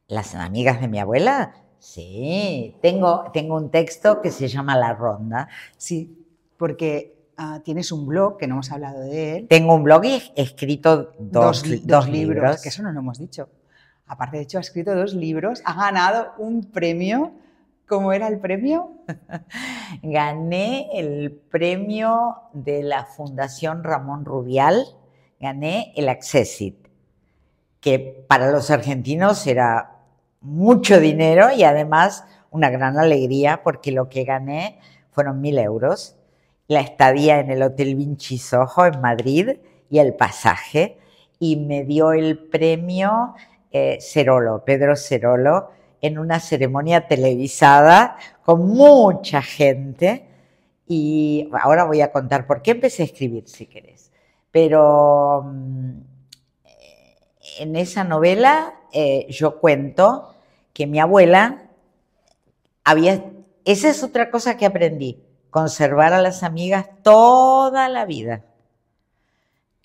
Las 0.09 0.35
amigas 0.35 0.81
de 0.81 0.89
mi 0.89 1.01
abuela, 1.01 1.55
sí. 1.79 2.77
Tengo, 2.81 3.31
tengo 3.33 3.57
un 3.57 3.71
texto 3.71 4.23
que 4.23 4.31
se 4.31 4.49
llama 4.49 4.77
La 4.77 4.95
Ronda. 4.95 5.49
Sí, 5.77 6.25
porque 6.57 7.16
Ah, 7.39 7.61
tienes 7.63 7.93
un 7.93 8.07
blog, 8.07 8.39
que 8.39 8.47
no 8.47 8.55
hemos 8.55 8.73
hablado 8.73 9.01
de 9.01 9.37
él. 9.37 9.49
Tengo 9.49 9.75
un 9.75 9.83
blog 9.83 10.07
y 10.07 10.13
he 10.15 10.43
escrito 10.43 11.13
dos, 11.19 11.67
libros, 11.67 12.63
Que 12.63 12.71
eso 12.71 12.83
no 12.83 12.93
lo 12.93 13.01
hemos 13.01 13.19
dicho. 13.19 13.51
Aparte, 14.07 14.39
de 14.39 14.45
hecho, 14.45 14.57
ha 14.57 14.63
escrito 14.63 14.95
dos 14.95 15.13
libros, 15.13 15.61
ha 15.67 15.75
ganado 15.75 16.33
un 16.39 16.65
premio. 16.71 17.33
¿Cómo 17.87 18.13
era 18.13 18.29
el 18.29 18.39
premio? 18.39 18.93
Gané 20.03 20.89
el 20.95 21.31
premio 21.31 22.37
de 22.55 22.83
la 22.83 23.05
Fundación 23.05 23.85
Ramón 23.85 24.25
Rubial, 24.25 24.85
gané 25.39 25.93
el 25.95 26.09
Accessit, 26.09 26.89
que 27.81 28.25
para 28.27 28.51
los 28.51 28.71
argentinos 28.71 29.47
era 29.47 29.99
mucho 30.41 30.99
dinero 30.99 31.53
y 31.53 31.63
además 31.63 32.25
una 32.51 32.71
gran 32.71 32.99
alegría 32.99 33.63
porque 33.63 33.93
lo 33.93 34.09
que 34.09 34.25
gané 34.25 34.81
fueron 35.11 35.41
mil 35.41 35.59
euros 35.59 36.17
la 36.69 36.81
estadía 36.81 37.41
en 37.41 37.51
el 37.51 37.63
Hotel 37.63 37.95
Vinci 37.95 38.39
Soho 38.39 38.87
en 38.87 39.01
Madrid 39.01 39.59
y 39.89 39.99
el 39.99 40.15
pasaje 40.15 40.99
y 41.39 41.57
me 41.57 41.85
dio 41.85 42.13
el 42.13 42.39
premio 42.39 43.35
eh, 43.71 43.99
Cerolo, 44.01 44.65
Pedro 44.65 44.97
Cerolo, 44.97 45.71
en 46.01 46.19
una 46.19 46.41
ceremonia 46.41 47.07
televisada 47.07 48.17
con 48.45 48.67
mucha 48.67 49.43
gente. 49.43 50.27
Y 50.89 51.49
ahora 51.61 51.85
voy 51.85 52.01
a 52.01 52.13
contar 52.13 52.47
por 52.47 52.63
qué 52.63 52.73
empecé 52.73 53.03
a 53.03 53.07
escribir, 53.07 53.49
si 53.49 53.67
querés. 53.67 54.13
Pero 54.51 55.43
mm, 55.45 56.01
en 57.59 57.77
esa 57.77 58.05
novela 58.05 58.75
eh, 58.93 59.27
yo 59.31 59.61
cuento 59.61 60.35
que 60.73 60.87
mi 60.87 61.01
abuela 61.01 61.71
había... 62.85 63.25
Esa 63.65 63.89
es 63.89 64.03
otra 64.03 64.31
cosa 64.31 64.57
que 64.57 64.65
aprendí 64.65 65.26
conservar 65.57 66.13
a 66.13 66.21
las 66.21 66.43
amigas 66.43 66.87
toda 67.03 67.89
la 67.89 68.05
vida. 68.05 68.45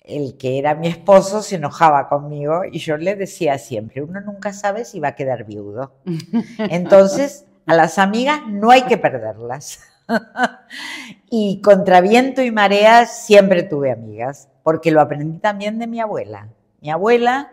El 0.02 0.36
que 0.36 0.58
era 0.58 0.74
mi 0.74 0.86
esposo 0.86 1.40
se 1.40 1.54
enojaba 1.56 2.10
conmigo 2.10 2.66
y 2.70 2.78
yo 2.78 2.98
le 2.98 3.16
decía 3.16 3.56
siempre, 3.56 4.02
uno 4.02 4.20
nunca 4.20 4.52
sabe 4.52 4.84
si 4.84 5.00
va 5.00 5.08
a 5.08 5.14
quedar 5.14 5.44
viudo. 5.44 5.94
Entonces, 6.58 7.46
a 7.64 7.74
las 7.74 7.98
amigas 7.98 8.42
no 8.48 8.70
hay 8.70 8.82
que 8.82 8.98
perderlas. 8.98 9.80
y 11.30 11.62
contra 11.62 12.02
viento 12.02 12.42
y 12.42 12.50
marea 12.50 13.06
siempre 13.06 13.62
tuve 13.62 13.92
amigas, 13.92 14.50
porque 14.62 14.90
lo 14.90 15.00
aprendí 15.00 15.38
también 15.38 15.78
de 15.78 15.86
mi 15.86 16.00
abuela. 16.00 16.50
Mi 16.82 16.90
abuela, 16.90 17.50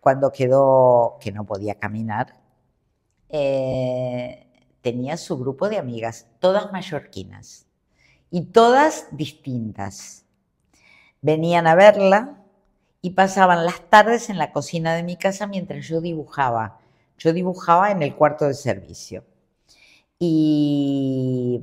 cuando 0.00 0.30
quedó 0.30 1.16
que 1.22 1.32
no 1.32 1.46
podía 1.46 1.76
caminar, 1.76 2.34
eh, 3.30 4.51
tenía 4.82 5.16
su 5.16 5.38
grupo 5.38 5.68
de 5.68 5.78
amigas, 5.78 6.26
todas 6.40 6.72
mallorquinas 6.72 7.66
y 8.30 8.46
todas 8.46 9.06
distintas. 9.12 10.24
Venían 11.20 11.66
a 11.66 11.74
verla 11.74 12.42
y 13.00 13.10
pasaban 13.10 13.64
las 13.64 13.80
tardes 13.88 14.28
en 14.28 14.38
la 14.38 14.52
cocina 14.52 14.94
de 14.94 15.04
mi 15.04 15.16
casa 15.16 15.46
mientras 15.46 15.86
yo 15.86 16.00
dibujaba. 16.00 16.80
Yo 17.16 17.32
dibujaba 17.32 17.90
en 17.92 18.02
el 18.02 18.14
cuarto 18.16 18.46
de 18.46 18.54
servicio. 18.54 19.24
Y 20.18 21.60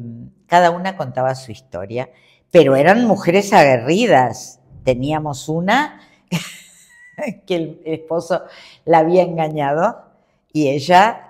cada 0.47 0.72
una 0.72 0.97
contaba 0.97 1.36
su 1.36 1.51
historia, 1.51 2.09
pero 2.51 2.76
eran 2.76 3.05
mujeres 3.05 3.53
aguerridas. 3.53 4.59
Teníamos 4.84 5.49
una 5.49 6.01
que 7.45 7.55
el 7.55 7.82
esposo 7.86 8.43
la 8.86 8.99
había 8.99 9.24
engañado 9.24 10.05
y 10.51 10.70
ella 10.70 11.28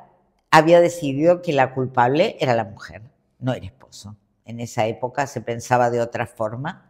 había 0.52 0.82
decidido 0.82 1.41
que 1.41 1.54
la 1.54 1.74
culpable 1.74 2.38
era 2.39 2.56
la 2.56 2.66
mujer, 2.66 3.02
no 3.39 3.54
el 3.54 3.64
esposo 3.64 4.16
en 4.50 4.60
esa 4.60 4.88
época 4.88 5.28
se 5.28 5.41
pensaba 5.41 5.91
de 5.91 6.02
otra 6.02 6.26
forma, 6.26 6.89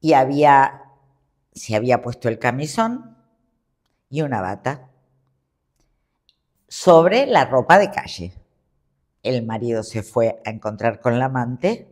y 0.00 0.12
había, 0.12 0.84
se 1.52 1.74
había 1.74 2.02
puesto 2.02 2.28
el 2.28 2.38
camisón 2.38 3.16
y 4.08 4.22
una 4.22 4.40
bata 4.40 4.88
sobre 6.68 7.26
la 7.26 7.46
ropa 7.46 7.80
de 7.80 7.90
calle. 7.90 8.32
El 9.24 9.44
marido 9.44 9.82
se 9.82 10.04
fue 10.04 10.40
a 10.46 10.50
encontrar 10.50 11.00
con 11.00 11.18
la 11.18 11.24
amante 11.24 11.88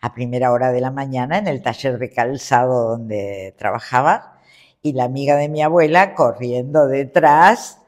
a 0.00 0.14
primera 0.14 0.52
hora 0.52 0.72
de 0.72 0.80
la 0.80 0.90
mañana 0.90 1.36
en 1.36 1.46
el 1.46 1.60
taller 1.60 1.98
de 1.98 2.08
calzado 2.08 2.88
donde 2.88 3.54
trabajaba 3.58 4.38
y 4.80 4.94
la 4.94 5.04
amiga 5.04 5.36
de 5.36 5.50
mi 5.50 5.62
abuela 5.62 6.14
corriendo 6.14 6.86
detrás 6.86 7.78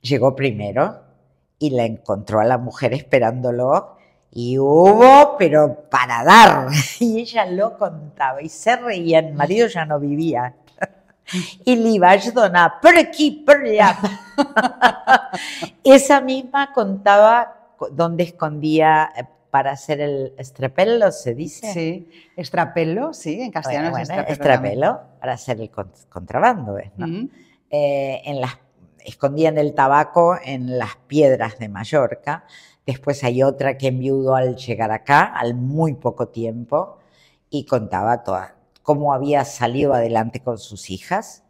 llegó 0.00 0.34
primero 0.34 0.99
y 1.60 1.70
la 1.70 1.84
encontró 1.84 2.40
a 2.40 2.44
la 2.44 2.58
mujer 2.58 2.94
esperándolo 2.94 3.96
y 4.32 4.58
hubo, 4.58 5.36
pero 5.38 5.88
para 5.90 6.24
dar. 6.24 6.68
Y 7.00 7.20
ella 7.20 7.44
lo 7.46 7.76
contaba 7.76 8.42
y 8.42 8.48
se 8.48 8.76
reía. 8.76 9.18
El 9.20 9.34
marido 9.34 9.68
ya 9.68 9.84
no 9.84 10.00
vivía. 10.00 10.56
Y 11.64 11.76
le 11.76 11.90
iba 11.90 12.08
a 12.08 12.12
ayudar, 12.12 12.80
por 12.82 12.98
aquí, 12.98 13.44
por 13.46 13.58
allá. 13.58 13.96
Esa 15.84 16.20
misma 16.20 16.72
contaba 16.72 17.76
dónde 17.92 18.24
escondía 18.24 19.12
eh, 19.16 19.24
para 19.48 19.70
hacer 19.70 20.00
el 20.00 20.34
estrapello, 20.38 21.12
¿se 21.12 21.34
dice? 21.34 21.72
Sí, 21.72 22.08
estrapello, 22.36 23.12
sí, 23.12 23.40
en 23.40 23.52
castellano 23.52 23.96
es 23.96 24.10
estrapello. 24.10 24.98
para 25.20 25.34
hacer 25.34 25.60
el 25.60 25.70
contrabando, 26.08 26.76
¿no? 26.96 27.28
Eh, 27.70 28.22
en 28.24 28.40
las, 28.40 28.58
escondían 29.04 29.58
el 29.58 29.74
tabaco 29.74 30.36
en 30.42 30.78
las 30.78 30.96
piedras 31.06 31.58
de 31.58 31.68
Mallorca 31.68 32.44
Después 32.90 33.22
hay 33.24 33.42
otra 33.44 33.78
que 33.78 33.86
enviudó 33.86 34.34
al 34.34 34.56
llegar 34.56 34.90
acá, 34.90 35.22
al 35.22 35.54
muy 35.54 35.94
poco 35.94 36.26
tiempo, 36.26 36.98
y 37.48 37.64
contaba 37.64 38.24
toda, 38.24 38.56
cómo 38.82 39.12
había 39.12 39.44
salido 39.44 39.94
adelante 39.94 40.40
con 40.40 40.58
sus 40.58 40.90
hijas, 40.90 41.44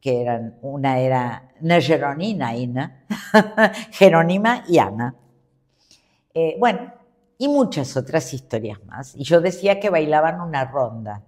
que 0.00 0.22
eran, 0.22 0.58
una 0.62 0.98
era 0.98 1.50
Jeronima 1.60 2.54
y 2.56 2.72
Jerónima 3.90 4.64
y 4.66 4.78
Ana. 4.78 5.14
Eh, 6.32 6.56
bueno, 6.58 6.92
y 7.38 7.48
muchas 7.48 7.96
otras 7.96 8.32
historias 8.32 8.82
más. 8.84 9.14
Y 9.14 9.24
yo 9.24 9.42
decía 9.42 9.78
que 9.78 9.90
bailaban 9.90 10.40
una 10.40 10.64
ronda, 10.64 11.22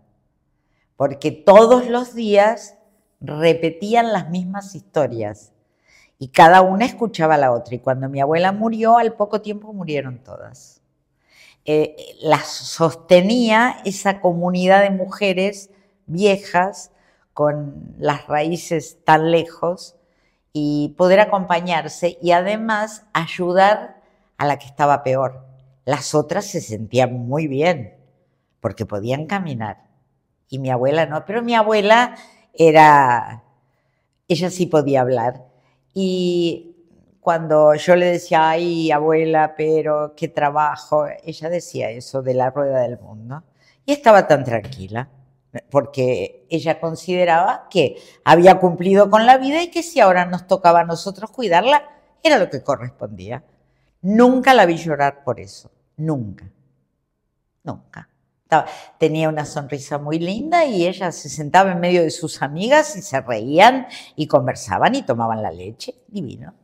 porque 0.96 1.30
todos 1.30 1.88
los 1.88 2.14
días 2.14 2.78
repetían 3.26 4.12
las 4.12 4.30
mismas 4.30 4.74
historias 4.74 5.52
y 6.18 6.28
cada 6.28 6.62
una 6.62 6.84
escuchaba 6.84 7.34
a 7.34 7.38
la 7.38 7.52
otra. 7.52 7.74
Y 7.74 7.80
cuando 7.80 8.08
mi 8.08 8.20
abuela 8.20 8.52
murió, 8.52 8.98
al 8.98 9.14
poco 9.14 9.40
tiempo 9.40 9.72
murieron 9.72 10.18
todas. 10.18 10.82
Eh, 11.64 11.96
las 12.20 12.46
sostenía 12.46 13.76
esa 13.84 14.20
comunidad 14.20 14.82
de 14.82 14.90
mujeres 14.90 15.70
viejas 16.06 16.90
con 17.32 17.94
las 17.98 18.26
raíces 18.26 18.98
tan 19.04 19.30
lejos 19.30 19.96
y 20.52 20.94
poder 20.96 21.20
acompañarse 21.20 22.18
y 22.22 22.30
además 22.30 23.06
ayudar 23.12 24.02
a 24.36 24.46
la 24.46 24.58
que 24.58 24.66
estaba 24.66 25.02
peor. 25.02 25.44
Las 25.84 26.14
otras 26.14 26.44
se 26.44 26.60
sentían 26.60 27.26
muy 27.26 27.48
bien 27.48 27.96
porque 28.60 28.86
podían 28.86 29.26
caminar 29.26 29.84
y 30.48 30.58
mi 30.58 30.70
abuela 30.70 31.06
no, 31.06 31.24
pero 31.24 31.42
mi 31.42 31.54
abuela 31.54 32.14
era, 32.56 33.42
ella 34.28 34.50
sí 34.50 34.66
podía 34.66 35.02
hablar 35.02 35.44
y 35.92 36.76
cuando 37.20 37.74
yo 37.74 37.96
le 37.96 38.06
decía, 38.06 38.50
ay, 38.50 38.90
abuela, 38.90 39.54
pero 39.56 40.14
qué 40.16 40.28
trabajo, 40.28 41.06
ella 41.24 41.48
decía 41.48 41.90
eso 41.90 42.22
de 42.22 42.34
la 42.34 42.50
rueda 42.50 42.80
del 42.82 42.98
mundo 42.98 43.42
y 43.86 43.92
estaba 43.92 44.26
tan 44.26 44.44
tranquila 44.44 45.08
porque 45.70 46.46
ella 46.50 46.80
consideraba 46.80 47.68
que 47.70 47.96
había 48.24 48.58
cumplido 48.58 49.10
con 49.10 49.26
la 49.26 49.38
vida 49.38 49.62
y 49.62 49.70
que 49.70 49.82
si 49.82 50.00
ahora 50.00 50.26
nos 50.26 50.46
tocaba 50.46 50.80
a 50.80 50.84
nosotros 50.84 51.30
cuidarla, 51.30 51.88
era 52.22 52.38
lo 52.38 52.50
que 52.50 52.62
correspondía. 52.62 53.44
Nunca 54.02 54.54
la 54.54 54.66
vi 54.66 54.76
llorar 54.76 55.22
por 55.24 55.40
eso, 55.40 55.70
nunca, 55.96 56.50
nunca. 57.62 58.08
Tenía 58.98 59.28
una 59.28 59.44
sonrisa 59.44 59.98
muy 59.98 60.18
linda 60.18 60.64
y 60.64 60.86
ella 60.86 61.12
se 61.12 61.28
sentaba 61.28 61.72
en 61.72 61.80
medio 61.80 62.02
de 62.02 62.10
sus 62.10 62.42
amigas 62.42 62.96
y 62.96 63.02
se 63.02 63.20
reían 63.20 63.86
y 64.16 64.26
conversaban 64.26 64.94
y 64.94 65.02
tomaban 65.02 65.42
la 65.42 65.50
leche. 65.50 65.94
Divino. 66.08 66.54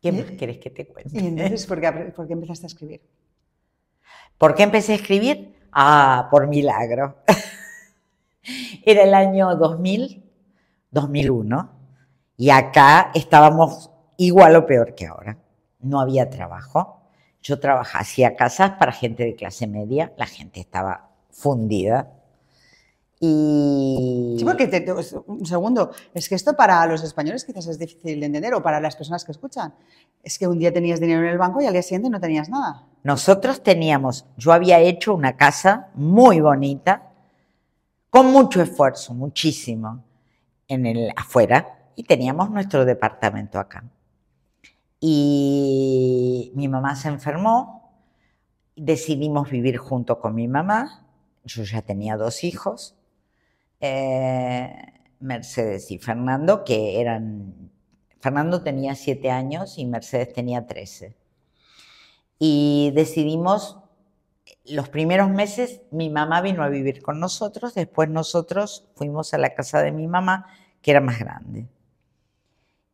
¿Qué 0.00 0.12
más 0.12 0.30
quieres 0.38 0.58
que 0.58 0.70
te 0.70 0.86
cuente? 0.86 1.10
¿Y 1.12 1.26
entonces 1.26 1.66
por 1.66 1.80
qué, 1.80 1.92
por 1.92 2.26
qué 2.26 2.32
empezaste 2.32 2.66
a 2.66 2.68
escribir? 2.68 3.02
¿Por 4.38 4.54
qué 4.54 4.62
empecé 4.62 4.92
a 4.92 4.96
escribir? 4.96 5.54
Ah, 5.72 6.28
por 6.30 6.46
milagro. 6.46 7.16
Era 8.84 9.02
el 9.02 9.12
año 9.12 9.54
2000, 9.56 10.24
2001, 10.90 11.70
y 12.38 12.48
acá 12.48 13.10
estábamos 13.14 13.90
igual 14.16 14.56
o 14.56 14.66
peor 14.66 14.94
que 14.94 15.06
ahora. 15.06 15.36
No 15.80 16.00
había 16.00 16.30
trabajo. 16.30 16.99
Yo 17.42 17.58
trabajaba, 17.58 18.02
hacía 18.02 18.36
casas 18.36 18.72
para 18.72 18.92
gente 18.92 19.24
de 19.24 19.34
clase 19.34 19.66
media, 19.66 20.12
la 20.16 20.26
gente 20.26 20.60
estaba 20.60 21.10
fundida. 21.30 22.12
Y... 23.18 24.36
Sí, 24.38 24.44
porque, 24.44 24.64
un 25.26 25.44
segundo, 25.44 25.90
es 26.14 26.28
que 26.28 26.34
esto 26.34 26.56
para 26.56 26.86
los 26.86 27.04
españoles 27.04 27.44
quizás 27.44 27.66
es 27.66 27.78
difícil 27.78 28.20
de 28.20 28.26
entender, 28.26 28.54
o 28.54 28.62
para 28.62 28.80
las 28.80 28.96
personas 28.96 29.24
que 29.24 29.32
escuchan. 29.32 29.74
Es 30.22 30.38
que 30.38 30.46
un 30.46 30.58
día 30.58 30.72
tenías 30.72 31.00
dinero 31.00 31.20
en 31.20 31.28
el 31.28 31.38
banco 31.38 31.60
y 31.60 31.66
al 31.66 31.72
día 31.72 31.82
siguiente 31.82 32.08
no 32.08 32.20
tenías 32.20 32.48
nada. 32.48 32.86
Nosotros 33.02 33.62
teníamos, 33.62 34.26
yo 34.36 34.52
había 34.52 34.78
hecho 34.80 35.14
una 35.14 35.36
casa 35.36 35.88
muy 35.94 36.40
bonita, 36.40 37.10
con 38.08 38.32
mucho 38.32 38.62
esfuerzo, 38.62 39.14
muchísimo, 39.14 40.02
en 40.66 40.86
el 40.86 41.12
afuera, 41.14 41.78
y 41.96 42.04
teníamos 42.04 42.50
nuestro 42.50 42.84
departamento 42.86 43.58
acá. 43.58 43.84
Y 45.00 46.52
mi 46.54 46.68
mamá 46.68 46.94
se 46.94 47.08
enfermó, 47.08 47.80
decidimos 48.76 49.50
vivir 49.50 49.78
junto 49.78 50.20
con 50.20 50.34
mi 50.34 50.46
mamá, 50.46 51.06
yo 51.44 51.62
ya 51.64 51.82
tenía 51.82 52.16
dos 52.16 52.44
hijos, 52.44 52.96
eh, 53.80 54.74
Mercedes 55.20 55.90
y 55.90 55.98
Fernando, 55.98 56.64
que 56.64 57.00
eran, 57.00 57.70
Fernando 58.20 58.62
tenía 58.62 58.94
siete 58.94 59.30
años 59.30 59.78
y 59.78 59.86
Mercedes 59.86 60.32
tenía 60.34 60.66
trece. 60.66 61.16
Y 62.38 62.92
decidimos, 62.94 63.78
los 64.66 64.88
primeros 64.88 65.30
meses 65.30 65.82
mi 65.90 66.10
mamá 66.10 66.40
vino 66.42 66.62
a 66.62 66.68
vivir 66.68 67.02
con 67.02 67.20
nosotros, 67.20 67.74
después 67.74 68.08
nosotros 68.10 68.88
fuimos 68.96 69.34
a 69.34 69.38
la 69.38 69.54
casa 69.54 69.82
de 69.82 69.92
mi 69.92 70.06
mamá, 70.06 70.46
que 70.82 70.90
era 70.90 71.00
más 71.00 71.18
grande. 71.18 71.68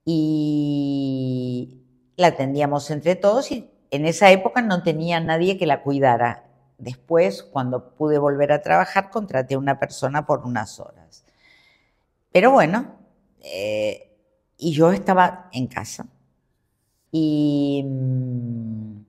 Y 0.05 1.86
la 2.17 2.29
atendíamos 2.29 2.91
entre 2.91 3.15
todos 3.15 3.53
y 3.53 3.71
en 3.91 4.07
esa 4.07 4.31
época 4.31 4.63
no 4.63 4.83
tenía 4.83 5.21
nadie 5.21 5.59
que 5.59 5.67
la 5.67 5.83
cuidara. 5.83 6.45
Después, 6.79 7.43
cuando 7.43 7.91
pude 7.91 8.19
volver 8.19 8.53
a 8.53 8.63
trabajar, 8.63 9.11
contraté 9.11 9.55
a 9.55 9.59
una 9.59 9.79
persona 9.79 10.27
por 10.27 10.41
unas 10.41 10.79
horas. 10.81 11.25
Pero 12.33 12.51
bueno, 12.51 12.97
eh, 13.41 14.11
y 14.59 14.73
yo 14.73 14.93
estaba 14.93 15.49
en 15.53 15.67
casa. 15.69 16.07
Y 17.11 17.83
mm, 17.87 19.05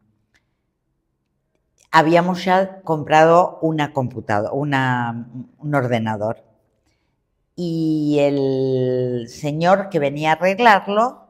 habíamos 1.91 2.45
ya 2.45 2.82
comprado 2.82 3.60
una 3.62 3.91
computadora, 3.91 4.53
un 4.53 5.76
ordenador. 5.76 6.43
Y 7.55 8.18
el 8.20 9.28
señor 9.30 9.89
que 9.89 9.99
venía 9.99 10.32
a 10.32 10.34
arreglarlo 10.34 11.27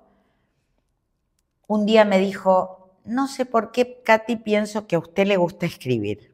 un 1.68 1.86
día 1.86 2.06
me 2.06 2.18
dijo, 2.20 2.98
no 3.04 3.28
sé 3.28 3.46
por 3.46 3.72
qué, 3.72 4.02
Katy, 4.04 4.38
pienso 4.38 4.88
que 4.88 4.96
a 4.96 5.00
usted 5.00 5.28
le 5.28 5.38
gusta 5.38 5.66
escribir. 5.66 6.34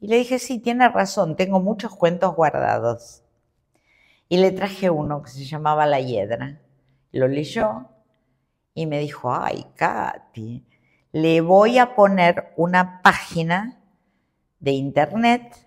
Y 0.00 0.06
le 0.06 0.16
dije, 0.16 0.38
sí, 0.38 0.58
tiene 0.58 0.88
razón, 0.88 1.36
tengo 1.36 1.60
muchos 1.60 1.94
cuentos 1.96 2.34
guardados. 2.34 3.22
Y 4.28 4.38
le 4.38 4.52
traje 4.52 4.90
uno 4.90 5.22
que 5.22 5.30
se 5.30 5.44
llamaba 5.44 5.86
La 5.86 6.00
Hiedra. 6.00 6.60
Lo 7.12 7.26
leyó 7.26 7.88
y 8.74 8.86
me 8.86 8.98
dijo, 9.00 9.34
ay, 9.34 9.66
Katy, 9.76 10.64
le 11.12 11.40
voy 11.40 11.78
a 11.78 11.94
poner 11.94 12.52
una 12.56 13.02
página 13.02 13.80
de 14.60 14.72
internet 14.72 15.66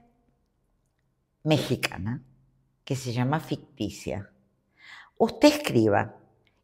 mexicana 1.44 2.24
que 2.86 2.96
se 2.96 3.12
llama 3.12 3.40
Ficticia. 3.40 4.32
Usted 5.18 5.50
escriba 5.50 6.16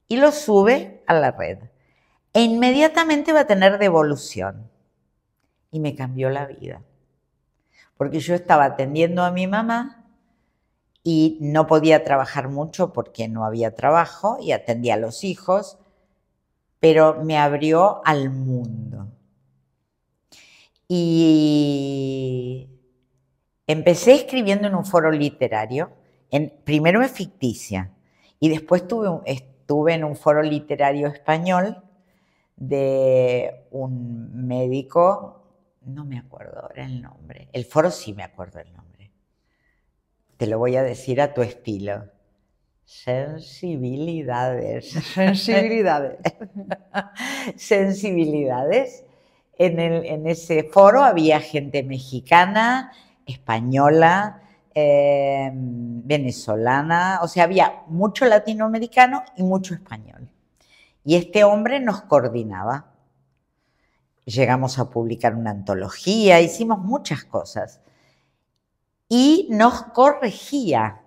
y 0.07 0.17
lo 0.17 0.31
sube 0.31 1.03
a 1.07 1.13
la 1.13 1.31
red 1.31 1.59
e 2.33 2.41
inmediatamente 2.41 3.33
va 3.33 3.41
a 3.41 3.47
tener 3.47 3.77
devolución. 3.77 4.69
Y 5.71 5.79
me 5.79 5.95
cambió 5.95 6.29
la 6.29 6.45
vida. 6.45 6.81
Porque 7.97 8.19
yo 8.19 8.33
estaba 8.33 8.65
atendiendo 8.65 9.23
a 9.23 9.31
mi 9.31 9.45
mamá 9.47 10.05
y 11.03 11.37
no 11.41 11.67
podía 11.67 12.03
trabajar 12.03 12.49
mucho 12.49 12.93
porque 12.93 13.27
no 13.27 13.45
había 13.45 13.75
trabajo 13.75 14.37
y 14.41 14.51
atendía 14.51 14.95
a 14.95 14.97
los 14.97 15.23
hijos, 15.23 15.79
pero 16.79 17.23
me 17.23 17.37
abrió 17.37 18.01
al 18.05 18.29
mundo. 18.29 19.07
Y 20.87 22.69
empecé 23.67 24.15
escribiendo 24.15 24.67
en 24.67 24.75
un 24.75 24.85
foro 24.85 25.11
literario, 25.11 25.91
en, 26.31 26.53
primero 26.63 27.03
en 27.03 27.09
ficticia, 27.09 27.91
y 28.39 28.49
después 28.49 28.83
estuve 29.25 29.93
en 29.93 30.03
un 30.03 30.15
foro 30.15 30.41
literario 30.41 31.07
español 31.07 31.83
de 32.59 33.65
un 33.71 34.47
médico, 34.47 35.43
no 35.81 36.05
me 36.05 36.19
acuerdo 36.19 36.61
ahora 36.61 36.85
el 36.85 37.01
nombre, 37.01 37.49
el 37.53 37.65
foro 37.65 37.89
sí 37.89 38.13
me 38.13 38.21
acuerdo 38.23 38.59
el 38.59 38.71
nombre, 38.73 39.11
te 40.37 40.45
lo 40.45 40.59
voy 40.59 40.75
a 40.75 40.83
decir 40.83 41.21
a 41.21 41.33
tu 41.33 41.41
estilo. 41.41 42.11
Sensibilidades. 42.83 44.89
Sensibilidades. 44.89 46.17
Sensibilidades. 47.55 49.05
En, 49.57 49.79
en, 49.79 50.27
ese 50.27 50.63
foro 50.63 51.03
había 51.03 51.39
gente 51.39 51.83
mexicana, 51.83 52.91
española, 53.27 54.41
eh, 54.73 55.51
venezolana, 55.53 57.19
o 57.21 57.27
sea, 57.27 57.43
había 57.43 57.83
mucho 57.87 58.25
latinoamericano 58.25 59.23
y 59.35 59.43
mucho 59.43 59.73
español. 59.73 60.29
Y 61.03 61.15
este 61.15 61.43
hombre 61.43 61.79
nos 61.79 62.01
coordinaba. 62.01 62.93
Llegamos 64.25 64.77
a 64.79 64.89
publicar 64.89 65.35
una 65.35 65.51
antología, 65.51 66.41
hicimos 66.41 66.79
muchas 66.79 67.23
cosas. 67.23 67.81
Y 69.07 69.47
nos 69.49 69.83
corregía. 69.83 71.01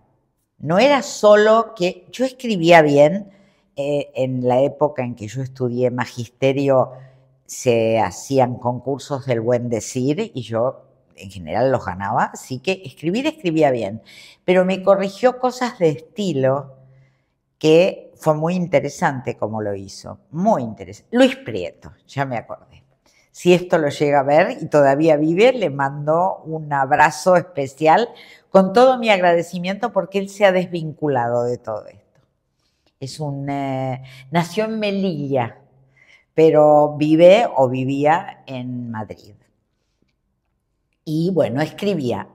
No 0.59 0.79
era 0.79 1.03
solo 1.03 1.75
que 1.77 2.07
yo 2.11 2.25
escribía 2.25 2.83
bien, 2.83 3.31
eh, 3.75 4.13
en 4.15 4.47
la 4.47 4.61
época 4.61 5.03
en 5.03 5.15
que 5.15 5.29
yo 5.29 5.41
estudié 5.41 5.91
magisterio 5.91 6.93
se 7.47 7.99
hacían 8.01 8.57
concursos 8.57 9.25
del 9.25 9.41
buen 9.41 9.71
decir 9.71 10.31
y 10.35 10.43
yo 10.43 10.85
en 11.17 11.31
general 11.31 11.73
los 11.73 11.85
ganaba, 11.85 12.25
así 12.35 12.59
que 12.59 12.83
escribir 12.85 13.27
escribía 13.27 13.71
bien, 13.71 14.03
pero 14.45 14.67
me 14.67 14.83
corrigió 14.83 15.39
cosas 15.39 15.79
de 15.79 15.89
estilo 15.89 16.75
que 17.59 18.12
fue 18.23 18.35
muy 18.35 18.55
interesante 18.55 19.37
como 19.37 19.61
lo 19.61 19.75
hizo, 19.75 20.21
muy 20.31 20.63
interesante. 20.63 21.17
Luis 21.17 21.35
Prieto, 21.37 21.93
ya 22.07 22.25
me 22.25 22.37
acordé. 22.37 22.85
Si 23.33 23.53
esto 23.53 23.79
lo 23.79 23.89
llega 23.89 24.21
a 24.21 24.23
ver 24.23 24.59
y 24.61 24.67
todavía 24.67 25.17
vive, 25.17 25.53
le 25.53 25.71
mando 25.71 26.37
un 26.45 26.73
abrazo 26.73 27.35
especial 27.35 28.09
con 28.51 28.73
todo 28.73 28.99
mi 28.99 29.11
agradecimiento 29.11 29.93
porque 29.93 30.19
él 30.19 30.29
se 30.29 30.45
ha 30.45 30.53
desvinculado 30.53 31.43
de 31.45 31.59
todo 31.59 31.87
esto. 31.87 32.21
Es 33.01 33.19
un, 33.19 33.49
eh, 33.49 34.05
nació 34.31 34.67
en 34.67 34.79
Melilla, 34.79 35.59
pero 36.35 36.95
vive 36.97 37.49
o 37.57 37.69
vivía 37.69 38.45
en 38.47 38.91
Madrid. 38.91 39.35
Y 41.05 41.33
bueno, 41.33 41.61
escribía 41.61 42.29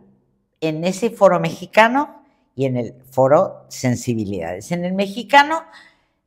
en 0.59 0.83
ese 0.83 1.11
foro 1.11 1.39
mexicano 1.39 2.16
y 2.57 2.65
en 2.65 2.75
el 2.75 2.95
foro 3.11 3.65
Sensibilidades. 3.69 4.71
En 4.71 4.83
el 4.83 4.93
mexicano 4.93 5.61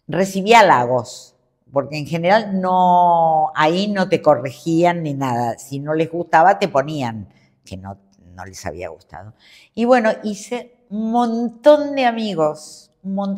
recibía 0.07 0.61
halagos, 0.61 1.35
porque 1.73 1.99
en 1.99 2.07
general 2.07 2.61
no, 2.61 3.51
ahí 3.57 3.89
no 3.89 4.09
te 4.09 4.23
corregían 4.23 5.03
ni 5.03 5.13
nada. 5.13 5.59
Si 5.59 5.81
no 5.81 5.93
les 5.93 6.09
gustaba, 6.09 6.61
te 6.61 6.69
ponían 6.69 7.29
que 7.65 7.77
no, 7.77 7.99
no 8.33 8.45
les 8.45 8.65
había 8.65 8.91
gustado. 8.91 9.35
Y 9.75 9.87
bueno, 9.87 10.13
hice 10.23 10.77
un 10.89 11.11
montón 11.11 11.97
de 11.97 12.07
amigos, 12.07 12.93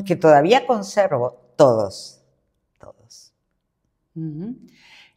que 0.05 0.16
todavía 0.16 0.66
conservo, 0.66 1.38
todos, 1.57 2.20
todos. 2.78 3.32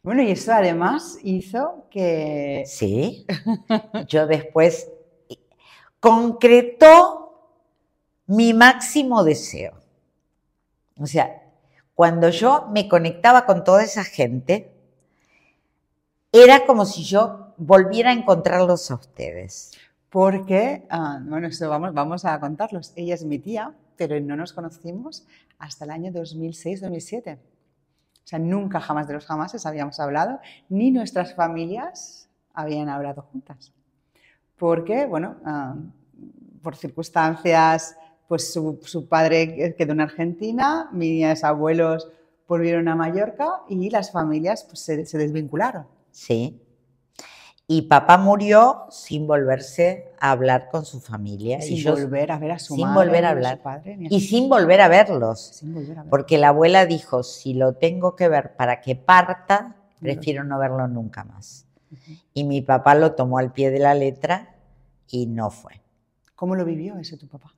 Bueno, 0.02 0.22
y 0.22 0.30
eso 0.30 0.54
además 0.54 1.18
hizo 1.22 1.84
que... 1.90 2.64
Sí, 2.66 3.26
yo 4.08 4.26
después 4.26 4.88
concretó 6.00 7.25
mi 8.26 8.52
máximo 8.54 9.24
deseo. 9.24 9.74
O 10.98 11.06
sea, 11.06 11.42
cuando 11.94 12.28
yo 12.28 12.68
me 12.72 12.88
conectaba 12.88 13.46
con 13.46 13.64
toda 13.64 13.82
esa 13.82 14.04
gente, 14.04 14.72
era 16.32 16.66
como 16.66 16.84
si 16.84 17.04
yo 17.04 17.54
volviera 17.56 18.10
a 18.10 18.14
encontrarlos 18.14 18.90
a 18.90 18.96
ustedes. 18.96 19.72
Porque, 20.10 20.86
ah, 20.90 21.20
bueno, 21.22 21.48
eso 21.48 21.68
vamos, 21.68 21.92
vamos 21.94 22.24
a 22.24 22.38
contarlos. 22.40 22.92
Ella 22.96 23.14
es 23.14 23.24
mi 23.24 23.38
tía, 23.38 23.74
pero 23.96 24.18
no 24.20 24.36
nos 24.36 24.52
conocimos 24.52 25.26
hasta 25.58 25.84
el 25.84 25.90
año 25.90 26.12
2006-2007. 26.12 27.36
O 27.36 28.28
sea, 28.28 28.38
nunca 28.38 28.80
jamás 28.80 29.06
de 29.06 29.14
los 29.14 29.26
jamases 29.26 29.66
habíamos 29.66 30.00
hablado, 30.00 30.40
ni 30.68 30.90
nuestras 30.90 31.34
familias 31.34 32.28
habían 32.52 32.88
hablado 32.88 33.22
juntas. 33.22 33.72
Porque, 34.56 35.06
bueno, 35.06 35.36
ah, 35.44 35.76
por 36.62 36.76
circunstancias, 36.76 37.96
pues 38.28 38.52
su, 38.52 39.06
padre 39.08 39.74
quedó 39.76 39.92
en 39.92 40.00
Argentina, 40.00 40.88
mis 40.92 41.44
abuelos 41.44 42.08
volvieron 42.48 42.88
a 42.88 42.94
Mallorca 42.94 43.62
y 43.68 43.90
las 43.90 44.10
familias 44.12 44.64
pues, 44.64 44.80
se, 44.80 45.06
se 45.06 45.18
desvincularon. 45.18 45.86
Sí. 46.10 46.60
Y 47.68 47.82
papá 47.82 48.16
murió 48.16 48.86
sin 48.90 49.26
volverse 49.26 50.12
a 50.20 50.30
hablar 50.30 50.68
con 50.70 50.84
su 50.84 51.00
familia. 51.00 51.60
Sin 51.60 51.82
volver 51.84 52.30
a 52.30 52.38
ver 52.38 52.52
a 52.52 52.58
su 52.60 52.76
sin 52.76 52.86
madre, 52.86 53.06
volver 53.06 53.24
a 53.24 53.30
hablar. 53.30 53.56
su 53.56 53.62
padre, 53.62 53.96
ni 53.96 54.06
a 54.06 54.08
Y 54.10 54.20
su- 54.20 54.28
sin 54.28 54.48
volver 54.48 54.80
a 54.80 54.88
verlos. 54.88 55.40
sin 55.40 55.74
volver 55.74 55.98
a 55.98 56.02
ver. 56.02 56.10
Porque 56.10 56.38
la 56.38 56.48
abuela 56.48 56.86
dijo, 56.86 57.24
si 57.24 57.54
lo 57.54 57.72
tengo 57.74 58.14
que 58.14 58.28
ver 58.28 58.54
para 58.54 58.80
que 58.80 58.94
parta, 58.94 59.74
prefiero 60.00 60.44
no 60.44 60.58
verlo 60.60 60.86
nunca 60.86 61.24
más. 61.24 61.66
Y 62.32 62.44
mi 62.44 62.62
papá 62.62 62.94
lo 62.94 63.12
tomó 63.14 63.38
al 63.38 63.52
pie 63.52 63.70
de 63.72 63.80
la 63.80 63.94
letra 63.94 64.54
y 65.08 65.26
no 65.26 65.50
fue. 65.50 65.80
¿Cómo 66.36 66.54
lo 66.54 66.64
vivió 66.64 66.96
ese 66.98 67.16
tu 67.16 67.26
papá? 67.26 67.52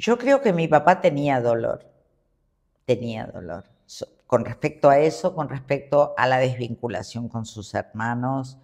Yo 0.00 0.16
creo 0.16 0.40
que 0.40 0.54
mi 0.54 0.66
papá 0.66 1.02
tenía 1.02 1.42
dolor, 1.42 1.84
tenía 2.86 3.26
dolor. 3.26 3.64
Con 4.26 4.46
respecto 4.46 4.88
a 4.88 4.98
eso, 4.98 5.34
con 5.34 5.50
respecto 5.50 6.14
a 6.16 6.26
la 6.26 6.38
desvinculación 6.38 7.28
con 7.28 7.44
sus 7.44 7.74
hermanos, 7.74 8.56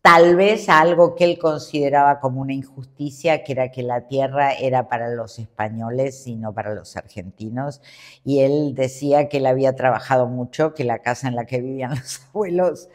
tal 0.00 0.34
vez 0.34 0.68
algo 0.68 1.14
que 1.14 1.22
él 1.22 1.38
consideraba 1.38 2.18
como 2.18 2.40
una 2.40 2.54
injusticia, 2.54 3.44
que 3.44 3.52
era 3.52 3.70
que 3.70 3.84
la 3.84 4.08
tierra 4.08 4.52
era 4.52 4.88
para 4.88 5.10
los 5.10 5.38
españoles 5.38 6.26
y 6.26 6.34
no 6.34 6.52
para 6.52 6.74
los 6.74 6.96
argentinos. 6.96 7.82
Y 8.24 8.40
él 8.40 8.74
decía 8.74 9.28
que 9.28 9.36
él 9.36 9.46
había 9.46 9.76
trabajado 9.76 10.26
mucho, 10.26 10.74
que 10.74 10.82
la 10.82 10.98
casa 10.98 11.28
en 11.28 11.36
la 11.36 11.44
que 11.44 11.60
vivían 11.60 11.90
los 11.96 12.20
abuelos, 12.30 12.88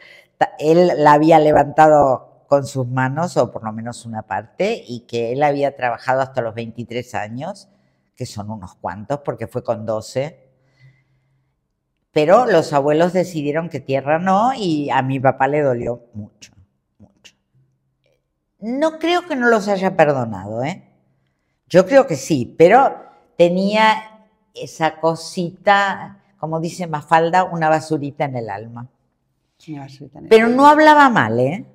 él 0.58 0.92
la 0.98 1.14
había 1.14 1.38
levantado 1.38 2.27
con 2.48 2.66
sus 2.66 2.88
manos, 2.88 3.36
o 3.36 3.52
por 3.52 3.62
lo 3.62 3.72
menos 3.72 4.06
una 4.06 4.22
parte, 4.22 4.82
y 4.88 5.00
que 5.00 5.32
él 5.32 5.42
había 5.42 5.76
trabajado 5.76 6.22
hasta 6.22 6.40
los 6.40 6.54
23 6.54 7.14
años, 7.14 7.68
que 8.16 8.26
son 8.26 8.50
unos 8.50 8.74
cuantos, 8.74 9.20
porque 9.20 9.46
fue 9.46 9.62
con 9.62 9.84
12. 9.84 10.48
Pero 12.10 12.46
los 12.46 12.72
abuelos 12.72 13.12
decidieron 13.12 13.68
que 13.68 13.80
tierra 13.80 14.18
no, 14.18 14.52
y 14.54 14.88
a 14.90 15.02
mi 15.02 15.20
papá 15.20 15.46
le 15.46 15.60
dolió 15.60 16.06
mucho, 16.14 16.52
mucho. 16.98 17.34
No 18.58 18.98
creo 18.98 19.26
que 19.26 19.36
no 19.36 19.48
los 19.48 19.68
haya 19.68 19.94
perdonado, 19.94 20.64
¿eh? 20.64 20.84
Yo 21.68 21.86
creo 21.86 22.06
que 22.06 22.16
sí, 22.16 22.54
pero 22.58 22.96
tenía 23.36 24.26
esa 24.54 24.98
cosita, 25.00 26.24
como 26.38 26.60
dice 26.60 26.86
Mafalda, 26.86 27.44
una 27.44 27.68
basurita 27.68 28.24
en 28.24 28.36
el 28.36 28.48
alma. 28.48 28.88
Pero 30.30 30.48
no 30.48 30.66
hablaba 30.66 31.10
mal, 31.10 31.38
¿eh? 31.38 31.66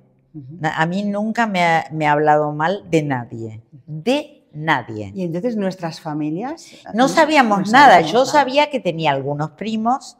A 0.62 0.86
mí 0.86 1.02
nunca 1.04 1.46
me 1.46 1.62
ha, 1.64 1.86
me 1.92 2.06
ha 2.06 2.12
hablado 2.12 2.52
mal 2.52 2.84
de 2.90 3.02
nadie, 3.02 3.62
de 3.86 4.46
nadie. 4.52 5.12
Y 5.14 5.22
entonces 5.24 5.56
nuestras 5.56 6.00
familias... 6.00 6.66
No 6.92 7.08
sabíamos 7.08 7.66
no 7.66 7.72
nada, 7.72 7.92
sabíamos 7.94 8.12
yo 8.12 8.18
nada. 8.20 8.32
sabía 8.32 8.70
que 8.70 8.80
tenía 8.80 9.12
algunos 9.12 9.52
primos, 9.52 10.16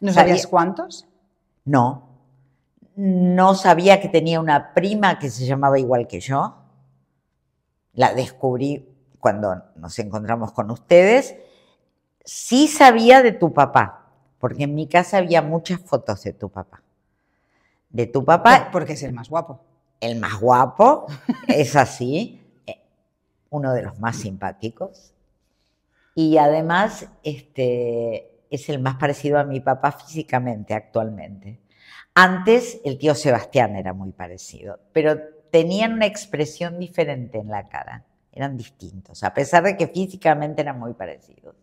¿No 0.00 0.12
sabía- 0.12 0.28
sabías 0.34 0.46
cuántos? 0.46 1.06
no. 1.64 2.08
No 2.96 3.54
sabía 3.54 3.98
que 4.00 4.08
tenía 4.10 4.40
una 4.40 4.74
prima 4.74 5.18
que 5.18 5.30
se 5.30 5.46
llamaba 5.46 5.78
igual 5.78 6.06
que 6.06 6.20
yo. 6.20 6.56
La 7.94 8.12
descubrí 8.12 8.86
cuando 9.18 9.62
nos 9.76 9.98
encontramos 9.98 10.52
con 10.52 10.70
ustedes. 10.70 11.34
Sí 12.24 12.68
sabía 12.68 13.22
de 13.22 13.32
tu 13.32 13.54
papá, 13.54 14.06
porque 14.38 14.64
en 14.64 14.74
mi 14.74 14.86
casa 14.86 15.16
había 15.18 15.40
muchas 15.40 15.80
fotos 15.80 16.22
de 16.24 16.34
tu 16.34 16.50
papá. 16.50 16.82
De 17.90 18.06
tu 18.06 18.24
papá 18.24 18.64
Por- 18.64 18.70
Porque 18.72 18.92
es 18.94 19.02
el 19.02 19.12
más 19.12 19.28
guapo. 19.28 19.60
el 20.00 20.18
más 20.18 20.40
guapo, 20.40 21.06
es 21.48 21.76
así, 21.76 22.40
eh, 22.66 22.80
uno 23.50 23.72
de 23.74 23.82
los 23.82 23.98
más 23.98 24.16
simpáticos. 24.16 25.12
Y 26.14 26.38
además, 26.38 27.06
este, 27.22 28.40
es 28.50 28.68
el 28.68 28.80
más 28.80 28.96
parecido 28.96 29.38
a 29.38 29.44
mi 29.44 29.60
papá 29.60 29.92
físicamente 29.92 30.74
actualmente. 30.74 31.60
Antes 32.14 32.80
el 32.84 32.98
tío 32.98 33.14
Sebastián 33.14 33.76
era 33.76 33.92
muy 33.92 34.12
parecido, 34.12 34.78
pero 34.92 35.16
tenían 35.50 35.92
una 35.94 36.06
expresión 36.06 36.78
diferente 36.78 37.38
en 37.38 37.48
la 37.48 37.68
cara, 37.68 38.04
eran 38.32 38.56
distintos, 38.56 39.22
a 39.24 39.32
pesar 39.34 39.62
de 39.64 39.76
que 39.76 39.86
físicamente 39.88 40.62
eran 40.62 40.78
muy 40.78 40.94
parecidos. 40.94 41.54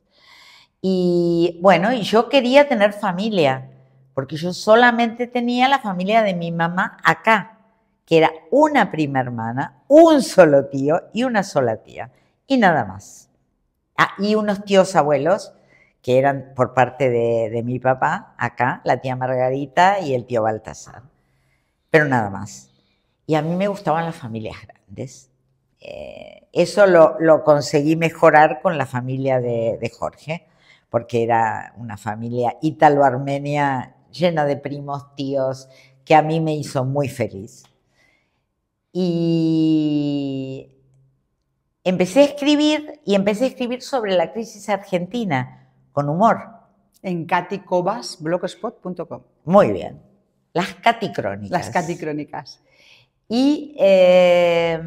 Y 0.82 1.60
bueno, 1.62 1.92
y 1.94 2.02
yo 2.04 2.30
quería 2.30 2.68
tener 2.68 2.94
familia, 2.94 3.70
porque 4.18 4.36
yo 4.36 4.52
solamente 4.52 5.28
tenía 5.28 5.68
la 5.68 5.78
familia 5.78 6.24
de 6.24 6.34
mi 6.34 6.52
mamá 6.52 6.98
acá, 7.04 7.60
que 8.04 8.18
era 8.18 8.32
una 8.50 8.90
prima 8.90 9.20
hermana, 9.20 9.84
un 9.88 10.24
solo 10.24 10.66
tío 10.66 11.04
y 11.14 11.24
una 11.24 11.44
sola 11.44 11.84
tía, 11.84 12.10
y 12.48 12.58
nada 12.58 12.84
más. 12.84 13.30
Ah, 13.96 14.16
y 14.18 14.34
unos 14.34 14.66
tíos 14.66 14.96
abuelos, 14.96 15.54
que 16.02 16.18
eran 16.18 16.54
por 16.56 16.74
parte 16.74 17.12
de, 17.12 17.52
de 17.52 17.62
mi 17.62 17.78
papá, 17.78 18.34
acá, 18.40 18.82
la 18.86 19.02
tía 19.02 19.16
Margarita 19.16 20.00
y 20.00 20.16
el 20.16 20.26
tío 20.26 20.42
Baltasar. 20.42 21.04
Pero 21.92 22.06
nada 22.06 22.32
más. 22.32 22.72
Y 23.28 23.36
a 23.36 23.44
mí 23.44 23.56
me 23.56 23.68
gustaban 23.68 24.04
las 24.04 24.16
familias 24.16 24.56
grandes. 24.66 25.30
Eh, 25.80 26.48
eso 26.54 26.88
lo, 26.88 27.18
lo 27.20 27.44
conseguí 27.44 27.96
mejorar 27.96 28.62
con 28.64 28.80
la 28.80 28.88
familia 28.88 29.40
de, 29.40 29.78
de 29.80 29.90
Jorge, 29.92 30.48
porque 30.90 31.22
era 31.22 31.74
una 31.78 31.98
familia 31.98 32.58
ítalo-armenia 32.64 33.94
llena 34.12 34.46
de 34.46 34.58
primos, 34.58 35.16
tíos, 35.16 35.68
que 36.06 36.16
a 36.16 36.22
mí 36.22 36.40
me 36.40 36.56
hizo 36.56 36.86
muy 36.86 37.10
feliz. 37.10 37.64
Y 38.94 40.70
empecé 41.84 42.22
a 42.22 42.26
escribir, 42.26 43.02
y 43.06 43.16
empecé 43.16 43.44
a 43.46 43.48
escribir 43.48 43.82
sobre 43.82 44.16
la 44.16 44.32
crisis 44.32 44.70
argentina, 44.70 45.70
con 45.92 46.10
humor. 46.10 46.40
En 47.02 47.26
katicobasblogspot.com. 47.26 49.22
Muy 49.46 49.72
bien. 49.72 50.02
Las 50.54 50.74
caticrónicas. 50.76 51.52
Las 51.52 51.70
caticrónicas. 51.70 52.62
Y 53.30 53.76
eh, 53.78 54.80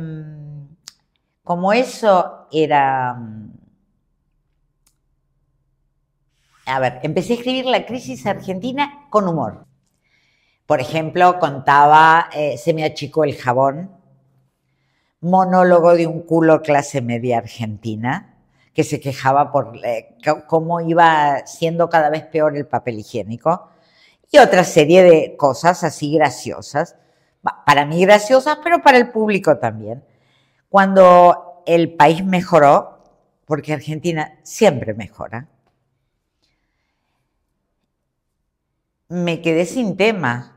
como 1.45 1.73
eso 1.73 2.47
era 2.51 3.15
mm, 3.15 3.53
a 6.71 6.79
ver, 6.79 7.01
empecé 7.03 7.33
a 7.33 7.37
escribir 7.37 7.67
la 7.67 7.85
crisis 7.85 8.27
argentina 8.27 9.07
con 9.11 9.29
humor. 9.29 9.67
Por 10.67 10.81
ejemplo, 10.81 11.39
contaba 11.41 12.31
eh, 12.33 12.57
Se 12.57 12.73
me 12.73 12.85
achicó 12.85 13.25
el 13.25 13.37
jabón, 13.37 13.91
monólogo 15.21 15.95
de 15.95 16.07
un 16.07 16.23
culo 16.23 16.63
clase 16.63 17.01
media 17.01 17.39
argentina, 17.39 18.37
que 18.73 18.85
se 18.85 19.01
quejaba 19.01 19.51
por 19.53 19.79
eh, 19.85 20.17
cómo 20.47 20.81
iba 20.81 21.45
siendo 21.47 21.89
cada 21.89 22.09
vez 22.09 22.25
peor 22.25 22.57
el 22.57 22.67
papel 22.67 23.01
higiénico, 23.01 23.69
y 24.31 24.39
otra 24.39 24.65
serie 24.65 25.03
de 25.03 25.37
cosas 25.37 25.83
así 25.83 26.15
graciosas, 26.15 26.97
para 27.67 27.85
mí 27.85 28.01
graciosas, 28.05 28.59
pero 28.63 28.81
para 28.81 28.99
el 28.99 29.11
público 29.11 29.59
también. 29.59 30.05
Cuando 30.69 31.63
el 31.67 31.95
país 31.95 32.25
mejoró, 32.25 33.03
porque 33.45 33.73
Argentina 33.73 34.39
siempre 34.45 34.95
mejora, 34.95 35.49
me 39.11 39.43
quedé 39.43 39.67
sin 39.67 39.97
tema, 39.97 40.57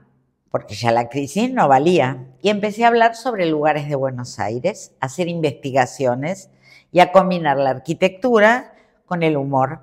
porque 0.51 0.75
ya 0.75 0.91
la 0.91 1.09
crisis 1.09 1.51
no 1.51 1.67
valía, 1.67 2.27
y 2.39 2.49
empecé 2.49 2.85
a 2.85 2.89
hablar 2.89 3.15
sobre 3.15 3.47
lugares 3.47 3.89
de 3.89 3.95
Buenos 3.95 4.39
Aires, 4.39 4.93
a 4.99 5.07
hacer 5.07 5.27
investigaciones 5.27 6.51
y 6.91 6.99
a 6.99 7.11
combinar 7.11 7.57
la 7.57 7.71
arquitectura 7.71 8.75
con 9.07 9.23
el 9.23 9.37
humor 9.37 9.79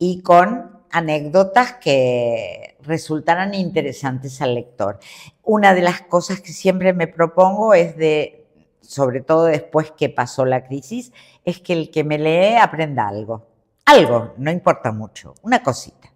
y 0.00 0.20
con 0.22 0.80
anécdotas 0.90 1.74
que 1.74 2.76
resultaran 2.82 3.54
interesantes 3.54 4.42
al 4.42 4.56
lector. 4.56 4.98
Una 5.44 5.72
de 5.72 5.82
las 5.82 6.00
cosas 6.02 6.40
que 6.40 6.52
siempre 6.52 6.92
me 6.92 7.06
propongo 7.06 7.74
es 7.74 7.96
de, 7.96 8.48
sobre 8.80 9.20
todo 9.20 9.44
después 9.44 9.92
que 9.92 10.08
pasó 10.08 10.44
la 10.44 10.64
crisis, 10.64 11.12
es 11.44 11.60
que 11.60 11.74
el 11.74 11.92
que 11.92 12.02
me 12.02 12.18
lee 12.18 12.56
aprenda 12.56 13.06
algo. 13.06 13.46
Algo, 13.84 14.34
no 14.38 14.50
importa 14.50 14.90
mucho, 14.90 15.34
una 15.42 15.62
cosita. 15.62 16.09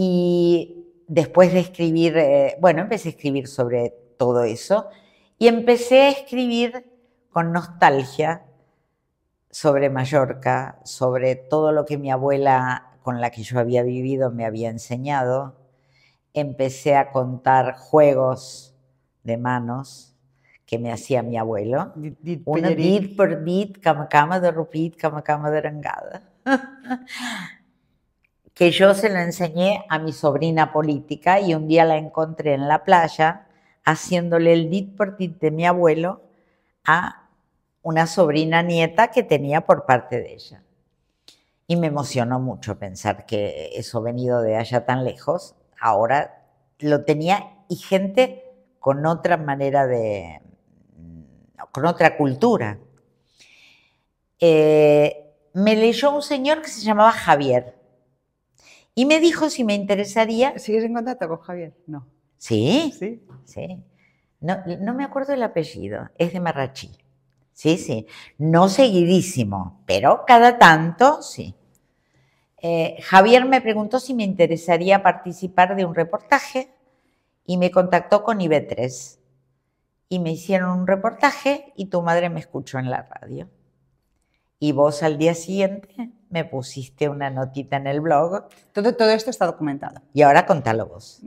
Y 0.00 0.86
después 1.08 1.52
de 1.52 1.58
escribir, 1.58 2.16
eh, 2.16 2.56
bueno, 2.60 2.82
empecé 2.82 3.08
a 3.08 3.10
escribir 3.10 3.48
sobre 3.48 3.92
todo 4.16 4.44
eso 4.44 4.86
y 5.40 5.48
empecé 5.48 6.02
a 6.02 6.10
escribir 6.10 6.86
con 7.30 7.52
nostalgia 7.52 8.44
sobre 9.50 9.90
Mallorca, 9.90 10.78
sobre 10.84 11.34
todo 11.34 11.72
lo 11.72 11.84
que 11.84 11.98
mi 11.98 12.12
abuela 12.12 12.92
con 13.02 13.20
la 13.20 13.30
que 13.30 13.42
yo 13.42 13.58
había 13.58 13.82
vivido 13.82 14.30
me 14.30 14.44
había 14.44 14.70
enseñado. 14.70 15.56
Empecé 16.32 16.94
a 16.94 17.10
contar 17.10 17.74
juegos 17.76 18.76
de 19.24 19.36
manos 19.36 20.14
que 20.64 20.78
me 20.78 20.92
hacía 20.92 21.24
mi 21.24 21.36
abuelo. 21.36 21.92
Dit 21.96 22.44
por 22.44 23.44
dit, 23.44 23.80
cama 23.80 24.08
cama 24.08 24.38
de 24.38 24.52
rupit, 24.52 24.94
cama 24.94 25.24
cama 25.24 25.50
de 25.50 25.60
rangada. 25.60 26.22
que 28.58 28.72
yo 28.72 28.92
se 28.92 29.08
lo 29.08 29.20
enseñé 29.20 29.84
a 29.88 30.00
mi 30.00 30.12
sobrina 30.12 30.72
política 30.72 31.38
y 31.38 31.54
un 31.54 31.68
día 31.68 31.84
la 31.84 31.96
encontré 31.96 32.54
en 32.54 32.66
la 32.66 32.82
playa 32.82 33.46
haciéndole 33.84 34.52
el 34.52 34.68
dit 34.68 34.96
por 34.96 35.16
dit 35.16 35.38
de 35.38 35.52
mi 35.52 35.64
abuelo 35.64 36.22
a 36.84 37.28
una 37.82 38.08
sobrina 38.08 38.64
nieta 38.64 39.12
que 39.12 39.22
tenía 39.22 39.60
por 39.60 39.86
parte 39.86 40.20
de 40.20 40.34
ella. 40.34 40.64
Y 41.68 41.76
me 41.76 41.86
emocionó 41.86 42.40
mucho 42.40 42.80
pensar 42.80 43.26
que 43.26 43.70
eso 43.74 44.02
venido 44.02 44.42
de 44.42 44.56
allá 44.56 44.84
tan 44.84 45.04
lejos, 45.04 45.54
ahora 45.80 46.44
lo 46.80 47.04
tenía 47.04 47.58
y 47.68 47.76
gente 47.76 48.42
con 48.80 49.06
otra 49.06 49.36
manera 49.36 49.86
de, 49.86 50.42
con 51.70 51.86
otra 51.86 52.16
cultura. 52.16 52.80
Eh, 54.40 55.32
me 55.52 55.76
leyó 55.76 56.10
un 56.10 56.22
señor 56.22 56.60
que 56.60 56.68
se 56.68 56.80
llamaba 56.80 57.12
Javier 57.12 57.77
y 58.98 59.06
me 59.06 59.20
dijo 59.20 59.48
si 59.48 59.62
me 59.62 59.76
interesaría. 59.76 60.58
¿Sigues 60.58 60.82
en 60.82 60.92
contacto 60.92 61.28
con 61.28 61.38
Javier? 61.38 61.72
No. 61.86 62.04
Sí, 62.36 62.92
sí. 62.98 63.22
sí. 63.44 63.80
No, 64.40 64.56
no 64.80 64.92
me 64.92 65.04
acuerdo 65.04 65.32
el 65.34 65.42
apellido, 65.44 66.08
es 66.18 66.32
de 66.32 66.40
Marrachí. 66.40 66.90
Sí, 67.52 67.78
sí. 67.78 68.08
No 68.38 68.68
seguidísimo, 68.68 69.84
pero 69.86 70.24
cada 70.26 70.58
tanto 70.58 71.22
sí. 71.22 71.54
Eh, 72.60 72.96
Javier 73.04 73.44
me 73.44 73.60
preguntó 73.60 74.00
si 74.00 74.14
me 74.14 74.24
interesaría 74.24 75.00
participar 75.00 75.76
de 75.76 75.84
un 75.84 75.94
reportaje 75.94 76.74
y 77.46 77.56
me 77.56 77.70
contactó 77.70 78.24
con 78.24 78.40
IB3. 78.40 79.20
Y 80.08 80.18
me 80.18 80.32
hicieron 80.32 80.76
un 80.76 80.88
reportaje 80.88 81.72
y 81.76 81.86
tu 81.86 82.02
madre 82.02 82.30
me 82.30 82.40
escuchó 82.40 82.80
en 82.80 82.90
la 82.90 83.02
radio. 83.02 83.48
Y 84.58 84.72
vos 84.72 85.04
al 85.04 85.18
día 85.18 85.36
siguiente 85.36 86.10
me 86.30 86.44
pusiste 86.44 87.08
una 87.08 87.30
notita 87.30 87.76
en 87.76 87.86
el 87.86 88.00
blog. 88.00 88.48
Todo, 88.72 88.94
todo 88.94 89.10
esto 89.10 89.30
está 89.30 89.46
documentado. 89.46 90.00
Y 90.12 90.22
ahora 90.22 90.46
contalo 90.46 90.86
vos. 90.86 91.22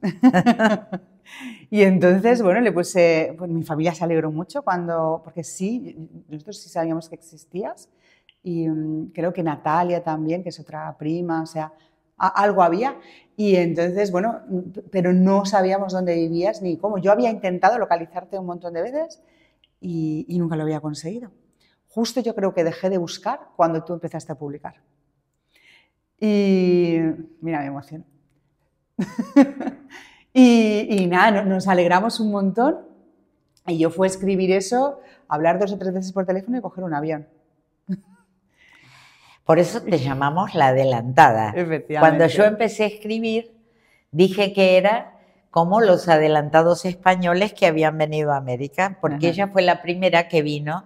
y 1.69 1.81
entonces, 1.81 2.41
bueno, 2.41 2.61
le 2.61 2.71
puse, 2.71 3.35
pues 3.37 3.49
mi 3.49 3.63
familia 3.63 3.93
se 3.93 4.03
alegró 4.03 4.31
mucho 4.31 4.61
cuando, 4.61 5.21
porque 5.23 5.43
sí, 5.43 5.95
nosotros 6.27 6.57
sí 6.61 6.69
sabíamos 6.69 7.09
que 7.09 7.15
existías. 7.15 7.89
Y 8.43 8.67
mm, 8.67 9.11
creo 9.13 9.33
que 9.33 9.43
Natalia 9.43 10.03
también, 10.03 10.43
que 10.43 10.49
es 10.49 10.59
otra 10.59 10.95
prima, 10.97 11.41
o 11.41 11.47
sea, 11.47 11.73
algo 12.17 12.61
había. 12.61 12.99
Y 13.35 13.55
entonces, 13.55 14.11
bueno, 14.11 14.41
pero 14.91 15.13
no 15.13 15.45
sabíamos 15.45 15.93
dónde 15.93 16.15
vivías 16.15 16.61
ni 16.61 16.77
cómo. 16.77 16.99
Yo 16.99 17.11
había 17.11 17.31
intentado 17.31 17.79
localizarte 17.79 18.37
un 18.37 18.45
montón 18.45 18.73
de 18.73 18.83
veces 18.83 19.23
y, 19.79 20.25
y 20.27 20.37
nunca 20.37 20.55
lo 20.55 20.63
había 20.63 20.79
conseguido 20.79 21.31
justo 21.93 22.21
yo 22.21 22.33
creo 22.35 22.53
que 22.53 22.63
dejé 22.63 22.89
de 22.89 22.97
buscar 22.97 23.49
cuando 23.55 23.83
tú 23.83 23.93
empezaste 23.93 24.31
a 24.31 24.35
publicar. 24.35 24.75
Y 26.19 26.99
mira, 27.41 27.59
me 27.59 27.65
emociono. 27.65 28.05
y, 30.33 31.07
nada, 31.07 31.43
nos 31.43 31.67
alegramos 31.67 32.19
un 32.19 32.31
montón. 32.31 32.79
Y 33.67 33.77
yo 33.77 33.89
fui 33.89 34.05
a 34.05 34.09
escribir 34.09 34.51
eso, 34.51 34.99
hablar 35.27 35.59
dos 35.59 35.71
o 35.71 35.77
tres 35.77 35.93
veces 35.93 36.11
por 36.11 36.25
teléfono 36.25 36.57
y 36.57 36.61
coger 36.61 36.83
un 36.83 36.93
avión. 36.93 37.27
Por 39.45 39.59
eso 39.59 39.81
te 39.81 39.97
llamamos 39.99 40.55
la 40.55 40.67
adelantada. 40.67 41.53
Cuando 41.99 42.25
yo 42.27 42.45
empecé 42.45 42.83
a 42.83 42.87
escribir, 42.87 43.51
dije 44.11 44.53
que 44.53 44.77
era 44.77 45.19
como 45.49 45.81
los 45.81 46.07
adelantados 46.07 46.85
españoles 46.85 47.53
que 47.53 47.65
habían 47.65 47.97
venido 47.97 48.31
a 48.31 48.37
América, 48.37 48.97
porque 49.01 49.29
ella 49.29 49.47
fue 49.47 49.61
la 49.61 49.81
primera 49.81 50.27
que 50.29 50.41
vino 50.41 50.85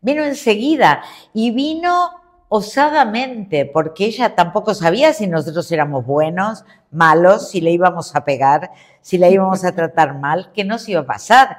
Vino 0.00 0.22
enseguida 0.24 1.02
y 1.32 1.50
vino 1.50 2.10
osadamente, 2.48 3.66
porque 3.66 4.06
ella 4.06 4.34
tampoco 4.34 4.74
sabía 4.74 5.12
si 5.12 5.26
nosotros 5.26 5.70
éramos 5.72 6.06
buenos, 6.06 6.64
malos, 6.90 7.50
si 7.50 7.60
le 7.60 7.72
íbamos 7.72 8.14
a 8.14 8.24
pegar, 8.24 8.70
si 9.00 9.18
la 9.18 9.28
íbamos 9.28 9.64
a 9.64 9.72
tratar 9.72 10.18
mal, 10.18 10.52
qué 10.54 10.64
nos 10.64 10.88
iba 10.88 11.00
a 11.00 11.06
pasar. 11.06 11.58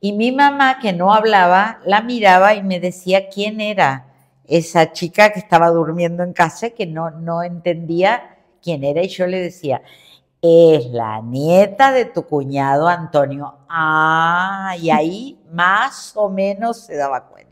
Y 0.00 0.12
mi 0.12 0.32
mamá, 0.32 0.78
que 0.80 0.92
no 0.92 1.12
hablaba, 1.12 1.78
la 1.84 2.00
miraba 2.02 2.54
y 2.54 2.62
me 2.62 2.80
decía 2.80 3.28
quién 3.28 3.60
era 3.60 4.06
esa 4.46 4.92
chica 4.92 5.30
que 5.32 5.38
estaba 5.38 5.70
durmiendo 5.70 6.22
en 6.22 6.32
casa, 6.32 6.70
que 6.70 6.86
no, 6.86 7.10
no 7.10 7.42
entendía 7.42 8.36
quién 8.62 8.84
era, 8.84 9.02
y 9.02 9.08
yo 9.08 9.26
le 9.26 9.40
decía, 9.40 9.82
es 10.42 10.86
la 10.86 11.22
nieta 11.22 11.92
de 11.92 12.04
tu 12.04 12.26
cuñado 12.26 12.86
Antonio. 12.86 13.60
Ah, 13.68 14.74
y 14.78 14.90
ahí 14.90 15.40
más 15.50 16.12
o 16.16 16.28
menos 16.28 16.80
se 16.80 16.96
daba 16.96 17.24
cuenta. 17.28 17.43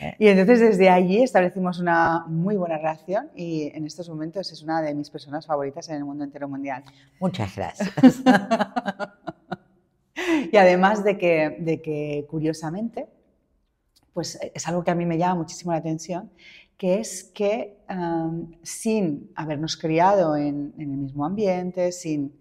Eh. 0.00 0.16
Y 0.18 0.28
entonces 0.28 0.60
desde 0.60 0.90
allí 0.90 1.22
establecimos 1.22 1.78
una 1.78 2.24
muy 2.26 2.56
buena 2.56 2.78
relación 2.78 3.30
y 3.34 3.70
en 3.74 3.86
estos 3.86 4.08
momentos 4.08 4.50
es 4.50 4.62
una 4.62 4.82
de 4.82 4.94
mis 4.94 5.08
personas 5.10 5.46
favoritas 5.46 5.88
en 5.88 5.96
el 5.96 6.04
mundo 6.04 6.24
entero 6.24 6.48
mundial. 6.48 6.82
Muchas 7.20 7.54
gracias. 7.54 7.92
y 10.52 10.56
además 10.56 11.04
de 11.04 11.16
que, 11.16 11.56
de 11.60 11.80
que, 11.80 12.26
curiosamente, 12.28 13.06
pues 14.12 14.38
es 14.54 14.68
algo 14.68 14.84
que 14.84 14.90
a 14.90 14.94
mí 14.94 15.06
me 15.06 15.18
llama 15.18 15.36
muchísimo 15.36 15.72
la 15.72 15.78
atención, 15.78 16.30
que 16.76 17.00
es 17.00 17.24
que 17.24 17.78
sin 18.62 19.30
habernos 19.34 19.76
criado 19.76 20.36
en, 20.36 20.74
el 20.78 20.86
mismo 20.86 21.24
ambiente, 21.24 21.92
sin, 21.92 22.32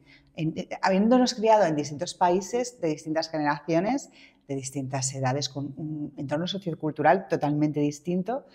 habiéndonos 0.82 1.34
criado 1.34 1.66
en 1.66 1.76
distintos 1.76 2.14
países 2.14 2.80
de 2.80 2.90
distintas 2.90 3.30
generaciones, 3.30 4.10
de 4.48 4.56
distintas 4.56 5.14
edades, 5.14 5.50
con 5.50 5.74
un 5.78 6.14
entorno 6.18 6.48
sociocultural 6.48 7.28
totalmente 7.28 7.80
distinto, 7.80 8.46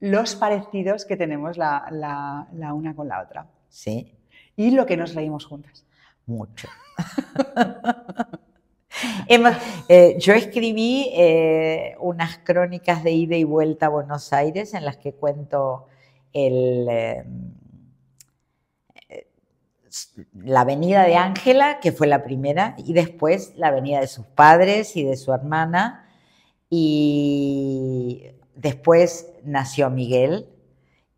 los 0.00 0.34
parecidos 0.34 1.04
que 1.04 1.16
tenemos 1.16 1.56
la, 1.56 2.48
una 2.74 2.94
con 2.94 3.08
la 3.08 3.22
otra. 3.22 3.46
Sí. 3.68 4.14
Y 4.56 4.70
lo 4.70 4.86
que 4.86 4.96
nos 4.96 5.14
reímos 5.14 5.46
juntas. 5.46 5.86
Mucho. 6.26 6.68
Eh, 9.88 10.16
yo 10.18 10.34
escribí 10.34 11.10
eh, 11.14 11.94
unas 12.00 12.38
crónicas 12.38 13.02
de 13.04 13.12
ida 13.12 13.36
y 13.36 13.44
vuelta 13.44 13.86
a 13.86 13.88
Buenos 13.88 14.32
Aires 14.32 14.74
en 14.74 14.84
las 14.84 14.96
que 14.96 15.12
cuento 15.12 15.86
el, 16.32 16.86
eh, 16.90 17.24
la 20.34 20.64
venida 20.64 21.04
de 21.04 21.16
Ángela, 21.16 21.80
que 21.80 21.92
fue 21.92 22.06
la 22.06 22.22
primera, 22.22 22.74
y 22.78 22.92
después 22.92 23.52
la 23.56 23.70
venida 23.70 24.00
de 24.00 24.06
sus 24.06 24.26
padres 24.26 24.96
y 24.96 25.04
de 25.04 25.16
su 25.16 25.32
hermana, 25.32 26.08
y 26.68 28.26
después 28.54 29.32
nació 29.44 29.90
Miguel, 29.90 30.46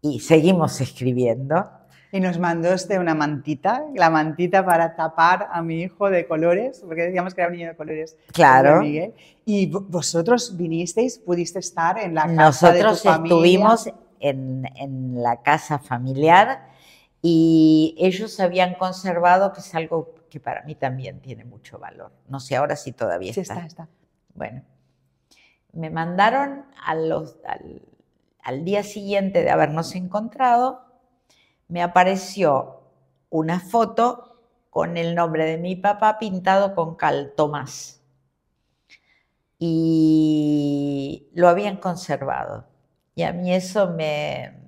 y 0.00 0.20
seguimos 0.20 0.80
escribiendo. 0.80 1.70
Y 2.10 2.20
nos 2.20 2.38
mandó 2.38 2.72
este 2.72 2.98
una 2.98 3.14
mantita, 3.14 3.84
la 3.94 4.10
mantita 4.10 4.64
para 4.64 4.96
tapar 4.96 5.48
a 5.50 5.62
mi 5.62 5.80
hijo 5.80 6.10
de 6.10 6.26
colores, 6.26 6.82
porque 6.84 7.02
decíamos 7.02 7.34
que 7.34 7.40
era 7.40 7.48
un 7.50 7.56
niño 7.56 7.68
de 7.68 7.76
colores. 7.76 8.18
Claro. 8.32 8.82
Miguel. 8.82 9.14
Y 9.46 9.66
vosotros 9.66 10.56
vinisteis, 10.56 11.18
pudiste 11.18 11.58
estar 11.58 11.98
en 11.98 12.14
la 12.14 12.22
casa 12.22 12.34
Nosotros 12.34 13.02
de 13.02 13.08
tu 13.08 13.14
familia. 13.14 13.34
estuvimos 13.34 13.90
en, 14.20 14.70
en 14.76 15.22
la 15.22 15.40
casa 15.40 15.78
familiar 15.78 16.71
y 17.22 17.94
ellos 17.98 18.40
habían 18.40 18.74
conservado, 18.74 19.52
que 19.52 19.60
es 19.60 19.74
algo 19.74 20.14
que 20.28 20.40
para 20.40 20.62
mí 20.64 20.74
también 20.74 21.20
tiene 21.20 21.44
mucho 21.44 21.78
valor. 21.78 22.12
No 22.28 22.40
sé 22.40 22.56
ahora 22.56 22.74
si 22.76 22.92
todavía 22.92 23.32
Sí, 23.32 23.40
está. 23.40 23.54
está, 23.54 23.66
está. 23.66 23.88
Bueno, 24.34 24.62
me 25.72 25.90
mandaron 25.90 26.66
a 26.84 26.94
los, 26.96 27.38
al, 27.46 27.82
al 28.42 28.64
día 28.64 28.82
siguiente 28.82 29.42
de 29.42 29.50
habernos 29.50 29.94
encontrado, 29.94 30.80
me 31.68 31.82
apareció 31.82 32.80
una 33.30 33.60
foto 33.60 34.40
con 34.70 34.96
el 34.96 35.14
nombre 35.14 35.44
de 35.44 35.58
mi 35.58 35.76
papá 35.76 36.18
pintado 36.18 36.74
con 36.74 36.96
cal 36.96 37.34
Tomás. 37.36 38.00
Y 39.58 41.28
lo 41.34 41.48
habían 41.48 41.76
conservado. 41.76 42.66
Y 43.14 43.22
a 43.22 43.32
mí 43.32 43.54
eso 43.54 43.90
me... 43.90 44.61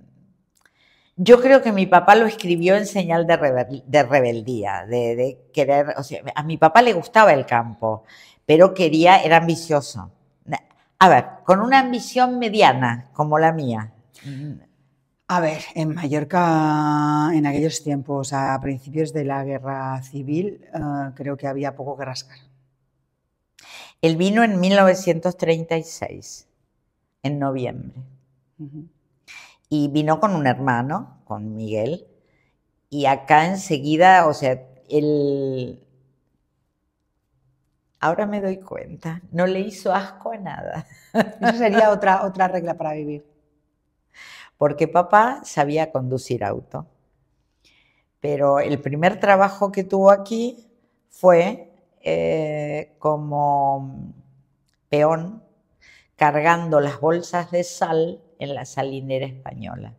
Yo 1.16 1.40
creo 1.40 1.62
que 1.62 1.72
mi 1.72 1.86
papá 1.86 2.16
lo 2.16 2.26
escribió 2.26 2.74
en 2.76 2.86
señal 2.86 3.26
de, 3.26 3.36
rebel- 3.38 3.84
de 3.86 4.02
rebeldía, 4.02 4.84
de, 4.86 5.14
de 5.16 5.38
querer, 5.52 5.94
o 5.96 6.02
sea, 6.02 6.22
a 6.34 6.42
mi 6.42 6.56
papá 6.56 6.82
le 6.82 6.92
gustaba 6.92 7.32
el 7.32 7.46
campo, 7.46 8.02
pero 8.46 8.74
quería, 8.74 9.18
era 9.22 9.36
ambicioso. 9.38 10.10
A 10.98 11.08
ver, 11.08 11.24
con 11.44 11.60
una 11.60 11.80
ambición 11.80 12.38
mediana 12.38 13.10
como 13.12 13.38
la 13.38 13.52
mía. 13.52 13.92
A 15.28 15.40
ver, 15.40 15.62
en 15.74 15.94
Mallorca, 15.94 17.30
en 17.34 17.46
aquellos 17.46 17.82
tiempos, 17.82 18.32
a 18.32 18.58
principios 18.60 19.12
de 19.12 19.24
la 19.24 19.44
guerra 19.44 20.02
civil, 20.02 20.60
eh, 20.72 21.10
creo 21.14 21.36
que 21.36 21.46
había 21.46 21.74
poco 21.76 21.96
que 21.96 22.04
rascar. 22.04 22.38
Él 24.02 24.16
vino 24.16 24.42
en 24.44 24.60
1936, 24.60 26.46
en 27.22 27.38
noviembre, 27.38 28.02
Ujú. 28.58 28.88
Y 29.74 29.88
vino 29.88 30.20
con 30.20 30.36
un 30.36 30.46
hermano, 30.46 31.20
con 31.24 31.56
Miguel, 31.56 32.06
y 32.90 33.06
acá 33.06 33.46
enseguida, 33.46 34.26
o 34.28 34.34
sea, 34.34 34.62
él... 34.88 35.80
Ahora 37.98 38.26
me 38.26 38.40
doy 38.40 38.58
cuenta, 38.58 39.22
no 39.32 39.46
le 39.46 39.60
hizo 39.60 39.92
asco 39.92 40.32
a 40.32 40.36
nada, 40.38 40.86
Esa 41.12 41.52
sería 41.54 41.90
otra, 41.90 42.24
otra 42.24 42.48
regla 42.48 42.74
para 42.74 42.92
vivir. 42.92 43.24
porque 44.58 44.86
papá 44.88 45.40
sabía 45.44 45.90
conducir 45.90 46.44
auto. 46.44 46.86
Pero 48.20 48.60
el 48.60 48.80
primer 48.80 49.20
trabajo 49.20 49.72
que 49.72 49.84
tuvo 49.84 50.10
aquí 50.10 50.66
fue 51.10 51.72
eh, 52.00 52.94
como 52.98 54.12
peón 54.88 55.42
cargando 56.16 56.80
las 56.80 57.00
bolsas 57.00 57.50
de 57.50 57.64
sal 57.64 58.23
en 58.38 58.54
la 58.54 58.64
salinera 58.64 59.26
española. 59.26 59.94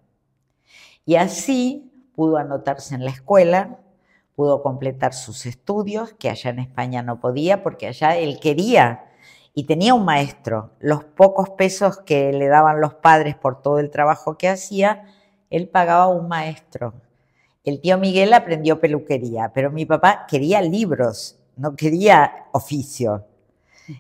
Y 1.06 1.16
así 1.16 1.92
pudo 2.16 2.38
anotarse 2.38 2.96
en 2.96 3.04
la 3.04 3.12
escuela, 3.12 3.80
pudo 4.36 4.62
completar 4.62 5.14
sus 5.14 5.46
estudios, 5.46 6.14
que 6.14 6.30
allá 6.30 6.50
en 6.50 6.60
España 6.60 7.02
no 7.02 7.20
podía, 7.20 7.64
porque 7.64 7.88
allá 7.88 8.18
él 8.18 8.40
quería 8.40 9.06
y 9.54 9.64
tenía 9.64 9.94
un 9.94 10.06
maestro. 10.06 10.72
Los 10.80 11.04
pocos 11.04 11.52
pesos 11.52 11.98
que 12.00 12.34
le 12.34 12.48
daban 12.48 12.82
los 12.82 12.96
padres 12.96 13.36
por 13.36 13.62
todo 13.62 13.80
el 13.80 13.90
trabajo 13.90 14.38
que 14.38 14.50
hacía, 14.50 15.06
él 15.50 15.70
pagaba 15.70 16.08
un 16.08 16.28
maestro. 16.28 16.94
El 17.64 17.82
tío 17.82 17.98
Miguel 17.98 18.34
aprendió 18.34 18.80
peluquería, 18.80 19.52
pero 19.54 19.72
mi 19.72 19.86
papá 19.86 20.26
quería 20.28 20.62
libros, 20.62 21.40
no 21.56 21.76
quería 21.76 22.46
oficio. 22.52 23.26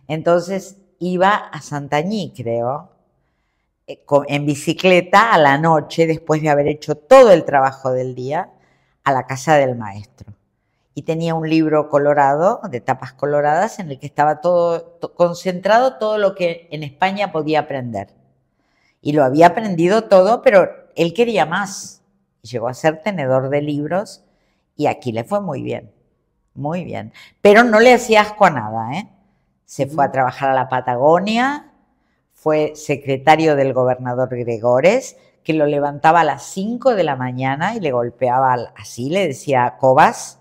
Entonces 0.07 0.77
iba 0.99 1.36
a 1.36 1.61
Santañí, 1.61 2.33
creo, 2.36 2.89
en 3.88 4.45
bicicleta 4.45 5.31
a 5.33 5.38
la 5.38 5.57
noche, 5.57 6.07
después 6.07 6.41
de 6.41 6.49
haber 6.49 6.67
hecho 6.67 6.95
todo 6.95 7.31
el 7.31 7.45
trabajo 7.45 7.91
del 7.91 8.15
día, 8.15 8.49
a 9.03 9.11
la 9.11 9.27
casa 9.27 9.55
del 9.55 9.75
maestro. 9.75 10.33
Y 10.95 11.03
tenía 11.03 11.36
un 11.36 11.49
libro 11.49 11.89
colorado, 11.89 12.61
de 12.69 12.81
tapas 12.81 13.13
coloradas, 13.13 13.79
en 13.79 13.91
el 13.91 13.99
que 13.99 14.07
estaba 14.07 14.41
todo 14.41 14.81
to- 14.81 15.13
concentrado 15.13 15.97
todo 15.97 16.17
lo 16.17 16.33
que 16.33 16.67
en 16.71 16.83
España 16.83 17.31
podía 17.31 17.59
aprender. 17.61 18.13
Y 19.01 19.11
lo 19.13 19.23
había 19.23 19.47
aprendido 19.47 20.05
todo, 20.05 20.41
pero 20.41 20.69
él 20.95 21.13
quería 21.13 21.45
más. 21.45 22.01
Llegó 22.41 22.67
a 22.67 22.73
ser 22.73 23.01
tenedor 23.01 23.49
de 23.49 23.61
libros 23.61 24.23
y 24.75 24.88
aquí 24.88 25.11
le 25.11 25.23
fue 25.23 25.41
muy 25.41 25.61
bien, 25.61 25.91
muy 26.53 26.83
bien. 26.86 27.13
Pero 27.41 27.63
no 27.63 27.79
le 27.79 27.93
hacía 27.93 28.21
asco 28.21 28.45
a 28.45 28.49
nada, 28.49 28.93
¿eh? 28.93 29.09
Se 29.65 29.88
fue 29.88 30.05
a 30.05 30.11
trabajar 30.11 30.51
a 30.51 30.55
la 30.55 30.69
Patagonia, 30.69 31.73
fue 32.36 32.73
secretario 32.75 33.55
del 33.55 33.73
gobernador 33.73 34.29
Gregores, 34.29 35.17
que 35.43 35.53
lo 35.53 35.65
levantaba 35.65 36.21
a 36.21 36.23
las 36.25 36.43
5 36.43 36.93
de 36.93 37.03
la 37.03 37.15
mañana 37.15 37.75
y 37.75 37.79
le 37.79 37.91
golpeaba 37.91 38.53
así, 38.75 39.09
le 39.09 39.25
decía, 39.25 39.77
Cobas, 39.79 40.39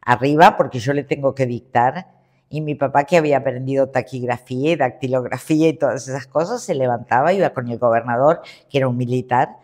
arriba, 0.00 0.56
porque 0.56 0.78
yo 0.78 0.94
le 0.94 1.02
tengo 1.02 1.34
que 1.34 1.44
dictar. 1.44 2.06
Y 2.48 2.60
mi 2.60 2.76
papá, 2.76 3.04
que 3.04 3.16
había 3.16 3.38
aprendido 3.38 3.88
taquigrafía 3.88 4.72
y 4.72 4.76
dactilografía 4.76 5.68
y 5.68 5.72
todas 5.74 6.06
esas 6.08 6.26
cosas, 6.26 6.62
se 6.62 6.74
levantaba, 6.74 7.32
iba 7.32 7.50
con 7.50 7.68
el 7.68 7.78
gobernador, 7.78 8.42
que 8.70 8.78
era 8.78 8.88
un 8.88 8.96
militar, 8.96 9.56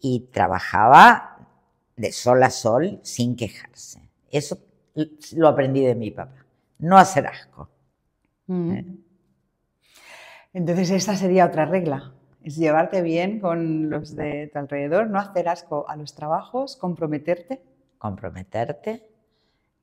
y 0.00 0.20
trabajaba 0.32 1.36
de 1.96 2.10
sol 2.10 2.42
a 2.42 2.50
sol 2.50 3.00
sin 3.02 3.36
quejarse. 3.36 4.00
Eso 4.30 4.58
lo 5.36 5.48
aprendí 5.48 5.84
de 5.84 5.94
mi 5.94 6.10
papá. 6.10 6.46
No 6.78 6.96
hacer 6.96 7.26
asco. 7.26 7.68
Mm. 8.46 8.70
Eh. 8.72 8.86
Entonces, 10.58 10.90
esta 10.90 11.14
sería 11.14 11.46
otra 11.46 11.66
regla. 11.66 12.12
Es 12.42 12.56
llevarte 12.56 13.00
bien 13.00 13.38
con 13.38 13.90
los 13.90 14.16
de 14.16 14.48
tu 14.52 14.58
alrededor, 14.58 15.08
no 15.08 15.20
hacer 15.20 15.48
asco 15.48 15.88
a 15.88 15.94
los 15.94 16.16
trabajos, 16.16 16.74
comprometerte. 16.74 17.62
Comprometerte, 17.96 19.08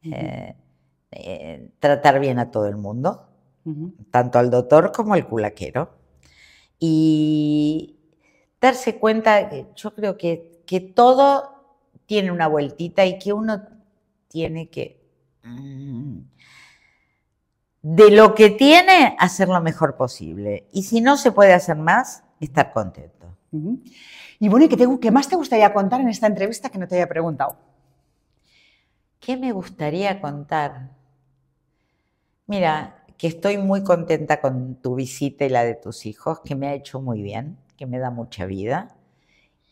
eh, 0.01 0.53
eh, 1.11 1.69
tratar 1.80 2.19
bien 2.19 2.39
a 2.39 2.51
todo 2.51 2.67
el 2.67 2.76
mundo, 2.76 3.26
tanto 4.11 4.38
al 4.38 4.49
doctor 4.49 4.91
como 4.91 5.13
al 5.13 5.26
culaquero. 5.26 5.91
Y 6.78 7.95
darse 8.59 8.99
cuenta, 8.99 9.47
que 9.47 9.67
yo 9.78 9.95
creo 9.95 10.17
que, 10.17 10.61
que 10.65 10.82
todo 10.82 11.78
tiene 12.05 12.34
una 12.34 12.49
vueltita 12.49 13.05
y 13.05 13.17
que 13.17 13.32
uno 13.32 13.63
tiene 14.28 14.69
que, 14.69 15.01
mm, 15.41 16.17
de 17.88 18.09
lo 18.09 18.33
que 18.33 18.49
tiene, 18.49 19.15
hacer 19.19 19.47
lo 19.47 19.61
mejor 19.61 19.95
posible. 19.95 20.65
Y 20.71 20.81
si 20.83 21.01
no 21.01 21.17
se 21.17 21.31
puede 21.31 21.53
hacer 21.53 21.77
más, 21.77 22.23
estar 22.39 22.73
contento. 22.73 23.27
Y 24.39 24.49
bueno, 24.49 24.65
¿y 24.65 24.69
qué, 24.69 24.75
te- 24.77 24.99
qué 24.99 25.11
más 25.11 25.29
te 25.29 25.36
gustaría 25.36 25.71
contar 25.71 26.01
en 26.01 26.09
esta 26.09 26.25
entrevista 26.27 26.69
que 26.69 26.79
no 26.79 26.88
te 26.88 26.95
haya 26.95 27.07
preguntado? 27.07 27.57
¿Qué 29.19 29.36
me 29.36 29.51
gustaría 29.51 30.21
contar? 30.21 30.71
Mira, 32.47 33.03
que 33.17 33.27
estoy 33.27 33.57
muy 33.57 33.83
contenta 33.83 34.41
con 34.41 34.75
tu 34.75 34.95
visita 34.95 35.45
y 35.45 35.49
la 35.49 35.63
de 35.63 35.75
tus 35.75 36.05
hijos, 36.05 36.41
que 36.41 36.55
me 36.55 36.67
ha 36.67 36.73
hecho 36.73 37.01
muy 37.01 37.21
bien, 37.21 37.57
que 37.77 37.86
me 37.86 37.99
da 37.99 38.11
mucha 38.11 38.45
vida. 38.45 38.95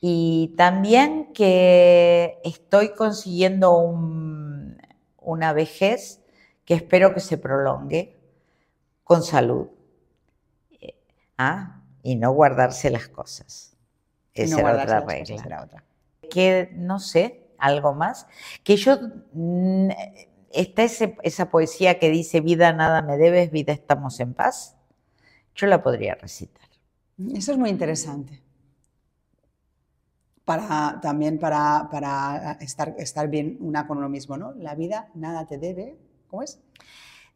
Y 0.02 0.56
también 0.58 1.34
que 1.34 2.40
estoy 2.46 2.96
consiguiendo 2.96 3.78
un- 3.78 4.78
una 5.22 5.54
vejez 5.54 6.23
que 6.66 6.74
espero 6.76 7.14
que 7.14 7.20
se 7.20 7.38
prolongue 7.38 8.18
con 9.04 9.24
salud. 9.24 9.68
Eh, 10.82 10.96
Ah, 11.38 11.82
y 12.04 12.16
no 12.16 12.32
guardarse 12.32 12.90
las 12.90 13.08
cosas. 13.08 13.76
Esa 14.34 14.62
no 14.62 14.70
era 14.70 14.84
otra 14.84 15.00
regla 15.02 15.44
era 15.46 15.64
otra. 15.64 15.84
que, 16.30 16.70
no 16.76 17.00
sé, 17.00 17.48
algo 17.58 17.94
más, 17.94 18.28
que 18.64 18.76
yo, 18.78 18.98
mm, 19.34 19.90
está 20.52 20.84
ese- 20.84 21.18
esa 21.24 21.50
poesía 21.52 22.00
que 22.00 22.10
dice, 22.10 22.42
vida 22.42 22.74
nada 22.74 23.02
me 23.02 23.18
debes, 23.18 23.52
vida 23.52 23.74
estamos 23.74 24.20
en 24.20 24.34
paz, 24.34 24.76
yo 25.56 25.68
la 25.68 25.84
podría 25.84 26.16
recitar. 26.16 26.68
Eso 27.34 27.54
es 27.54 27.58
muy 27.58 27.72
interesante. 27.72 28.44
Para, 30.46 31.00
también 31.02 31.40
para, 31.40 31.88
para 31.90 32.54
estar, 32.60 32.94
estar 32.98 33.30
bien 33.30 33.58
una 33.62 33.88
con 33.88 33.98
uno 33.98 34.10
mismo, 34.10 34.36
¿no? 34.38 34.52
La 34.54 34.76
vida 34.76 35.10
nada 35.16 35.46
te 35.48 35.58
debe. 35.58 35.98
¿Cómo 36.34 36.42
es? 36.42 36.60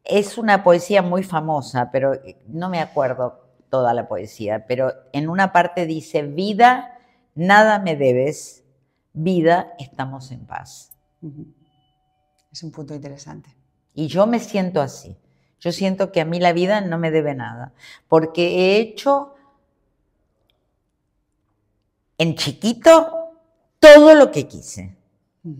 Es 0.03 0.39
una 0.39 0.63
poesía 0.63 1.03
muy 1.03 1.21
famosa, 1.21 1.91
pero 1.91 2.13
no 2.47 2.67
me 2.67 2.79
acuerdo 2.79 3.47
toda 3.69 3.93
la 3.93 4.07
poesía, 4.07 4.65
pero 4.65 4.91
en 5.13 5.29
una 5.29 5.53
parte 5.53 5.85
dice, 5.85 6.23
vida 6.23 6.97
nada 7.35 7.77
me 7.77 7.95
debes, 7.95 8.63
vida 9.13 9.75
estamos 9.77 10.31
en 10.31 10.47
paz. 10.47 10.93
Es 12.51 12.63
un 12.63 12.71
punto 12.71 12.95
interesante. 12.95 13.55
Y 13.93 14.07
yo 14.07 14.25
me 14.25 14.39
siento 14.39 14.81
así. 14.81 15.15
Yo 15.59 15.71
siento 15.71 16.11
que 16.11 16.21
a 16.21 16.25
mí 16.25 16.39
la 16.39 16.53
vida 16.53 16.81
no 16.81 16.97
me 16.97 17.11
debe 17.11 17.35
nada, 17.35 17.73
porque 18.07 18.47
he 18.47 18.79
hecho 18.79 19.35
en 22.17 22.33
chiquito 22.33 23.35
todo 23.79 24.15
lo 24.15 24.31
que 24.31 24.47
quise. 24.47 24.97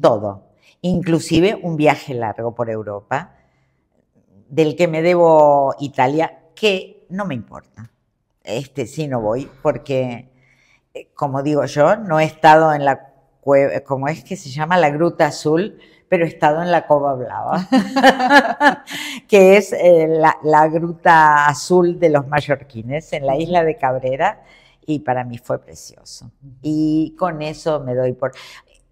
todo, 0.01 0.46
inclusive 0.81 1.59
un 1.61 1.77
viaje 1.77 2.13
largo 2.13 2.53
por 2.55 2.69
Europa, 2.69 3.35
del 4.49 4.75
que 4.75 4.87
me 4.87 5.01
debo 5.01 5.75
Italia, 5.79 6.39
que 6.55 7.05
no 7.09 7.25
me 7.25 7.35
importa. 7.35 7.91
Este 8.43 8.87
sí 8.87 9.07
no 9.07 9.21
voy, 9.21 9.49
porque, 9.61 10.29
eh, 10.93 11.09
como 11.13 11.43
digo 11.43 11.65
yo, 11.65 11.97
no 11.97 12.19
he 12.19 12.23
estado 12.23 12.73
en 12.73 12.85
la 12.85 13.13
cueva, 13.41 13.81
como 13.81 14.07
es 14.07 14.23
que 14.23 14.35
se 14.35 14.49
llama 14.49 14.77
la 14.77 14.89
Gruta 14.89 15.27
Azul, 15.27 15.79
pero 16.09 16.25
he 16.25 16.27
estado 16.29 16.61
en 16.61 16.71
la 16.71 16.87
Cova 16.87 17.13
Blava, 17.15 17.67
que 19.27 19.57
es 19.57 19.73
eh, 19.73 20.07
la, 20.07 20.37
la, 20.43 20.67
gruta 20.67 21.47
azul 21.47 21.99
de 21.99 22.09
los 22.09 22.27
mallorquines, 22.27 23.11
en 23.11 23.25
la 23.25 23.35
isla 23.35 23.63
de 23.63 23.75
Cabrera, 23.75 24.41
y 24.85 24.99
para 24.99 25.25
mí 25.25 25.37
fue 25.37 25.59
precioso. 25.59 26.31
Y 26.61 27.13
con 27.19 27.41
eso 27.41 27.81
me 27.81 27.93
doy 27.93 28.13
por... 28.13 28.31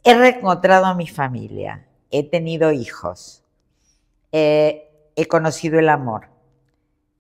He 0.06 0.14
reencontrado 0.14 0.86
a 0.86 0.94
mi 0.94 1.08
familia, 1.08 1.88
he 2.12 2.24
tenido 2.24 2.72
hijos, 2.72 3.44
he 4.32 5.28
conocido 5.28 5.80
el 5.80 5.90
amor, 5.90 6.30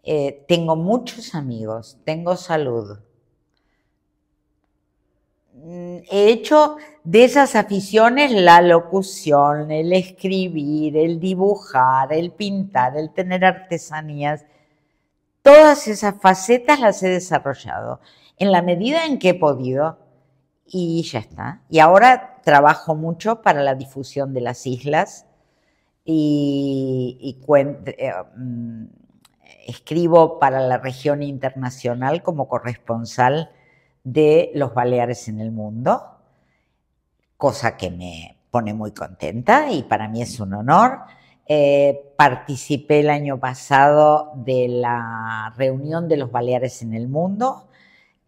eh, 0.07 0.45
tengo 0.47 0.75
muchos 0.75 1.33
amigos, 1.33 1.97
tengo 2.05 2.37
salud. 2.37 2.99
Mm, 5.53 5.97
he 6.11 6.29
hecho 6.29 6.77
de 7.03 7.23
esas 7.23 7.55
aficiones 7.55 8.31
la 8.31 8.61
locución, 8.61 9.71
el 9.71 9.91
escribir, 9.93 10.95
el 10.95 11.19
dibujar, 11.19 12.13
el 12.13 12.31
pintar, 12.31 12.95
el 12.97 13.13
tener 13.13 13.43
artesanías. 13.43 14.45
Todas 15.41 15.87
esas 15.87 16.21
facetas 16.21 16.79
las 16.79 17.01
he 17.01 17.09
desarrollado 17.09 17.99
en 18.37 18.51
la 18.51 18.61
medida 18.61 19.05
en 19.05 19.17
que 19.17 19.29
he 19.29 19.33
podido 19.33 19.97
y 20.67 21.01
ya 21.01 21.19
está. 21.19 21.61
Y 21.67 21.79
ahora 21.79 22.34
trabajo 22.45 22.95
mucho 22.95 23.41
para 23.41 23.63
la 23.63 23.75
difusión 23.75 24.33
de 24.33 24.39
las 24.39 24.65
islas 24.67 25.25
y, 26.05 27.37
eh, 27.57 28.13
mm, 28.37 28.85
escribo 29.67 30.39
para 30.39 30.61
la 30.61 30.77
región 30.77 31.23
internacional 31.23 32.21
como 32.21 32.47
corresponsal 32.47 33.49
de 34.03 34.51
los 34.53 34.75
Baleares 34.75 35.27
en 35.27 35.39
el 35.41 35.51
mundo, 35.51 36.03
cosa 37.35 37.75
que 37.75 37.89
me 37.89 38.37
pone 38.51 38.75
muy 38.75 38.91
contenta 38.91 39.71
y 39.71 39.81
para 39.81 40.07
mí 40.07 40.21
es 40.21 40.39
un 40.39 40.53
honor. 40.53 40.99
Eh, 41.47 42.13
participé 42.15 42.99
el 42.99 43.09
año 43.09 43.39
pasado 43.39 44.33
de 44.35 44.67
la 44.67 45.51
reunión 45.57 46.07
de 46.07 46.17
los 46.17 46.31
Baleares 46.31 46.83
en 46.83 46.93
el 46.93 47.07
mundo, 47.07 47.67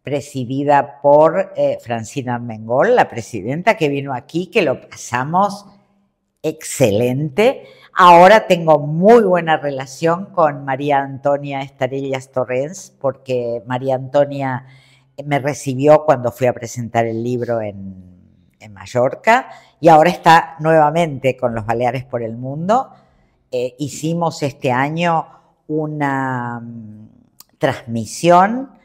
presidida 0.07 1.01
por 1.01 1.51
eh, 1.57 1.79
Francina 1.83 2.35
Armengol, 2.35 2.95
la 2.95 3.09
presidenta 3.09 3.75
que 3.75 3.89
vino 3.89 4.13
aquí, 4.13 4.47
que 4.47 4.61
lo 4.61 4.79
pasamos 4.87 5.65
excelente. 6.41 7.65
Ahora 7.93 8.47
tengo 8.47 8.79
muy 8.79 9.23
buena 9.23 9.57
relación 9.57 10.27
con 10.27 10.63
María 10.63 10.99
Antonia 10.99 11.59
Estarellas 11.59 12.31
Torrens, 12.31 12.95
porque 13.01 13.61
María 13.65 13.95
Antonia 13.95 14.65
me 15.25 15.39
recibió 15.39 16.05
cuando 16.05 16.31
fui 16.31 16.47
a 16.47 16.53
presentar 16.53 17.05
el 17.05 17.21
libro 17.21 17.59
en, 17.59 18.15
Mallorca 18.71 19.49
y 19.79 19.89
ahora 19.89 20.09
está 20.09 20.55
nuevamente 20.59 21.35
con 21.35 21.53
los 21.53 21.65
Baleares 21.65 22.05
por 22.05 22.23
el 22.23 22.37
Mundo. 22.37 22.91
Eh, 23.51 23.75
hicimos 23.77 24.41
este 24.41 24.71
año 24.71 25.25
una 25.67 26.61
mm, 26.61 27.09
transmisión 27.57 28.76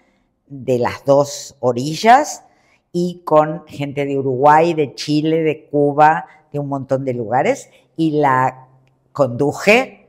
de 0.52 0.78
las 0.78 1.04
dos 1.06 1.56
orillas 1.60 2.44
y 2.92 3.22
con 3.24 3.66
gente 3.66 4.04
de 4.04 4.18
Uruguay, 4.18 4.74
de 4.74 4.94
Chile, 4.94 5.42
de 5.42 5.66
Cuba, 5.70 6.26
de 6.52 6.58
un 6.58 6.68
montón 6.68 7.06
de 7.06 7.14
lugares 7.14 7.70
y 7.96 8.20
la 8.20 8.68
conduje 9.12 10.08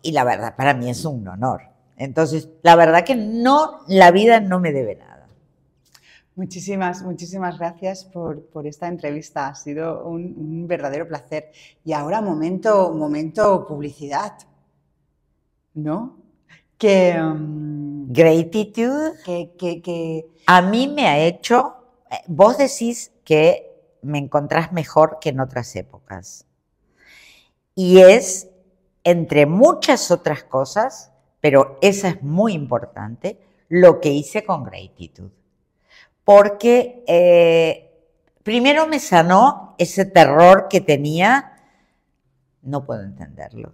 y 0.00 0.12
la 0.12 0.24
verdad 0.24 0.56
para 0.56 0.72
mí 0.72 0.88
es 0.88 1.04
un 1.04 1.28
honor. 1.28 1.62
Entonces, 1.98 2.48
la 2.62 2.76
verdad 2.76 3.04
que 3.04 3.14
no, 3.14 3.80
la 3.88 4.10
vida 4.10 4.40
no 4.40 4.58
me 4.58 4.72
debe 4.72 4.96
nada. 4.96 5.28
Muchísimas, 6.34 7.02
muchísimas 7.02 7.58
gracias 7.58 8.06
por, 8.06 8.48
esta 8.64 8.88
entrevista. 8.88 9.48
Ha 9.48 9.54
sido 9.54 10.06
un, 10.06 10.66
verdadero 10.66 11.06
placer. 11.06 11.50
Y 11.84 11.92
ahora 11.92 12.22
momento, 12.22 12.94
momento 12.94 13.66
publicidad. 13.66 14.32
¿No? 15.74 16.16
Que... 16.78 17.20
Um, 17.20 17.69
Gratitude. 18.12 19.12
Que, 19.24 19.52
que, 19.56 20.26
A 20.46 20.62
mí 20.62 20.88
me 20.88 21.06
ha 21.06 21.18
hecho, 21.18 21.76
eh, 22.10 22.16
vos 22.26 22.58
decís 22.58 23.12
que 23.24 23.70
me 24.02 24.18
encontrás 24.18 24.72
mejor 24.72 25.18
que 25.20 25.28
en 25.28 25.38
otras 25.38 25.76
épocas. 25.76 26.44
Y 27.76 28.00
es, 28.00 28.48
entre 29.04 29.46
muchas 29.46 30.10
otras 30.10 30.42
cosas, 30.42 31.12
pero 31.40 31.78
esa 31.82 32.08
es 32.08 32.22
muy 32.22 32.52
importante, 32.52 33.38
lo 33.68 34.00
que 34.00 34.10
hice 34.10 34.44
con 34.44 34.64
gratitud. 34.64 35.30
Porque 36.24 37.04
eh, 37.06 37.90
primero 38.42 38.88
me 38.88 38.98
sanó 38.98 39.76
ese 39.78 40.04
terror 40.04 40.66
que 40.68 40.80
tenía, 40.80 41.52
no 42.62 42.84
puedo 42.84 43.02
entenderlo. 43.02 43.72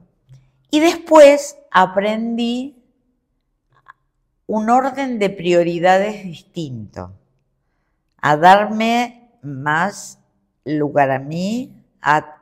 Y 0.71 0.81
después 0.81 1.57
aprendí 1.71 2.86
un 4.47 4.71
orden 4.71 5.19
de 5.19 5.31
prioridades 5.31 6.23
distinto, 6.23 7.13
a 8.21 8.37
darme 8.37 9.31
más 9.43 10.19
lugar 10.65 11.11
a 11.11 11.19
mí, 11.19 11.73
a, 12.01 12.33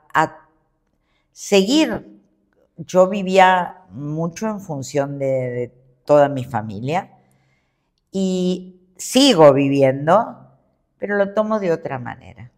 seguir. 1.33 2.21
Yo 2.77 3.09
vivía 3.09 3.83
mucho 3.91 4.49
en 4.49 4.61
función 4.61 5.19
de, 5.19 5.73
toda 6.05 6.29
mi 6.29 6.45
familia 6.45 7.11
y 8.13 8.81
sigo 8.97 9.53
viviendo, 9.53 10.37
pero 10.99 11.17
lo 11.17 11.33
tomo 11.33 11.59
de 11.59 11.73
otra 11.73 11.99
manera. 11.99 12.51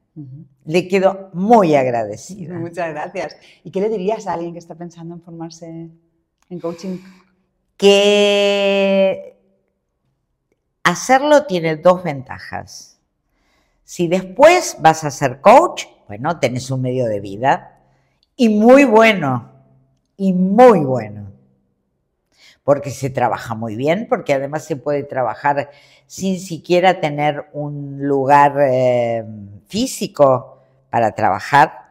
Le 0.64 0.88
quedo 0.88 1.30
muy 1.32 1.74
agradecida. 1.74 2.54
Muchas 2.58 2.90
gracias. 2.90 3.36
¿Y 3.62 3.70
qué 3.70 3.80
le 3.80 3.88
dirías 3.88 4.26
a 4.26 4.34
alguien 4.34 4.52
que 4.52 4.58
está 4.58 4.74
pensando 4.74 5.14
en 5.14 5.22
formarse 5.22 5.90
en 6.50 6.60
coaching? 6.60 6.98
Que 7.76 9.35
hacerlo 10.86 11.46
tiene 11.46 11.76
dos 11.76 12.04
ventajas. 12.04 13.00
Si 13.82 14.06
después 14.06 14.76
vas 14.78 15.02
a 15.02 15.10
ser 15.10 15.40
coach, 15.40 15.86
bueno, 16.06 16.38
tenés 16.38 16.70
un 16.70 16.82
medio 16.82 17.06
de 17.06 17.18
vida 17.18 17.80
y 18.36 18.48
muy 18.48 18.84
bueno, 18.84 19.50
y 20.16 20.32
muy 20.32 20.80
bueno. 20.80 21.32
Porque 22.62 22.90
se 22.90 23.10
trabaja 23.10 23.54
muy 23.56 23.74
bien, 23.74 24.06
porque 24.08 24.32
además 24.32 24.64
se 24.64 24.76
puede 24.76 25.02
trabajar 25.02 25.70
sin 26.06 26.38
siquiera 26.38 27.00
tener 27.00 27.48
un 27.52 27.98
lugar 28.00 28.56
eh, 28.60 29.24
físico 29.66 30.60
para 30.88 31.12
trabajar. 31.16 31.86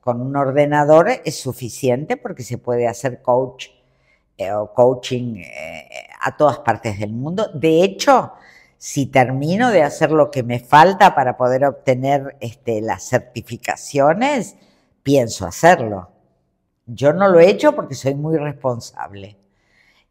con 0.00 0.20
un 0.20 0.34
ordenador 0.34 1.08
es 1.24 1.38
suficiente 1.38 2.16
porque 2.16 2.42
se 2.42 2.58
puede 2.58 2.88
hacer 2.88 3.22
coach 3.22 3.68
eh, 4.40 4.52
o 4.52 4.72
coaching 4.72 5.36
eh, 5.38 5.88
a 6.20 6.36
todas 6.36 6.60
partes 6.60 6.96
del 7.00 7.12
mundo. 7.12 7.50
De 7.52 7.82
hecho, 7.82 8.34
si 8.76 9.06
termino 9.06 9.72
de 9.72 9.82
hacer 9.82 10.12
lo 10.12 10.30
que 10.30 10.44
me 10.44 10.60
falta 10.60 11.16
para 11.16 11.36
poder 11.36 11.64
obtener 11.64 12.36
este, 12.38 12.80
las 12.80 13.02
certificaciones, 13.02 14.54
pienso 15.02 15.44
hacerlo. 15.44 16.12
Yo 16.86 17.12
no 17.12 17.26
lo 17.26 17.40
he 17.40 17.50
hecho 17.50 17.74
porque 17.74 17.96
soy 17.96 18.14
muy 18.14 18.38
responsable, 18.38 19.36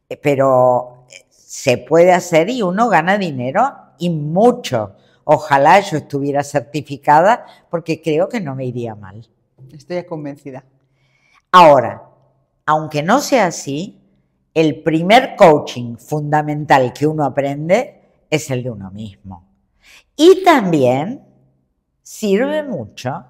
eh, 0.09 0.17
pero 0.17 1.05
se 1.29 1.77
puede 1.77 2.11
hacer 2.11 2.49
y 2.49 2.61
uno 2.61 2.89
gana 2.89 3.17
dinero 3.17 3.73
y 3.97 4.09
mucho. 4.09 4.97
Ojalá 5.23 5.79
yo 5.79 5.97
estuviera 5.99 6.43
certificada 6.43 7.45
porque 7.69 8.01
creo 8.01 8.27
que 8.27 8.41
no 8.41 8.55
me 8.55 8.65
iría 8.65 8.93
mal. 8.93 9.25
Estoy 9.71 10.03
convencida. 10.03 10.65
Ahora, 11.49 12.03
aunque 12.65 13.01
no 13.01 13.21
sea 13.21 13.45
así, 13.47 14.01
el 14.57 14.81
primer 14.81 15.35
coaching 15.35 15.97
fundamental 15.97 16.91
que 16.91 17.05
uno 17.05 17.23
aprende 17.23 18.01
es 18.27 18.49
el 18.49 18.63
de 18.63 18.71
uno 18.71 18.89
mismo. 18.89 19.47
Y 20.15 20.43
también 20.43 21.23
sirve 22.01 22.63
mucho 22.63 23.23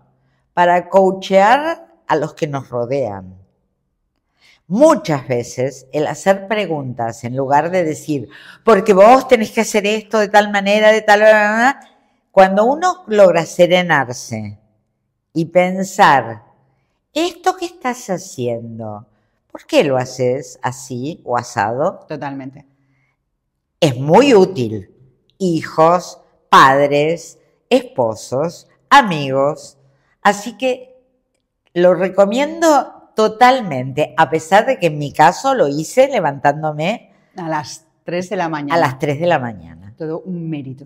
para 0.54 0.88
coachear 0.88 1.86
a 2.08 2.16
los 2.16 2.34
que 2.34 2.48
nos 2.48 2.70
rodean. 2.70 3.36
Muchas 4.68 5.28
veces 5.28 5.88
el 5.92 6.08
hacer 6.08 6.48
preguntas 6.48 7.26
en 7.26 7.36
lugar 7.36 7.72
de 7.72 7.84
decir, 7.84 8.30
porque 8.64 8.94
vos 8.94 9.28
tenés 9.28 9.52
que 9.52 9.62
hacer 9.62 9.86
esto 9.86 10.20
de 10.20 10.30
tal 10.30 10.50
manera, 10.50 10.94
de 10.94 11.02
tal 11.02 11.20
manera, 11.20 11.82
cuando 12.32 12.64
uno 12.64 13.04
logra 13.08 13.46
serenarse 13.46 14.58
y 15.34 15.44
pensar, 15.44 16.46
esto 17.14 17.58
que 17.58 17.66
estás 17.66 18.10
haciendo, 18.10 19.08
¿Por 19.58 19.66
qué 19.66 19.84
lo 19.84 19.98
haces 19.98 20.60
así 20.62 21.20
o 21.26 21.36
asado? 21.36 22.06
Totalmente. 22.08 22.68
Es 23.80 23.98
muy 23.98 24.36
útil. 24.36 24.92
Hijos, 25.40 26.22
padres, 26.48 27.40
esposos, 27.68 28.68
amigos, 28.88 29.80
Así 30.22 30.58
que 30.58 31.02
lo 31.74 31.96
recomiendo 31.96 33.12
totalmente, 33.16 34.14
a 34.16 34.30
pesar 34.30 34.68
de 34.68 34.78
que 34.78 34.88
en 34.88 35.00
mi 35.00 35.12
caso 35.12 35.56
lo 35.56 35.68
hice 35.68 36.08
levantándome 36.08 37.14
A 37.36 37.50
las 37.50 37.88
3 38.04 38.30
de 38.30 38.36
la 38.36 38.50
mañana. 38.50 38.76
a 38.76 38.78
las 38.78 39.00
3 39.00 39.20
de 39.20 39.26
la 39.26 39.40
mañana. 39.40 39.96
Todo 39.98 40.20
un 40.20 40.48
mérito. 40.52 40.86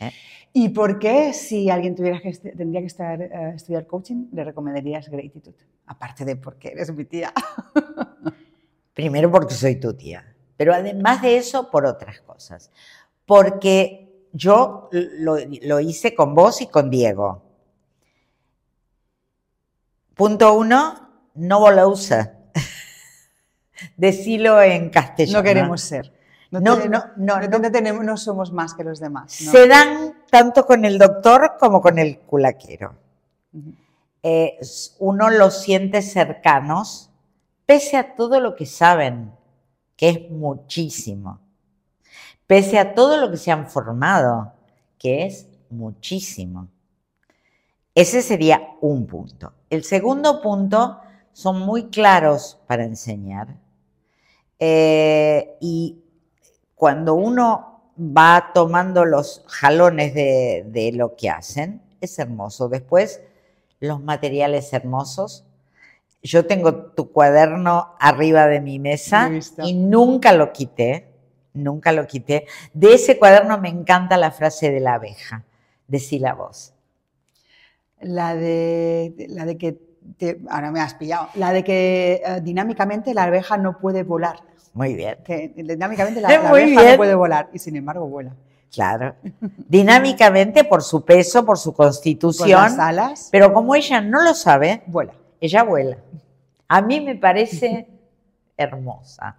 ¿Eh? 0.00 0.12
¿Y 0.52 0.70
por 0.70 0.98
qué, 0.98 1.32
si 1.32 1.68
alguien 1.68 1.94
tuviera 1.94 2.20
que 2.20 2.32
tendría 2.32 2.80
que 2.80 2.86
estar, 2.86 3.20
eh, 3.20 3.52
estudiar 3.54 3.86
coaching, 3.86 4.28
le 4.32 4.44
recomendarías 4.44 5.08
Gratitude? 5.08 5.56
Aparte 5.86 6.24
de 6.24 6.36
porque 6.36 6.68
eres 6.68 6.92
mi 6.94 7.04
tía. 7.04 7.32
Primero 8.94 9.30
porque 9.30 9.54
soy 9.54 9.76
tu 9.76 9.92
tía, 9.92 10.34
pero 10.56 10.72
además 10.74 11.20
de 11.20 11.36
eso 11.36 11.70
por 11.70 11.84
otras 11.84 12.20
cosas. 12.20 12.70
Porque 13.26 14.28
yo 14.32 14.88
lo, 14.92 15.36
lo 15.62 15.80
hice 15.80 16.14
con 16.14 16.34
vos 16.34 16.62
y 16.62 16.68
con 16.68 16.88
Diego. 16.88 17.42
Punto 20.14 20.54
uno, 20.54 21.28
no 21.34 21.60
volausa. 21.60 22.32
Decilo 23.98 24.62
en 24.62 24.88
castellano. 24.88 25.38
No 25.38 25.44
queremos 25.44 25.82
ser. 25.82 26.15
No, 26.60 26.76
no, 26.76 26.86
no, 26.86 27.04
no, 27.16 27.40
no. 27.40 27.58
no 27.58 27.72
tenemos, 27.72 28.04
no 28.04 28.16
somos 28.16 28.52
más 28.52 28.74
que 28.74 28.84
los 28.84 29.00
demás. 29.00 29.32
Se 29.32 29.66
dan 29.66 30.22
tanto 30.30 30.66
con 30.66 30.84
el 30.84 30.98
doctor 30.98 31.56
como 31.58 31.80
con 31.80 31.98
el 31.98 32.18
culaquero. 32.20 32.94
Eh, 34.22 34.58
uno 34.98 35.30
los 35.30 35.62
siente 35.62 36.02
cercanos, 36.02 37.10
pese 37.64 37.96
a 37.96 38.14
todo 38.16 38.40
lo 38.40 38.56
que 38.56 38.66
saben, 38.66 39.32
que 39.96 40.08
es 40.10 40.30
muchísimo. 40.30 41.40
Pese 42.46 42.78
a 42.78 42.94
todo 42.94 43.16
lo 43.16 43.30
que 43.30 43.36
se 43.36 43.50
han 43.50 43.68
formado, 43.68 44.52
que 44.98 45.26
es 45.26 45.48
muchísimo. 45.70 46.68
Ese 47.94 48.22
sería 48.22 48.68
un 48.80 49.06
punto. 49.06 49.52
El 49.70 49.82
segundo 49.82 50.42
punto 50.42 51.00
son 51.32 51.60
muy 51.60 51.86
claros 51.86 52.58
para 52.66 52.84
enseñar. 52.84 53.56
Eh, 54.58 55.56
y 55.60 56.02
cuando 56.76 57.14
uno 57.14 57.80
va 57.98 58.52
tomando 58.54 59.04
los 59.04 59.42
jalones 59.48 60.14
de, 60.14 60.64
de 60.68 60.92
lo 60.92 61.16
que 61.16 61.30
hacen, 61.30 61.82
es 62.00 62.18
hermoso. 62.20 62.68
Después, 62.68 63.20
los 63.80 64.00
materiales 64.00 64.72
hermosos. 64.72 65.44
Yo 66.22 66.46
tengo 66.46 66.74
tu 66.74 67.10
cuaderno 67.12 67.94
arriba 67.98 68.46
de 68.46 68.60
mi 68.60 68.78
mesa 68.78 69.28
y 69.66 69.74
nunca 69.74 70.32
lo 70.32 70.52
quité, 70.52 71.08
nunca 71.54 71.92
lo 71.92 72.06
quité. 72.06 72.46
De 72.74 72.94
ese 72.94 73.18
cuaderno 73.18 73.58
me 73.58 73.68
encanta 73.70 74.16
la 74.16 74.30
frase 74.30 74.70
de 74.70 74.80
la 74.80 74.94
abeja, 74.94 75.44
decila 75.88 76.34
vos. 76.34 76.74
La 78.00 78.34
de, 78.34 79.26
la 79.30 79.46
de 79.46 79.56
que, 79.56 79.78
te- 80.18 80.40
ahora 80.50 80.70
me 80.70 80.80
has 80.80 80.94
pillado, 80.94 81.28
la 81.34 81.52
de 81.52 81.64
que 81.64 82.22
eh, 82.24 82.40
dinámicamente 82.42 83.14
la 83.14 83.24
abeja 83.24 83.56
no 83.56 83.78
puede 83.78 84.02
volar. 84.02 84.40
Muy 84.76 84.94
bien, 84.94 85.16
Que 85.24 85.48
dinámicamente 85.56 86.20
la, 86.20 86.28
la 86.42 86.48
Muy 86.50 86.60
abeja 86.62 86.80
bien. 86.82 86.92
no 86.92 86.96
puede 86.98 87.14
volar 87.14 87.48
y 87.52 87.58
sin 87.58 87.76
embargo 87.76 88.06
vuela. 88.06 88.34
claro. 88.72 89.14
Dinámicamente 89.68 90.64
por 90.64 90.82
su 90.82 91.04
peso, 91.04 91.44
por 91.44 91.58
su 91.58 91.72
Con 91.72 91.86
constitución, 91.86 92.50
las 92.60 92.78
alas, 92.78 93.28
pero 93.32 93.52
como 93.52 93.74
ella 93.74 94.00
no 94.00 94.22
lo 94.22 94.34
sabe, 94.34 94.82
vuela. 94.86 95.12
ella 95.40 95.62
vuela. 95.62 95.96
A 96.68 96.82
mí 96.82 97.00
me 97.00 97.14
parece 97.16 97.88
hermosa, 98.56 99.38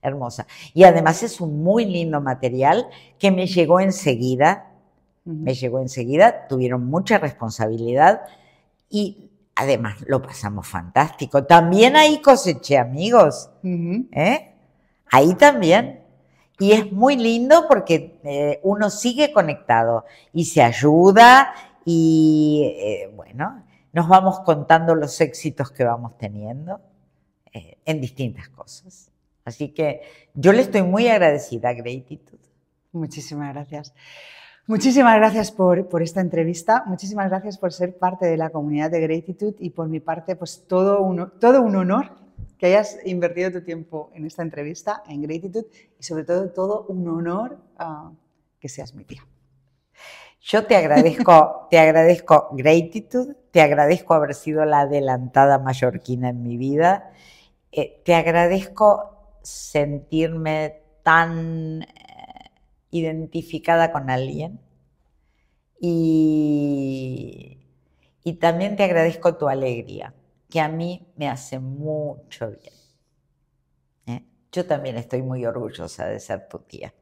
hermosa. 0.00 0.46
Y 0.74 0.84
además 0.84 1.22
es 1.22 1.40
un 1.40 1.62
muy 1.62 1.84
lindo 1.84 2.20
material 2.20 2.86
que 3.18 3.30
me 3.30 3.46
llegó 3.46 3.78
enseguida, 3.80 4.66
me 5.24 5.54
llegó 5.54 5.80
enseguida, 5.80 6.48
tuvieron 6.48 6.86
mucha 6.86 7.18
responsabilidad 7.18 8.22
y 8.90 9.30
además 9.54 9.96
lo 10.06 10.22
pasamos 10.22 10.66
fantástico. 10.66 11.44
También 11.44 11.94
ahí 11.96 12.20
coseché 12.20 12.78
amigos, 12.78 13.50
Ujú. 13.62 14.06
¿eh? 14.12 14.51
Ahí 15.12 15.34
también. 15.34 16.00
Y 16.58 16.72
es 16.72 16.90
muy 16.90 17.16
lindo 17.16 17.66
porque 17.68 18.18
eh, 18.24 18.60
uno 18.62 18.88
sigue 18.88 19.32
conectado 19.32 20.04
y 20.32 20.46
se 20.46 20.62
ayuda 20.62 21.52
y 21.84 22.74
eh, 22.78 23.12
bueno, 23.14 23.64
nos 23.92 24.08
vamos 24.08 24.40
contando 24.40 24.94
los 24.94 25.20
éxitos 25.20 25.70
que 25.70 25.84
vamos 25.84 26.16
teniendo 26.18 26.80
eh, 27.52 27.78
en 27.84 28.00
distintas 28.00 28.48
cosas. 28.48 29.10
Así 29.44 29.70
que 29.70 30.02
yo 30.34 30.52
le 30.52 30.62
estoy 30.62 30.82
muy 30.82 31.08
agradecida 31.08 31.70
a 31.70 31.74
Gratitude. 31.74 32.42
Muchísimas 32.92 33.52
gracias. 33.52 33.92
Muchísimas 34.66 35.16
gracias 35.16 35.50
por, 35.50 35.88
por 35.88 36.02
esta 36.02 36.20
entrevista, 36.20 36.84
muchísimas 36.86 37.28
gracias 37.28 37.58
por 37.58 37.72
ser 37.72 37.98
parte 37.98 38.26
de 38.26 38.36
la 38.36 38.50
comunidad 38.50 38.92
de 38.92 39.00
Gratitude 39.00 39.56
y 39.58 39.70
por 39.70 39.88
mi 39.88 39.98
parte, 39.98 40.36
pues 40.36 40.64
todo 40.68 41.02
un, 41.02 41.32
todo 41.40 41.62
un 41.62 41.74
honor 41.74 42.21
que 42.58 42.66
hayas 42.66 42.98
invertido 43.04 43.50
tu 43.50 43.62
tiempo 43.62 44.10
en 44.14 44.26
esta 44.26 44.42
entrevista, 44.42 45.02
en 45.08 45.22
Gratitude 45.22 45.66
y 45.98 46.02
sobre 46.02 46.24
todo 46.24 46.50
todo 46.50 46.86
un 46.88 47.06
honor 47.08 47.58
ah, 47.78 48.12
que 48.58 48.68
seas 48.68 48.94
mi 48.94 49.04
tía. 49.04 49.26
Yo 50.40 50.66
te 50.66 50.76
agradezco, 50.76 51.66
te 51.70 51.78
agradezco 51.78 52.48
Gratitude, 52.52 53.36
te 53.50 53.60
agradezco 53.60 54.14
haber 54.14 54.34
sido 54.34 54.64
la 54.64 54.80
adelantada 54.80 55.58
mallorquina 55.58 56.30
en 56.30 56.42
mi 56.42 56.56
vida, 56.56 57.12
eh, 57.70 58.02
te 58.04 58.14
agradezco 58.14 59.38
sentirme 59.42 60.82
tan 61.02 61.82
eh, 61.82 61.86
identificada 62.90 63.92
con 63.92 64.10
alguien 64.10 64.60
y, 65.80 67.58
y 68.24 68.32
también 68.34 68.76
te 68.76 68.84
agradezco 68.84 69.36
tu 69.36 69.48
alegría, 69.48 70.14
que 70.52 70.60
a 70.60 70.68
mí 70.68 71.10
me 71.16 71.30
hace 71.30 71.58
mucho 71.58 72.50
bien. 72.50 72.74
¿eh? 74.06 74.22
Yo 74.52 74.66
también 74.66 74.98
estoy 74.98 75.22
muy 75.22 75.46
orgullosa 75.46 76.04
de 76.06 76.20
ser 76.20 76.46
tu 76.46 76.58
tía. 76.58 76.92